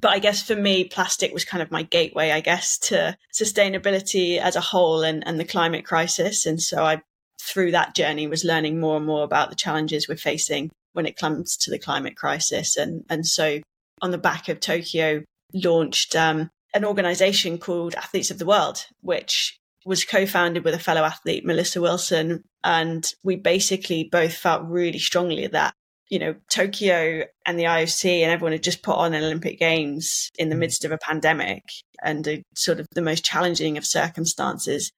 but 0.00 0.10
I 0.10 0.18
guess 0.18 0.42
for 0.42 0.56
me, 0.56 0.84
plastic 0.84 1.32
was 1.32 1.44
kind 1.44 1.62
of 1.62 1.70
my 1.70 1.82
gateway, 1.82 2.30
I 2.30 2.40
guess, 2.40 2.78
to 2.78 3.16
sustainability 3.32 4.38
as 4.38 4.56
a 4.56 4.60
whole 4.60 5.02
and, 5.02 5.26
and 5.26 5.40
the 5.40 5.44
climate 5.44 5.84
crisis. 5.84 6.46
And 6.46 6.60
so 6.60 6.84
I, 6.84 7.02
through 7.40 7.72
that 7.72 7.94
journey, 7.94 8.26
was 8.26 8.44
learning 8.44 8.78
more 8.78 8.96
and 8.96 9.06
more 9.06 9.24
about 9.24 9.50
the 9.50 9.56
challenges 9.56 10.08
we're 10.08 10.16
facing 10.16 10.70
when 10.92 11.06
it 11.06 11.16
comes 11.16 11.56
to 11.56 11.70
the 11.70 11.78
climate 11.78 12.16
crisis. 12.16 12.76
And, 12.76 13.04
and 13.08 13.26
so 13.26 13.60
on 14.02 14.10
the 14.10 14.18
back 14.18 14.48
of 14.48 14.60
Tokyo, 14.60 15.22
launched 15.52 16.14
um, 16.14 16.50
an 16.74 16.84
organization 16.84 17.58
called 17.58 17.94
Athletes 17.94 18.30
of 18.30 18.38
the 18.38 18.46
World, 18.46 18.86
which 19.00 19.58
was 19.84 20.04
co-founded 20.04 20.64
with 20.64 20.74
a 20.74 20.78
fellow 20.78 21.02
athlete, 21.02 21.44
Melissa 21.44 21.80
Wilson. 21.80 22.44
And 22.62 23.12
we 23.24 23.36
basically 23.36 24.04
both 24.04 24.34
felt 24.34 24.62
really 24.64 24.98
strongly 24.98 25.46
that 25.48 25.74
you 26.10 26.18
know, 26.18 26.34
Tokyo 26.50 27.24
and 27.46 27.58
the 27.58 27.64
IOC 27.64 28.20
and 28.20 28.32
everyone 28.32 28.52
had 28.52 28.64
just 28.64 28.82
put 28.82 28.96
on 28.96 29.14
an 29.14 29.22
Olympic 29.22 29.58
Games 29.58 30.30
in 30.38 30.48
the 30.48 30.56
mm. 30.56 30.60
midst 30.60 30.84
of 30.84 30.92
a 30.92 30.98
pandemic 30.98 31.62
and 32.02 32.26
a, 32.26 32.42
sort 32.54 32.80
of 32.80 32.86
the 32.94 33.00
most 33.00 33.24
challenging 33.24 33.78
of 33.78 33.86
circumstances. 33.86 34.90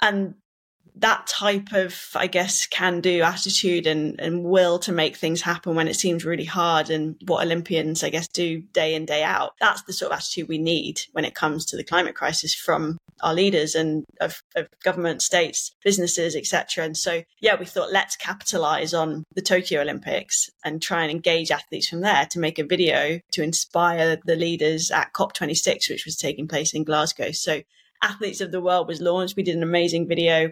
And 0.00 0.34
that 1.00 1.26
type 1.26 1.72
of, 1.72 1.96
I 2.14 2.26
guess, 2.26 2.66
can 2.66 3.00
do 3.00 3.22
attitude 3.22 3.86
and, 3.86 4.20
and 4.20 4.44
will 4.44 4.78
to 4.80 4.92
make 4.92 5.16
things 5.16 5.40
happen 5.40 5.74
when 5.74 5.88
it 5.88 5.94
seems 5.94 6.24
really 6.24 6.44
hard 6.44 6.90
and 6.90 7.16
what 7.26 7.44
Olympians, 7.44 8.02
I 8.02 8.10
guess, 8.10 8.28
do 8.28 8.60
day 8.60 8.94
in, 8.94 9.06
day 9.06 9.22
out. 9.22 9.52
That's 9.60 9.82
the 9.82 9.92
sort 9.92 10.12
of 10.12 10.18
attitude 10.18 10.48
we 10.48 10.58
need 10.58 11.00
when 11.12 11.24
it 11.24 11.34
comes 11.34 11.64
to 11.66 11.76
the 11.76 11.84
climate 11.84 12.14
crisis 12.14 12.54
from 12.54 12.98
our 13.22 13.34
leaders 13.34 13.74
and 13.74 14.04
of, 14.20 14.40
of 14.56 14.68
government, 14.82 15.22
states, 15.22 15.72
businesses, 15.84 16.34
etc. 16.34 16.84
And 16.84 16.96
so, 16.96 17.22
yeah, 17.40 17.56
we 17.58 17.64
thought 17.64 17.92
let's 17.92 18.16
capitalize 18.16 18.94
on 18.94 19.24
the 19.34 19.42
Tokyo 19.42 19.80
Olympics 19.80 20.50
and 20.64 20.82
try 20.82 21.02
and 21.02 21.10
engage 21.10 21.50
athletes 21.50 21.88
from 21.88 22.00
there 22.00 22.26
to 22.30 22.38
make 22.38 22.58
a 22.58 22.64
video 22.64 23.20
to 23.32 23.42
inspire 23.42 24.18
the 24.24 24.36
leaders 24.36 24.90
at 24.90 25.12
COP26, 25.12 25.90
which 25.90 26.04
was 26.04 26.16
taking 26.16 26.48
place 26.48 26.74
in 26.74 26.84
Glasgow. 26.84 27.30
So 27.32 27.62
Athletes 28.02 28.40
of 28.40 28.52
the 28.52 28.60
World 28.60 28.86
was 28.86 29.00
launched. 29.00 29.36
We 29.36 29.42
did 29.42 29.56
an 29.56 29.62
amazing 29.62 30.06
video 30.06 30.50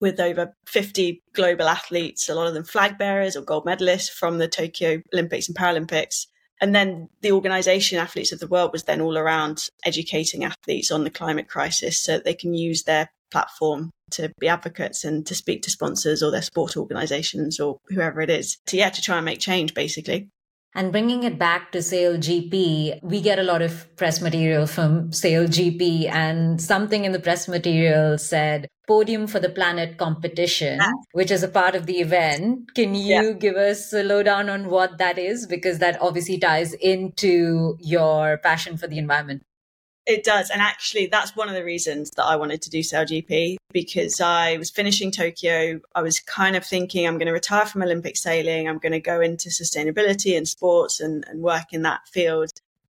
with 0.00 0.20
over 0.20 0.54
50 0.66 1.22
global 1.34 1.68
athletes, 1.68 2.28
a 2.28 2.34
lot 2.34 2.46
of 2.46 2.54
them 2.54 2.64
flag 2.64 2.98
bearers 2.98 3.36
or 3.36 3.42
gold 3.42 3.64
medalists 3.64 4.10
from 4.10 4.38
the 4.38 4.48
Tokyo 4.48 5.00
Olympics 5.12 5.48
and 5.48 5.56
Paralympics. 5.56 6.26
And 6.60 6.74
then 6.74 7.08
the 7.20 7.32
organization 7.32 7.98
Athletes 7.98 8.32
of 8.32 8.40
the 8.40 8.46
World 8.46 8.72
was 8.72 8.84
then 8.84 9.00
all 9.00 9.18
around 9.18 9.68
educating 9.84 10.44
athletes 10.44 10.90
on 10.90 11.04
the 11.04 11.10
climate 11.10 11.48
crisis 11.48 12.02
so 12.02 12.12
that 12.12 12.24
they 12.24 12.34
can 12.34 12.54
use 12.54 12.84
their 12.84 13.10
platform 13.30 13.90
to 14.12 14.32
be 14.38 14.48
advocates 14.48 15.04
and 15.04 15.26
to 15.26 15.34
speak 15.34 15.62
to 15.62 15.70
sponsors 15.70 16.22
or 16.22 16.30
their 16.30 16.42
sport 16.42 16.76
organizations 16.76 17.58
or 17.58 17.78
whoever 17.88 18.20
it 18.20 18.30
is 18.30 18.56
to 18.66 18.76
yeah 18.76 18.88
to 18.88 19.02
try 19.02 19.16
and 19.16 19.24
make 19.24 19.40
change 19.40 19.74
basically 19.74 20.28
and 20.76 20.92
bringing 20.92 21.22
it 21.22 21.38
back 21.38 21.72
to 21.72 21.78
SailGP, 21.78 23.02
we 23.02 23.22
get 23.22 23.38
a 23.38 23.42
lot 23.42 23.62
of 23.62 23.96
press 23.96 24.20
material 24.20 24.66
from 24.66 25.10
SailGP, 25.10 26.06
and 26.10 26.60
something 26.60 27.06
in 27.06 27.12
the 27.12 27.18
press 27.18 27.48
material 27.48 28.18
said 28.18 28.68
Podium 28.86 29.26
for 29.26 29.40
the 29.40 29.48
Planet 29.48 29.98
competition, 29.98 30.78
yeah. 30.78 30.92
which 31.12 31.30
is 31.30 31.42
a 31.42 31.48
part 31.48 31.74
of 31.74 31.86
the 31.86 31.98
event. 32.00 32.74
Can 32.74 32.94
you 32.94 33.06
yeah. 33.06 33.32
give 33.32 33.56
us 33.56 33.92
a 33.92 34.02
lowdown 34.02 34.48
on 34.48 34.68
what 34.70 34.98
that 34.98 35.18
is? 35.18 35.46
Because 35.46 35.78
that 35.80 36.00
obviously 36.00 36.38
ties 36.38 36.72
into 36.74 37.76
your 37.80 38.38
passion 38.38 38.76
for 38.76 38.86
the 38.86 38.98
environment. 38.98 39.42
It 40.06 40.22
does. 40.22 40.50
And 40.50 40.62
actually, 40.62 41.06
that's 41.06 41.34
one 41.34 41.48
of 41.48 41.54
the 41.54 41.64
reasons 41.64 42.12
that 42.12 42.24
I 42.24 42.36
wanted 42.36 42.62
to 42.62 42.70
do 42.70 42.78
SailGP 42.78 43.56
because 43.72 44.20
I 44.20 44.56
was 44.56 44.70
finishing 44.70 45.10
Tokyo. 45.10 45.80
I 45.96 46.02
was 46.02 46.20
kind 46.20 46.54
of 46.54 46.64
thinking 46.64 47.06
I'm 47.06 47.18
going 47.18 47.26
to 47.26 47.32
retire 47.32 47.66
from 47.66 47.82
Olympic 47.82 48.16
sailing. 48.16 48.68
I'm 48.68 48.78
going 48.78 48.92
to 48.92 49.00
go 49.00 49.20
into 49.20 49.48
sustainability 49.48 50.36
and 50.36 50.46
sports 50.46 51.00
and, 51.00 51.24
and 51.28 51.42
work 51.42 51.72
in 51.72 51.82
that 51.82 52.06
field. 52.06 52.50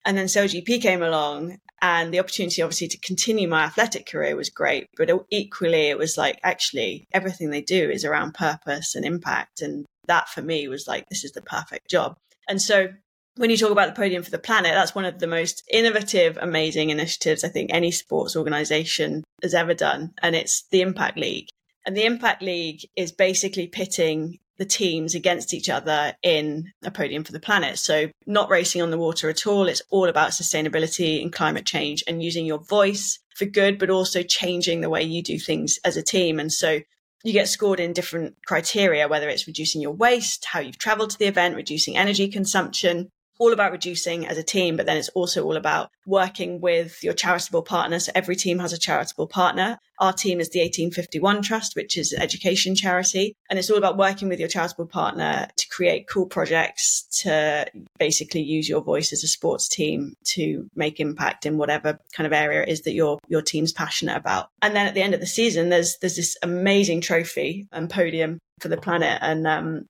And 0.04 0.16
then 0.16 0.26
SailGP 0.26 0.80
came 0.80 1.02
along 1.02 1.58
and 1.82 2.12
the 2.12 2.18
opportunity 2.18 2.62
obviously 2.62 2.88
to 2.88 2.98
continue 2.98 3.48
my 3.48 3.64
athletic 3.64 4.06
career 4.06 4.36
was 4.36 4.50
great. 4.50 4.86
But 4.96 5.10
equally, 5.30 5.88
it 5.88 5.98
was 5.98 6.18
like 6.18 6.38
actually 6.42 7.06
everything 7.12 7.50
they 7.50 7.62
do 7.62 7.90
is 7.90 8.04
around 8.04 8.34
purpose 8.34 8.94
and 8.94 9.04
impact. 9.04 9.62
And 9.62 9.86
that 10.06 10.28
for 10.28 10.42
me 10.42 10.68
was 10.68 10.86
like, 10.86 11.08
this 11.08 11.24
is 11.24 11.32
the 11.32 11.42
perfect 11.42 11.88
job. 11.88 12.16
And 12.48 12.60
so 12.60 12.88
when 13.36 13.48
you 13.48 13.56
talk 13.56 13.70
about 13.70 13.88
the 13.88 14.00
podium 14.00 14.22
for 14.22 14.30
the 14.30 14.38
planet, 14.38 14.72
that's 14.74 14.94
one 14.94 15.04
of 15.04 15.18
the 15.18 15.26
most 15.26 15.62
innovative, 15.72 16.38
amazing 16.40 16.90
initiatives 16.90 17.44
I 17.44 17.48
think 17.48 17.70
any 17.72 17.90
sports 17.90 18.36
organization 18.36 19.24
has 19.42 19.54
ever 19.54 19.72
done. 19.72 20.12
And 20.22 20.36
it's 20.36 20.66
the 20.70 20.82
Impact 20.82 21.16
League. 21.16 21.48
And 21.86 21.96
the 21.96 22.04
Impact 22.04 22.42
League 22.42 22.82
is 22.96 23.12
basically 23.12 23.68
pitting 23.68 24.38
the 24.60 24.66
teams 24.66 25.14
against 25.14 25.54
each 25.54 25.70
other 25.70 26.12
in 26.22 26.70
a 26.84 26.90
podium 26.90 27.24
for 27.24 27.32
the 27.32 27.40
planet. 27.40 27.78
So, 27.78 28.10
not 28.26 28.50
racing 28.50 28.82
on 28.82 28.90
the 28.90 28.98
water 28.98 29.30
at 29.30 29.46
all. 29.46 29.66
It's 29.66 29.80
all 29.88 30.06
about 30.06 30.32
sustainability 30.32 31.22
and 31.22 31.32
climate 31.32 31.64
change 31.64 32.04
and 32.06 32.22
using 32.22 32.44
your 32.44 32.58
voice 32.58 33.18
for 33.34 33.46
good, 33.46 33.78
but 33.78 33.88
also 33.88 34.22
changing 34.22 34.82
the 34.82 34.90
way 34.90 35.02
you 35.02 35.22
do 35.22 35.38
things 35.38 35.78
as 35.82 35.96
a 35.96 36.02
team. 36.02 36.38
And 36.38 36.52
so, 36.52 36.80
you 37.24 37.32
get 37.32 37.48
scored 37.48 37.80
in 37.80 37.94
different 37.94 38.34
criteria, 38.46 39.08
whether 39.08 39.30
it's 39.30 39.46
reducing 39.46 39.80
your 39.80 39.92
waste, 39.92 40.44
how 40.44 40.60
you've 40.60 40.78
traveled 40.78 41.10
to 41.10 41.18
the 41.18 41.26
event, 41.26 41.56
reducing 41.56 41.96
energy 41.96 42.28
consumption, 42.28 43.08
all 43.40 43.54
about 43.54 43.72
reducing 43.72 44.26
as 44.26 44.36
a 44.36 44.42
team, 44.42 44.76
but 44.76 44.84
then 44.84 44.98
it's 44.98 45.08
also 45.08 45.42
all 45.42 45.56
about 45.56 45.90
working 46.06 46.60
with 46.60 47.02
your 47.02 47.14
charitable 47.14 47.62
partner. 47.62 47.98
So 47.98 48.12
every 48.14 48.36
team 48.36 48.58
has 48.58 48.74
a 48.74 48.78
charitable 48.78 49.28
partner. 49.28 49.78
Our 49.98 50.12
team 50.12 50.40
is 50.40 50.50
the 50.50 50.60
1851 50.60 51.40
Trust, 51.40 51.74
which 51.74 51.96
is 51.96 52.12
an 52.12 52.20
education 52.20 52.74
charity. 52.74 53.34
And 53.48 53.58
it's 53.58 53.70
all 53.70 53.78
about 53.78 53.96
working 53.96 54.28
with 54.28 54.40
your 54.40 54.48
charitable 54.48 54.86
partner 54.86 55.48
to 55.56 55.68
create 55.70 56.06
cool 56.06 56.26
projects 56.26 57.06
to 57.22 57.66
basically 57.98 58.42
use 58.42 58.68
your 58.68 58.82
voice 58.82 59.10
as 59.10 59.24
a 59.24 59.28
sports 59.28 59.68
team 59.68 60.14
to 60.34 60.68
make 60.74 61.00
impact 61.00 61.46
in 61.46 61.56
whatever 61.56 61.98
kind 62.12 62.26
of 62.26 62.34
area 62.34 62.62
it 62.62 62.68
is 62.68 62.82
that 62.82 62.92
your, 62.92 63.18
your 63.26 63.42
team's 63.42 63.72
passionate 63.72 64.18
about. 64.18 64.50
And 64.60 64.76
then 64.76 64.86
at 64.86 64.92
the 64.92 65.02
end 65.02 65.14
of 65.14 65.20
the 65.20 65.26
season, 65.26 65.70
there's, 65.70 65.96
there's 66.02 66.16
this 66.16 66.36
amazing 66.42 67.00
trophy 67.00 67.68
and 67.72 67.88
podium 67.88 68.38
for 68.60 68.68
the 68.68 68.76
planet. 68.76 69.18
And 69.22 69.46
um, 69.46 69.86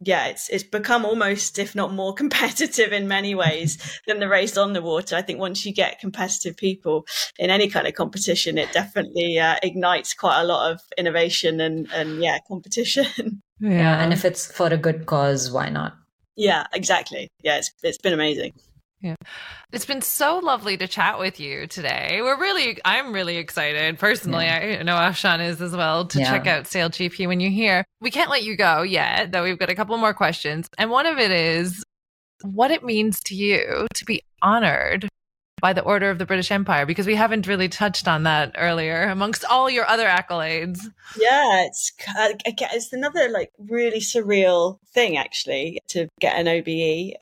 yeah, 0.00 0.26
it's 0.26 0.48
it's 0.48 0.64
become 0.64 1.04
almost, 1.04 1.58
if 1.58 1.74
not 1.74 1.92
more, 1.92 2.14
competitive 2.22 2.92
in 2.92 3.08
many 3.08 3.34
ways 3.34 3.78
than 4.06 4.20
the 4.20 4.28
race 4.28 4.56
on 4.56 4.72
the 4.72 4.82
water. 4.82 5.16
I 5.16 5.22
think 5.22 5.38
once 5.38 5.64
you 5.64 5.72
get 5.72 6.00
competitive 6.00 6.56
people 6.56 7.06
in 7.38 7.50
any 7.50 7.68
kind 7.68 7.86
of 7.86 7.94
competition, 7.94 8.58
it 8.58 8.72
definitely 8.72 9.38
uh, 9.38 9.56
ignites 9.62 10.14
quite 10.14 10.40
a 10.40 10.44
lot 10.44 10.72
of 10.72 10.80
innovation 10.98 11.60
and 11.60 11.90
and 11.92 12.22
yeah, 12.22 12.38
competition. 12.46 13.42
Yeah. 13.60 13.70
yeah, 13.70 14.02
and 14.02 14.12
if 14.12 14.24
it's 14.24 14.50
for 14.50 14.68
a 14.68 14.76
good 14.76 15.06
cause, 15.06 15.50
why 15.50 15.68
not? 15.68 15.94
Yeah, 16.36 16.66
exactly. 16.72 17.30
Yeah, 17.42 17.58
it's 17.58 17.72
it's 17.82 17.98
been 17.98 18.12
amazing. 18.12 18.52
Yeah. 19.04 19.16
It's 19.70 19.84
been 19.84 20.00
so 20.00 20.38
lovely 20.38 20.78
to 20.78 20.88
chat 20.88 21.18
with 21.18 21.38
you 21.38 21.66
today. 21.66 22.20
We're 22.22 22.40
really, 22.40 22.78
I'm 22.86 23.12
really 23.12 23.36
excited 23.36 23.98
personally. 23.98 24.46
Yeah. 24.46 24.78
I 24.80 24.82
know 24.82 24.96
Afshan 24.96 25.46
is 25.46 25.60
as 25.60 25.76
well 25.76 26.06
to 26.06 26.20
yeah. 26.20 26.30
check 26.30 26.46
out 26.46 26.64
SailGP 26.64 27.28
when 27.28 27.38
you're 27.38 27.50
here. 27.50 27.84
We 28.00 28.10
can't 28.10 28.30
let 28.30 28.44
you 28.44 28.56
go 28.56 28.80
yet, 28.80 29.30
though 29.30 29.42
we've 29.42 29.58
got 29.58 29.68
a 29.68 29.74
couple 29.74 29.94
more 29.98 30.14
questions. 30.14 30.68
And 30.78 30.90
one 30.90 31.04
of 31.04 31.18
it 31.18 31.30
is 31.30 31.84
what 32.40 32.70
it 32.70 32.82
means 32.82 33.20
to 33.24 33.34
you 33.34 33.86
to 33.92 34.04
be 34.06 34.22
honored 34.40 35.06
by 35.60 35.74
the 35.74 35.82
Order 35.82 36.08
of 36.08 36.18
the 36.18 36.24
British 36.24 36.50
Empire, 36.50 36.86
because 36.86 37.06
we 37.06 37.14
haven't 37.14 37.46
really 37.46 37.68
touched 37.68 38.08
on 38.08 38.22
that 38.22 38.54
earlier 38.56 39.02
amongst 39.02 39.44
all 39.44 39.68
your 39.68 39.86
other 39.86 40.06
accolades. 40.06 40.78
Yeah, 41.18 41.66
it's, 41.66 41.92
uh, 42.18 42.32
it's 42.46 42.92
another 42.94 43.28
like 43.28 43.50
really 43.58 44.00
surreal 44.00 44.78
thing 44.94 45.18
actually 45.18 45.80
to 45.88 46.08
get 46.20 46.38
an 46.38 46.48
OBE. 46.48 47.16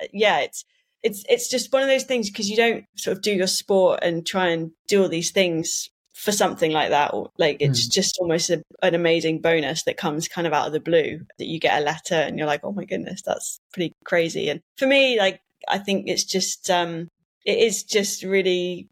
Uh, 0.00 0.06
yeah, 0.12 0.38
it's, 0.40 0.64
it's 1.04 1.22
it's 1.28 1.48
just 1.48 1.72
one 1.72 1.82
of 1.82 1.88
those 1.88 2.04
things 2.04 2.30
because 2.30 2.50
you 2.50 2.56
don't 2.56 2.84
sort 2.96 3.16
of 3.16 3.22
do 3.22 3.32
your 3.32 3.46
sport 3.46 4.00
and 4.02 4.26
try 4.26 4.48
and 4.48 4.72
do 4.88 5.02
all 5.02 5.08
these 5.08 5.30
things 5.30 5.90
for 6.14 6.32
something 6.32 6.72
like 6.72 6.90
that 6.90 7.12
or 7.12 7.30
like 7.38 7.58
it's 7.60 7.86
mm. 7.86 7.92
just 7.92 8.18
almost 8.18 8.48
a, 8.48 8.62
an 8.82 8.94
amazing 8.94 9.40
bonus 9.40 9.82
that 9.82 9.96
comes 9.96 10.28
kind 10.28 10.46
of 10.46 10.52
out 10.52 10.66
of 10.66 10.72
the 10.72 10.80
blue 10.80 11.20
that 11.38 11.46
you 11.46 11.60
get 11.60 11.80
a 11.80 11.84
letter 11.84 12.14
and 12.14 12.38
you're 12.38 12.46
like 12.46 12.60
oh 12.64 12.72
my 12.72 12.84
goodness 12.84 13.20
that's 13.22 13.60
pretty 13.72 13.92
crazy 14.04 14.48
and 14.48 14.60
for 14.78 14.86
me 14.86 15.18
like 15.18 15.40
i 15.68 15.76
think 15.76 16.08
it's 16.08 16.24
just 16.24 16.70
um 16.70 17.08
it 17.44 17.58
is 17.58 17.84
just 17.84 18.22
really 18.22 18.88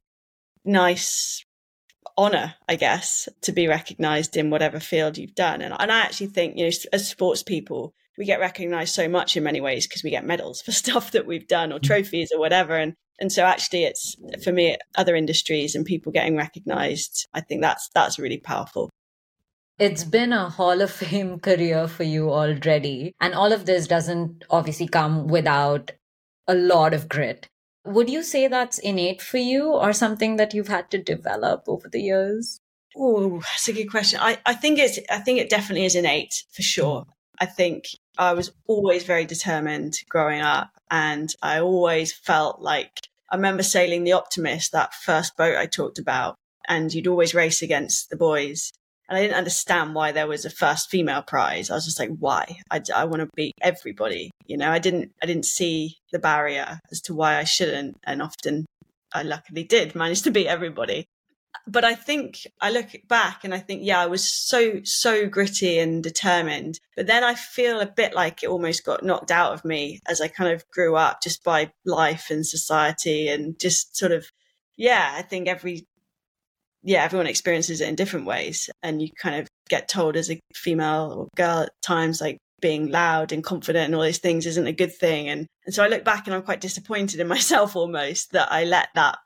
nice 0.64 1.44
honor 2.18 2.54
i 2.68 2.76
guess 2.76 3.28
to 3.40 3.52
be 3.52 3.68
recognized 3.68 4.36
in 4.36 4.50
whatever 4.50 4.78
field 4.80 5.16
you've 5.16 5.34
done 5.34 5.62
and, 5.62 5.74
and 5.78 5.90
i 5.90 6.00
actually 6.00 6.26
think 6.26 6.58
you 6.58 6.64
know 6.64 6.72
as 6.92 7.08
sports 7.08 7.42
people 7.42 7.94
we 8.18 8.24
get 8.24 8.40
recognized 8.40 8.94
so 8.94 9.08
much 9.08 9.36
in 9.36 9.44
many 9.44 9.60
ways 9.60 9.86
because 9.86 10.02
we 10.02 10.10
get 10.10 10.26
medals 10.26 10.60
for 10.62 10.72
stuff 10.82 11.12
that 11.12 11.26
we've 11.26 11.48
done 11.48 11.72
or 11.72 11.78
mm. 11.78 11.82
trophies 11.82 12.32
or 12.32 12.38
whatever. 12.38 12.76
And 12.76 12.94
and 13.20 13.30
so 13.30 13.44
actually 13.44 13.84
it's 13.84 14.16
for 14.42 14.52
me 14.52 14.76
other 14.96 15.14
industries 15.14 15.74
and 15.74 15.84
people 15.84 16.12
getting 16.12 16.36
recognized, 16.36 17.28
I 17.32 17.40
think 17.40 17.62
that's 17.62 17.88
that's 17.94 18.18
really 18.18 18.38
powerful. 18.38 18.90
It's 19.78 20.04
been 20.04 20.32
a 20.32 20.48
Hall 20.48 20.80
of 20.80 20.90
Fame 20.90 21.38
career 21.48 21.88
for 21.88 22.04
you 22.04 22.30
already. 22.30 23.14
And 23.20 23.34
all 23.34 23.52
of 23.52 23.66
this 23.66 23.86
doesn't 23.86 24.44
obviously 24.50 24.88
come 24.88 25.26
without 25.26 25.92
a 26.46 26.54
lot 26.54 26.94
of 26.94 27.08
grit. 27.08 27.48
Would 27.84 28.08
you 28.08 28.22
say 28.22 28.46
that's 28.46 28.78
innate 28.78 29.20
for 29.20 29.38
you 29.38 29.72
or 29.72 29.92
something 29.92 30.36
that 30.36 30.54
you've 30.54 30.68
had 30.68 30.90
to 30.92 31.02
develop 31.02 31.64
over 31.66 31.88
the 31.88 32.00
years? 32.00 32.60
Oh, 32.96 33.40
that's 33.40 33.68
a 33.68 33.72
good 33.72 33.90
question. 33.90 34.20
I, 34.22 34.38
I 34.46 34.54
think 34.54 34.78
it's 34.78 34.98
I 35.10 35.18
think 35.18 35.40
it 35.40 35.50
definitely 35.50 35.86
is 35.86 35.96
innate 35.96 36.44
for 36.52 36.62
sure. 36.62 37.06
I 37.40 37.46
think 37.46 37.86
I 38.18 38.34
was 38.34 38.52
always 38.66 39.04
very 39.04 39.24
determined 39.24 39.98
growing 40.08 40.40
up, 40.40 40.70
and 40.90 41.34
I 41.42 41.60
always 41.60 42.12
felt 42.12 42.60
like 42.60 43.00
I 43.30 43.36
remember 43.36 43.62
sailing 43.62 44.04
the 44.04 44.12
Optimist, 44.12 44.72
that 44.72 44.94
first 44.94 45.36
boat 45.36 45.56
I 45.56 45.66
talked 45.66 45.98
about, 45.98 46.36
and 46.68 46.92
you'd 46.92 47.06
always 47.06 47.34
race 47.34 47.62
against 47.62 48.10
the 48.10 48.16
boys. 48.16 48.70
And 49.08 49.18
I 49.18 49.22
didn't 49.22 49.36
understand 49.36 49.94
why 49.94 50.12
there 50.12 50.28
was 50.28 50.44
a 50.44 50.50
first 50.50 50.88
female 50.88 51.22
prize. 51.22 51.70
I 51.70 51.74
was 51.74 51.84
just 51.84 51.98
like, 51.98 52.10
why? 52.18 52.58
I, 52.70 52.80
I 52.94 53.04
want 53.04 53.20
to 53.20 53.28
beat 53.34 53.54
everybody. 53.60 54.30
You 54.46 54.56
know, 54.56 54.70
I 54.70 54.78
didn't, 54.78 55.12
I 55.22 55.26
didn't 55.26 55.44
see 55.44 55.96
the 56.12 56.18
barrier 56.18 56.78
as 56.90 57.00
to 57.02 57.14
why 57.14 57.36
I 57.36 57.44
shouldn't. 57.44 57.96
And 58.04 58.22
often 58.22 58.64
I 59.12 59.22
luckily 59.22 59.64
did 59.64 59.94
manage 59.94 60.22
to 60.22 60.30
beat 60.30 60.46
everybody 60.46 61.06
but 61.66 61.84
I 61.84 61.94
think 61.94 62.46
I 62.60 62.70
look 62.70 62.88
back 63.08 63.44
and 63.44 63.54
I 63.54 63.58
think, 63.58 63.82
yeah, 63.84 64.00
I 64.00 64.06
was 64.06 64.28
so, 64.28 64.80
so 64.84 65.28
gritty 65.28 65.78
and 65.78 66.02
determined. 66.02 66.80
But 66.96 67.06
then 67.06 67.22
I 67.22 67.34
feel 67.34 67.80
a 67.80 67.86
bit 67.86 68.14
like 68.14 68.42
it 68.42 68.48
almost 68.48 68.84
got 68.84 69.04
knocked 69.04 69.30
out 69.30 69.52
of 69.52 69.64
me 69.64 70.00
as 70.08 70.20
I 70.20 70.28
kind 70.28 70.52
of 70.52 70.68
grew 70.70 70.96
up 70.96 71.22
just 71.22 71.44
by 71.44 71.72
life 71.84 72.30
and 72.30 72.46
society 72.46 73.28
and 73.28 73.58
just 73.58 73.96
sort 73.96 74.12
of, 74.12 74.26
yeah, 74.76 75.14
I 75.16 75.22
think 75.22 75.48
every, 75.48 75.86
yeah, 76.82 77.04
everyone 77.04 77.26
experiences 77.26 77.80
it 77.80 77.88
in 77.88 77.94
different 77.94 78.26
ways. 78.26 78.68
And 78.82 79.00
you 79.00 79.08
kind 79.20 79.36
of 79.36 79.48
get 79.68 79.88
told 79.88 80.16
as 80.16 80.30
a 80.30 80.40
female 80.54 81.14
or 81.16 81.28
girl 81.36 81.62
at 81.62 81.72
times, 81.82 82.20
like, 82.20 82.38
being 82.60 82.90
loud 82.90 83.32
and 83.32 83.42
confident 83.42 83.86
and 83.86 83.94
all 83.96 84.02
these 84.02 84.18
things 84.18 84.46
isn't 84.46 84.68
a 84.68 84.72
good 84.72 84.94
thing. 84.94 85.28
And, 85.28 85.46
and 85.66 85.74
so 85.74 85.82
I 85.82 85.88
look 85.88 86.04
back 86.04 86.26
and 86.26 86.34
I'm 86.34 86.42
quite 86.42 86.60
disappointed 86.60 87.20
in 87.20 87.26
myself 87.28 87.76
almost 87.76 88.32
that 88.32 88.50
I 88.50 88.64
let 88.64 88.88
that 88.94 89.18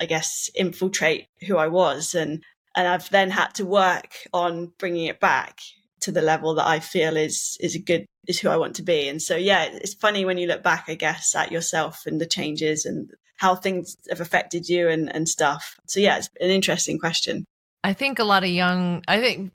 I 0.00 0.06
guess, 0.06 0.50
infiltrate 0.54 1.26
who 1.46 1.56
I 1.56 1.68
was. 1.68 2.14
And, 2.14 2.42
and 2.74 2.88
I've 2.88 3.10
then 3.10 3.30
had 3.30 3.54
to 3.54 3.66
work 3.66 4.16
on 4.32 4.72
bringing 4.78 5.06
it 5.06 5.20
back 5.20 5.60
to 6.00 6.12
the 6.12 6.22
level 6.22 6.54
that 6.54 6.66
I 6.66 6.80
feel 6.80 7.16
is, 7.16 7.58
is 7.60 7.74
a 7.74 7.78
good, 7.78 8.06
is 8.26 8.40
who 8.40 8.48
I 8.48 8.56
want 8.56 8.76
to 8.76 8.82
be. 8.82 9.08
And 9.08 9.20
so, 9.20 9.36
yeah, 9.36 9.64
it's 9.64 9.94
funny 9.94 10.24
when 10.24 10.38
you 10.38 10.46
look 10.46 10.62
back, 10.62 10.84
I 10.88 10.94
guess, 10.94 11.34
at 11.34 11.52
yourself 11.52 12.06
and 12.06 12.20
the 12.20 12.26
changes 12.26 12.86
and 12.86 13.10
how 13.36 13.54
things 13.54 13.96
have 14.08 14.20
affected 14.20 14.68
you 14.68 14.88
and, 14.88 15.14
and 15.14 15.28
stuff. 15.28 15.76
So, 15.86 16.00
yeah, 16.00 16.18
it's 16.18 16.30
an 16.40 16.50
interesting 16.50 16.98
question. 16.98 17.44
I 17.84 17.92
think 17.92 18.18
a 18.18 18.24
lot 18.24 18.44
of 18.44 18.50
young, 18.50 19.02
I 19.08 19.20
think 19.20 19.52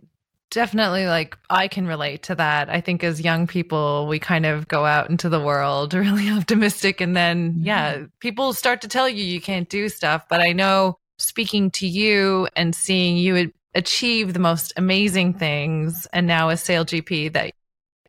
definitely 0.55 1.05
like 1.05 1.37
I 1.49 1.67
can 1.67 1.85
relate 1.85 2.23
to 2.23 2.35
that. 2.35 2.69
I 2.69 2.79
think 2.79 3.03
as 3.03 3.19
young 3.19 3.45
people, 3.45 4.07
we 4.07 4.17
kind 4.17 4.45
of 4.45 4.67
go 4.67 4.85
out 4.85 5.09
into 5.09 5.27
the 5.27 5.39
world 5.39 5.93
really 6.05 6.31
optimistic. 6.31 7.01
And 7.01 7.15
then, 7.15 7.51
mm-hmm. 7.51 7.65
yeah, 7.65 8.05
people 8.19 8.53
start 8.53 8.81
to 8.81 8.87
tell 8.87 9.07
you 9.07 9.23
you 9.23 9.41
can't 9.41 9.69
do 9.69 9.89
stuff. 9.89 10.25
But 10.29 10.39
I 10.39 10.53
know 10.53 10.97
speaking 11.19 11.69
to 11.71 11.87
you 11.87 12.47
and 12.55 12.73
seeing 12.73 13.17
you 13.17 13.51
achieve 13.75 14.33
the 14.33 14.39
most 14.39 14.71
amazing 14.77 15.33
things 15.33 16.07
and 16.13 16.25
now 16.25 16.49
as 16.49 16.63
SailGP 16.63 17.33
that 17.33 17.51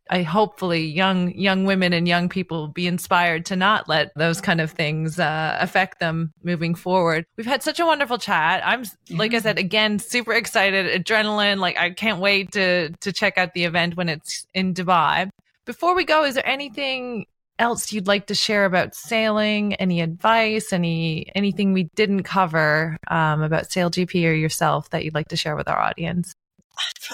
I 0.09 0.23
hopefully 0.23 0.85
young 0.85 1.33
young 1.33 1.65
women 1.65 1.93
and 1.93 2.07
young 2.07 2.29
people 2.29 2.67
be 2.67 2.87
inspired 2.87 3.45
to 3.47 3.55
not 3.55 3.87
let 3.87 4.11
those 4.15 4.41
kind 4.41 4.61
of 4.61 4.71
things 4.71 5.19
uh, 5.19 5.57
affect 5.59 5.99
them 5.99 6.33
moving 6.43 6.75
forward. 6.75 7.25
We've 7.37 7.45
had 7.45 7.63
such 7.63 7.79
a 7.79 7.85
wonderful 7.85 8.17
chat. 8.17 8.61
I'm 8.65 8.83
like 9.09 9.33
I 9.33 9.39
said 9.39 9.57
again, 9.57 9.99
super 9.99 10.33
excited, 10.33 11.03
adrenaline. 11.03 11.59
Like 11.59 11.77
I 11.77 11.91
can't 11.91 12.19
wait 12.19 12.51
to 12.53 12.89
to 12.89 13.11
check 13.11 13.37
out 13.37 13.53
the 13.53 13.65
event 13.65 13.95
when 13.97 14.09
it's 14.09 14.45
in 14.53 14.73
Dubai. 14.73 15.29
Before 15.65 15.95
we 15.95 16.05
go, 16.05 16.23
is 16.23 16.35
there 16.35 16.47
anything 16.47 17.25
else 17.59 17.91
you'd 17.91 18.07
like 18.07 18.27
to 18.27 18.35
share 18.35 18.65
about 18.65 18.95
sailing? 18.95 19.73
Any 19.75 20.01
advice? 20.01 20.71
Any 20.71 21.31
anything 21.35 21.73
we 21.73 21.85
didn't 21.95 22.23
cover 22.23 22.97
um, 23.07 23.41
about 23.41 23.65
SailGP 23.65 24.27
or 24.29 24.33
yourself 24.33 24.89
that 24.91 25.03
you'd 25.03 25.15
like 25.15 25.29
to 25.29 25.35
share 25.35 25.55
with 25.55 25.67
our 25.67 25.79
audience? 25.79 26.33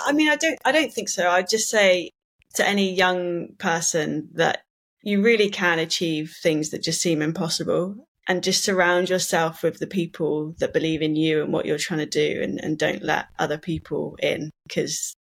I 0.06 0.12
mean, 0.12 0.30
I 0.30 0.36
don't. 0.36 0.60
I 0.66 0.72
don't 0.72 0.94
think 0.94 1.10
so. 1.10 1.30
I'd 1.30 1.50
just 1.50 1.70
say 1.70 2.12
to 2.56 2.68
any 2.68 2.94
young 2.94 3.50
person 3.58 4.30
that 4.34 4.64
you 5.02 5.22
really 5.22 5.50
can 5.50 5.80
achieve 5.80 6.36
things 6.42 6.70
that 6.70 6.84
just 6.84 7.02
seem 7.02 7.22
impossible 7.22 8.08
and 8.28 8.44
just 8.44 8.64
surround 8.64 9.10
yourself 9.10 9.64
with 9.64 9.80
the 9.80 9.88
people 9.88 10.56
that 10.60 10.74
believe 10.74 11.02
in 11.02 11.16
you 11.16 11.44
and 11.44 11.52
what 11.52 11.66
you're 11.66 11.78
trying 11.78 12.00
to 12.00 12.06
do 12.06 12.42
and, 12.42 12.60
and 12.64 12.78
don't 12.78 13.04
let 13.04 13.28
other 13.38 13.58
people 13.58 14.16
in 14.22 14.50
because 14.68 15.14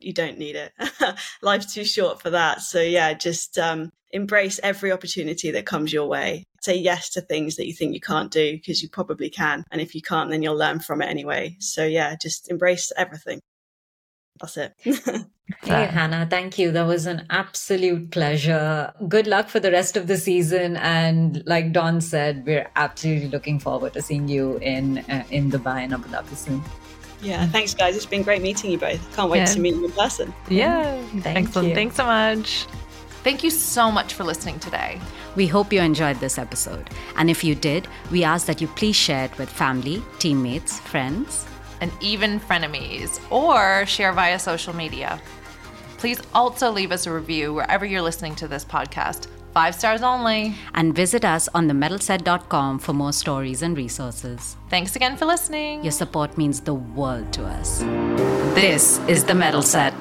you 0.00 0.12
don't 0.12 0.38
need 0.38 0.56
it. 0.56 0.72
Life's 1.42 1.72
too 1.72 1.84
short 1.84 2.20
for 2.20 2.30
that. 2.30 2.60
So 2.62 2.80
yeah, 2.80 3.12
just 3.14 3.58
um, 3.58 3.90
embrace 4.10 4.58
every 4.62 4.90
opportunity 4.90 5.52
that 5.52 5.66
comes 5.66 5.92
your 5.92 6.08
way. 6.08 6.44
Say 6.62 6.76
yes 6.76 7.10
to 7.10 7.20
things 7.20 7.56
that 7.56 7.66
you 7.66 7.72
think 7.72 7.94
you 7.94 8.00
can't 8.00 8.30
do 8.30 8.54
because 8.54 8.82
you 8.82 8.88
probably 8.88 9.30
can. 9.30 9.64
And 9.70 9.80
if 9.80 9.94
you 9.94 10.02
can't, 10.02 10.30
then 10.30 10.42
you'll 10.42 10.56
learn 10.56 10.80
from 10.80 11.02
it 11.02 11.08
anyway. 11.08 11.56
So 11.60 11.84
yeah, 11.84 12.16
just 12.20 12.50
embrace 12.50 12.90
everything. 12.96 13.40
That's 14.40 14.56
it. 14.56 14.74
hey, 14.84 15.86
Hannah, 15.86 16.26
thank 16.28 16.58
you. 16.58 16.70
That 16.70 16.86
was 16.86 17.06
an 17.06 17.26
absolute 17.30 18.10
pleasure. 18.10 18.92
Good 19.08 19.26
luck 19.26 19.48
for 19.48 19.60
the 19.60 19.70
rest 19.70 19.96
of 19.96 20.06
the 20.06 20.16
season. 20.16 20.76
And 20.78 21.42
like 21.46 21.72
Don 21.72 22.00
said, 22.00 22.46
we're 22.46 22.68
absolutely 22.76 23.28
looking 23.28 23.58
forward 23.58 23.92
to 23.94 24.02
seeing 24.02 24.28
you 24.28 24.56
in 24.58 24.98
uh, 25.10 25.24
in 25.30 25.50
Dubai 25.50 25.84
and 25.84 25.92
Abu 25.92 26.08
Dhabi 26.08 26.36
soon. 26.36 26.62
Yeah, 27.22 27.46
thanks, 27.48 27.74
guys. 27.74 27.96
It's 27.96 28.06
been 28.06 28.22
great 28.22 28.40
meeting 28.40 28.70
you 28.70 28.78
both. 28.78 29.14
Can't 29.14 29.30
wait 29.30 29.40
yeah. 29.40 29.44
to 29.44 29.60
meet 29.60 29.74
you 29.74 29.84
in 29.84 29.92
person. 29.92 30.32
Yeah, 30.48 31.02
Thank 31.20 31.48
excellent. 31.48 31.68
You. 31.68 31.74
Thanks 31.74 31.96
so 31.96 32.06
much. 32.06 32.66
Thank 33.22 33.44
you 33.44 33.50
so 33.50 33.90
much 33.90 34.14
for 34.14 34.24
listening 34.24 34.58
today. 34.58 34.98
We 35.36 35.46
hope 35.46 35.70
you 35.70 35.82
enjoyed 35.82 36.16
this 36.20 36.38
episode. 36.38 36.88
And 37.16 37.28
if 37.28 37.44
you 37.44 37.54
did, 37.54 37.86
we 38.10 38.24
ask 38.24 38.46
that 38.46 38.62
you 38.62 38.68
please 38.68 38.96
share 38.96 39.26
it 39.26 39.36
with 39.36 39.50
family, 39.50 40.02
teammates, 40.18 40.80
friends, 40.80 41.46
and 41.80 41.92
even 42.00 42.40
frenemies, 42.40 43.20
or 43.30 43.86
share 43.86 44.12
via 44.12 44.38
social 44.38 44.74
media. 44.74 45.20
Please 45.98 46.20
also 46.34 46.70
leave 46.70 46.92
us 46.92 47.06
a 47.06 47.12
review 47.12 47.52
wherever 47.52 47.84
you're 47.84 48.02
listening 48.02 48.34
to 48.36 48.48
this 48.48 48.64
podcast. 48.64 49.26
Five 49.52 49.74
stars 49.74 50.02
only. 50.02 50.54
And 50.74 50.94
visit 50.94 51.24
us 51.24 51.48
on 51.54 51.68
themetalset.com 51.68 52.78
for 52.78 52.92
more 52.92 53.12
stories 53.12 53.62
and 53.62 53.76
resources. 53.76 54.56
Thanks 54.68 54.96
again 54.96 55.16
for 55.16 55.26
listening. 55.26 55.82
Your 55.82 55.92
support 55.92 56.38
means 56.38 56.60
the 56.60 56.74
world 56.74 57.32
to 57.32 57.44
us. 57.44 57.80
This 58.54 58.98
is 59.08 59.24
The 59.24 59.34
Metal 59.34 59.62
Set. 59.62 59.92